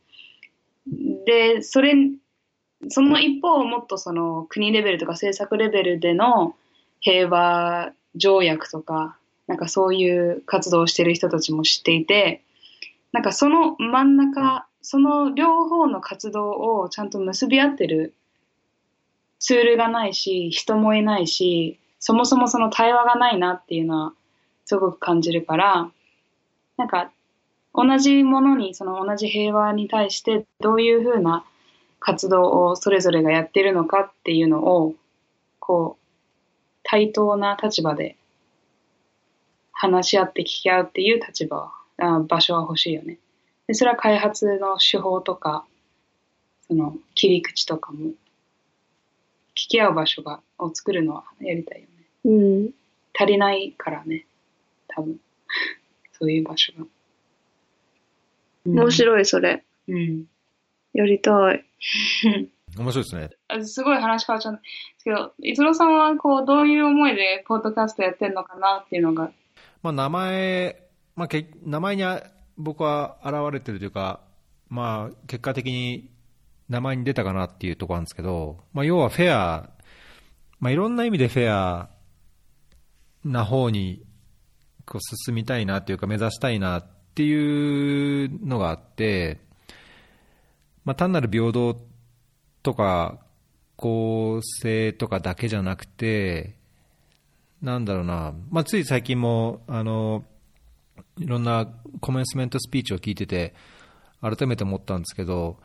[1.26, 1.94] で、それ、
[2.88, 6.54] その一方を、もっとその国レベルとか政策レベルでの
[7.00, 9.16] 平和条約とか、
[9.46, 12.42] なんかそういう活動をしてる人たちも知っていて、
[13.12, 18.14] なんかその真ん中、その両方の活動をちゃんと結び合ってる
[19.38, 24.12] ツールがないし、人もいないし、そもそもその対話がないなっていうのは
[24.64, 25.90] すごく感じるから、
[26.76, 27.10] なんか
[27.80, 31.44] 同じものに、その同じ平和に対してどういうふうな
[32.00, 34.94] 活動をそれぞれがやってるのかっていうのを、
[35.60, 38.16] こう、対等な立場で
[39.70, 43.18] 話し合って聞き合うっていう立場は、あ場所は欲しいよね。
[43.68, 45.64] で、それは開発の手法とか、
[46.66, 48.08] その切り口とかも、
[49.54, 52.04] 聞き合う場所が、を作るのはやりたいよね。
[52.24, 52.30] う
[52.66, 52.70] ん。
[53.16, 54.26] 足りないからね、
[54.88, 55.20] 多分。
[56.18, 56.84] そういう場所が。
[58.66, 59.64] 面白い、それ。
[59.88, 59.92] い。
[59.92, 60.24] うん。
[60.92, 61.64] やりたい。
[62.76, 63.30] 面白いですね。
[63.48, 64.62] あすごい話変わっちゃうんで
[64.98, 69.30] すけど、逸郎さんはこう、どういう思いでポッドキャストやってんのかなっていうのが。
[69.82, 72.22] まあ、名前、まあ、け名前にあ
[72.56, 74.20] 僕は現れてるというか、
[74.68, 76.10] まあ、結果的に
[76.68, 79.70] 名前に出たかなっていうところなんですけど、まあ、要はフェア、
[80.60, 81.88] まあ、いろんな意味でフェア
[83.24, 84.02] な方に
[84.84, 86.84] こう進みたいなっていうか、目指したいな
[87.18, 89.38] っていうのがあって、
[90.84, 91.76] まあ、単なる平等
[92.62, 93.18] とか
[93.74, 96.54] 公正とかだけじゃなくて、
[97.60, 100.22] なんだろうな、まあ、つい最近もあの
[101.18, 101.66] いろんな
[102.00, 103.52] コメンスメントスピーチを聞いてて、
[104.22, 105.58] 改めて思ったんですけど、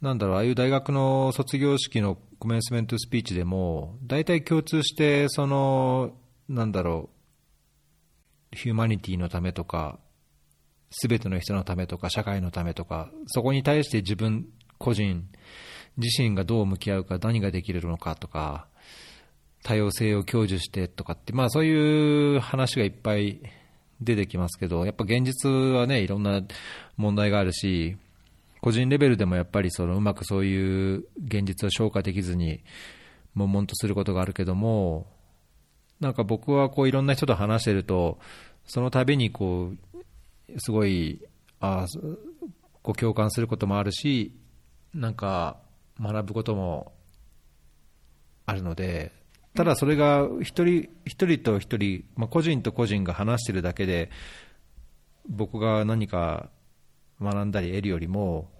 [0.00, 6.12] なんだろう、ああいう大学の卒業式のコメンスメントスピーチでも、大体共通して、その、
[6.48, 7.10] なんだろ
[8.54, 9.98] う、ヒューマニティのためとか、
[10.92, 14.46] すべての人のためとか、社会のためとか、そこに対して自分
[14.78, 15.28] 個人
[15.96, 18.66] 自身がどう向き合うか、何ができるのかとか、
[19.62, 23.40] 多様性を享受してとかって、まあそういう話がいっぱい
[24.00, 26.42] 出てきますけど、やっぱ現実はね、いろんな
[26.96, 27.96] 問題があるし、
[28.60, 32.60] 個人レベルでもやっぱりそのうまくそういう現実を消化できずに、
[33.34, 35.06] 悶々とすることがあるけども、
[36.00, 38.18] なんか僕はこういろんな人と話してると、
[38.66, 39.91] その度にこう、
[40.58, 41.20] すごい、
[41.60, 41.86] あ
[42.82, 44.34] こう共感することもあるし、
[44.94, 45.58] なんか
[46.00, 46.92] 学ぶことも
[48.46, 49.12] あるので、
[49.54, 54.10] ただそれが一人一人と一人、まあ、個人と個人が話してるだけで、
[55.28, 56.50] 僕が何か
[57.20, 58.50] 学んだり得るよりも、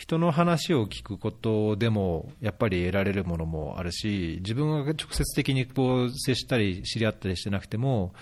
[0.00, 8.14] 人の話を聞くことでもやっぱり得られるものもあるし自分が直接的にこう接したり知り合ったりしてなくても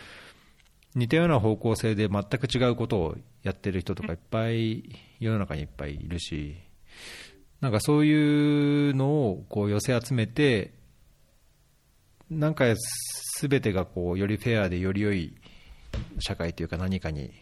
[0.99, 4.83] 似たような方向性で全く違うことをやってる人とかいっぱい
[5.21, 6.57] 世の中にいっぱいいるし
[7.61, 10.75] なんかそういうのをこう寄せ集めて
[12.29, 12.65] なんか
[13.41, 15.37] 全てがこうよりフェアでより良い
[16.19, 17.33] 社会というか何かに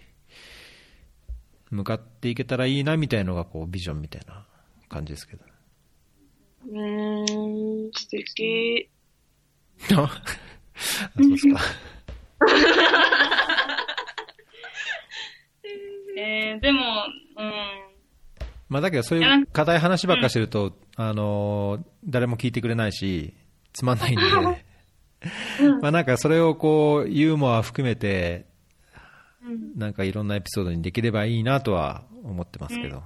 [1.70, 4.46] 向かっていけたらいいなみたいのがこうビジョンみたいな
[4.90, 5.44] 感じですけど。
[6.68, 8.88] うーん、素敵。
[9.96, 10.22] あ
[11.16, 11.60] そうですか。
[16.56, 16.80] えー、でも、
[17.38, 17.52] うん。
[18.68, 23.34] まあだけどそういう硬い話ばっかしてると、あのー誰も聞いてくれないし、
[23.72, 24.22] つまんないんで、
[25.82, 28.46] まあなんかそれをこう、ユーモア含めて、
[29.76, 32.98] なんかいろんなエピソードにできればいいなとは思ってますけど。
[32.98, 33.02] あ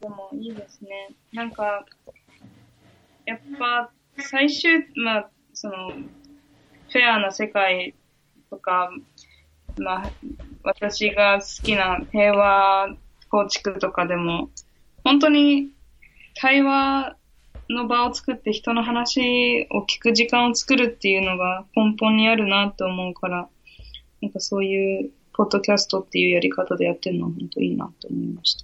[0.00, 1.10] でもいいですね。
[1.32, 1.84] なんか、
[3.26, 7.94] やっぱ最終、まあ、その、フェアな世界
[8.48, 8.90] とか、
[9.78, 10.10] まあ、
[10.62, 12.94] 私が好きな平和
[13.30, 14.50] 構築とかでも、
[15.04, 15.68] 本当に
[16.34, 17.16] 対話
[17.68, 23.48] の場を作って人の話を聞く時間を作るっていうのが根本にあるなと思うから、
[24.22, 28.56] なんかそういうポッドキャストっていうやり方でやってるのは本当いいなと思いまし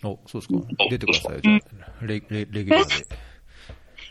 [0.00, 0.08] た。
[0.08, 0.88] お、そうですか。
[0.90, 3.16] 出てくださいよ、じゃあ、レレレギュラーで。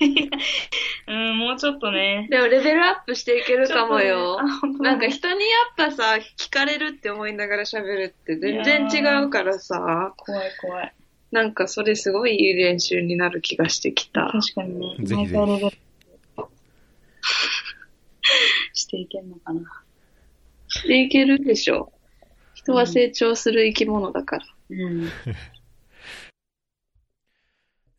[1.07, 2.27] うん、もうちょっとね。
[2.29, 4.39] でもレベルアップしていけるかもよ。
[4.39, 10.93] あ本当だなんか人にやっぱさ、聞かれるって思いながら喋るって全然違うからさ、怖い怖い。
[11.31, 14.27] なんかそれすごいいい練習になる気がしてきた。
[14.31, 14.95] 確かにね。
[14.99, 15.77] ぜひぜひ毎回レベル
[18.73, 19.83] していけんのかな。
[20.67, 21.91] していけるでしょ。
[22.53, 24.45] 人は成長する生き物だから。
[24.69, 25.09] うん。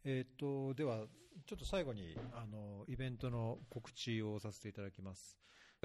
[0.05, 1.07] えっと、では、
[1.47, 5.39] ちょっと最後に、あの、イベントの告知をさせていただきます。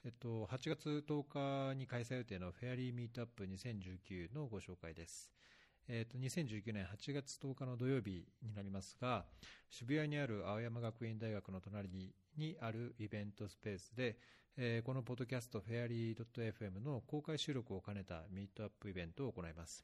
[0.06, 5.34] えっと、8月10日に開催予定のフェアリーミートアップ2019のご紹介です。
[5.90, 9.26] えっと、2019年8月10日の土曜日になりますが、
[9.69, 11.90] 渋谷にある青山学院大学の隣
[12.38, 14.18] にあるイベントスペースで、
[14.56, 19.84] えーこのポッドキャストフェアリー .fm の公開収録を兼ねたミートアップイベントを行います。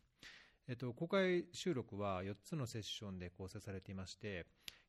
[0.69, 4.45] えっと、公開収録は4つのセッションで構成されていまして、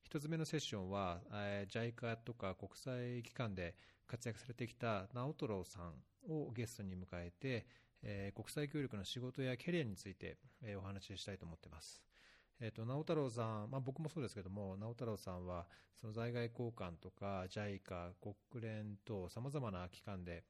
[0.08, 3.74] 1つ目のセッションは、えー JICA とか国際機関で
[4.06, 5.94] 活躍されてきた直太郎さん
[6.32, 7.66] をゲストに迎えて、
[8.02, 12.04] えー国際協力の仕事やキャリアについて、えーお話ししたいと思っています。
[12.60, 15.66] えっと直太郎さん、まあ、僕もそうですけども、直太郎さんは
[16.00, 20.44] その在外交換とか JICA、国連等さまざまな機関で、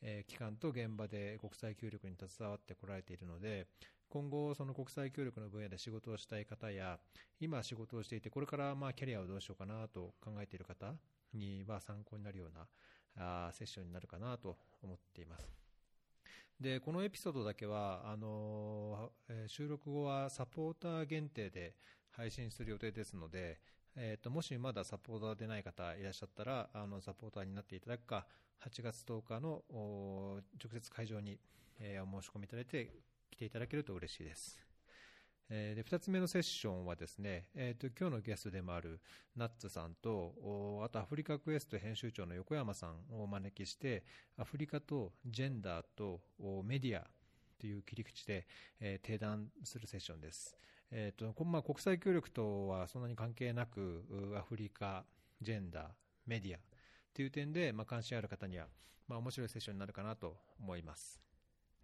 [0.00, 3.66] えー機関と現場で国際協力に携わってこられているので、
[4.12, 6.98] 今後、その国際協力の分野で仕事をしたい方や、
[7.40, 10.92] 今仕事をしていて、これからまあキャリアをどうしようかなと考えている方
[11.32, 12.66] には参考になるような
[13.48, 15.50] あセッションになるかなと思っています。
[16.60, 21.74] で、このエピソードだけは、あのーえ収録後はサポーター限定で
[22.10, 23.60] 配信する予定ですので、
[23.96, 28.26] えーともしまだサポーターでない方いらっしゃったら、あのサポーターになっていただくか、
[28.62, 29.62] 8月10日の
[30.62, 31.38] 直接会場に、
[31.80, 32.90] えーお申し込みいただいて
[33.42, 34.60] 来ていただけると嬉しいです。
[35.50, 39.00] えで2つ目のセッションはですね、えー、と今日のゲストでもある
[39.36, 44.04] ナッツさんとあとアフリカクエスト編集長の横山さんをお招きして
[44.38, 46.20] アフリカとジェンダーと
[46.64, 47.04] メディア
[47.58, 48.46] という切り口で、
[48.80, 50.56] えー提談するセッションです。
[50.92, 54.04] えーとまあ、国際協力とはそんなに関係なく
[54.38, 55.04] アフリカ、
[55.40, 55.84] ジェンダー、
[56.26, 56.58] メディア
[57.14, 58.66] という点で、まあ、関心ある方には、
[59.08, 61.22] まあ、面白いセッションになるかなと思います。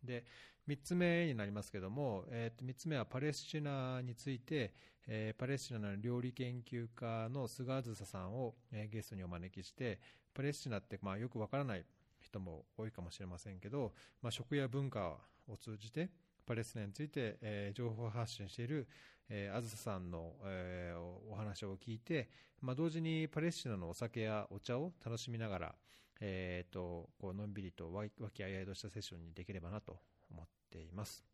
[0.04, 0.24] で
[0.68, 4.74] 3つ目になりますけども、えー、と3つ目はパレスチナについて、
[5.06, 9.98] えーパレスチナの料理研究家の菅あずささんを、えーゲストにお招きして
[10.34, 11.86] パレスチナって、まあ、よくわからない
[12.20, 15.16] 人も多いかもしれませんけど、まあ、食や文化
[15.48, 16.10] を通じて
[16.46, 18.86] パレスチナについて、えー情報発信している、
[19.30, 21.00] えーあずささんの、えー
[21.32, 22.28] お話を聞いて、
[22.60, 25.74] まあ、同時にパレスチナのお酒やお茶を楽しみながら、
[26.20, 29.96] えー、とこうのんびりと和気あいあいとしたセッションにできればなと
[30.30, 31.24] 思ってています。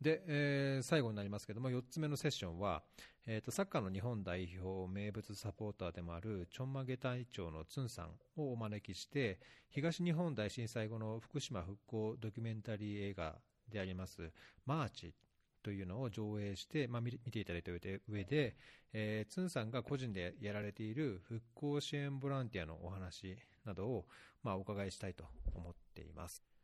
[0.00, 2.82] で、えー最後になりますけども、4つ目のセッションは、
[3.26, 9.40] えーとサッカーの日本代表名物サポーターでもあるちょんまげ隊長のツンさんをお招きして、
[9.70, 13.36] 東日本大震災後の福島復興ドキュメンタリー映画
[13.70, 14.30] であります、
[14.66, 15.14] マーチ
[15.62, 18.56] というのを上映して、まあ、見ていただいた上で、上で
[18.92, 24.06] えーツンさんが個人でやられている復興支援ボランティアのお話などを、
[24.42, 25.24] まあ、お伺いしたいと
[25.54, 26.55] 思っています。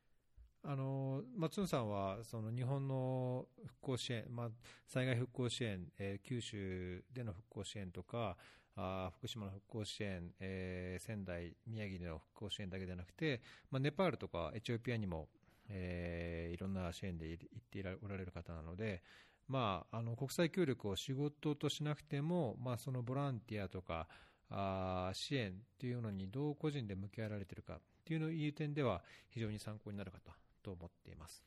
[0.65, 4.49] あの松野さんはその日本の復興支援、まあ、
[4.87, 8.37] 災害復興支援、えー、九州での復興支援とか、
[8.77, 15.29] あ福島の復興支援、えー、仙台、宮城での復興支援だけでなくて、まあ、ネパールとかエチオピアにも、
[15.69, 19.03] えー、いろんな支援で行っておられる方なので、
[19.49, 24.07] まあ、あの国際協力を仕事としなくても、まあ、そのボランティアとか
[24.49, 30.42] あ支援というのにどう個人で向き合われているかというのいう点では非常に参考になるかと。
[30.63, 31.45] と思っています。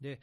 [0.00, 0.20] で、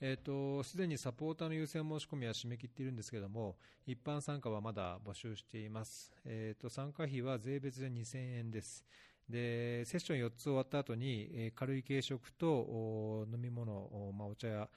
[0.00, 3.56] えーと、すでにサポーターの優先申し込みは締め切っているんですけども、
[3.86, 6.12] 一般参加はまだ募集しています。
[6.24, 8.84] えーと、参加費は税別で2000円です。
[9.28, 14.68] でセッション4つ終わった後に、えー、軽い軽食と飲み物、まあ、お茶や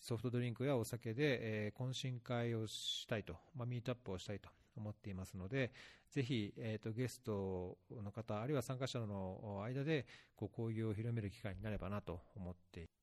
[0.00, 4.48] ソフトドリンクやお酒で、え、懇親会をしたいと、まあ、ミートアップをしたいと
[4.80, 5.72] 思っていますので、
[6.10, 12.96] ぜひ、えーと、ゲストの方、あるいは参加者の間で、こう交流を広める機会になればなと思っています。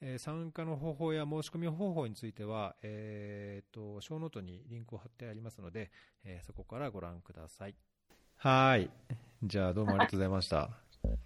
[0.00, 5.90] えー、参加の方法や申し込み方法については、えーと、ショーノートにリンクを貼ってありますので、
[6.24, 7.74] えー、そこからご覧ください。
[8.36, 8.88] はい。
[9.42, 10.70] じゃあ、どうもありがとうございました。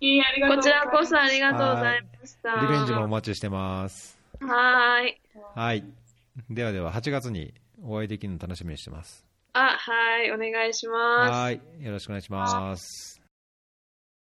[0.00, 2.60] いい、ありがとうこちらこそありがとうございました。
[2.62, 4.18] リベンジもお待ちしてます。
[4.40, 5.20] はい。
[5.54, 5.84] はい。
[6.48, 7.52] ではでは、8月に
[7.82, 9.31] お会いできるの楽しみにしてます。
[9.54, 11.30] あ、はい、お願いします。
[11.30, 13.21] はい、よろしくお願いします。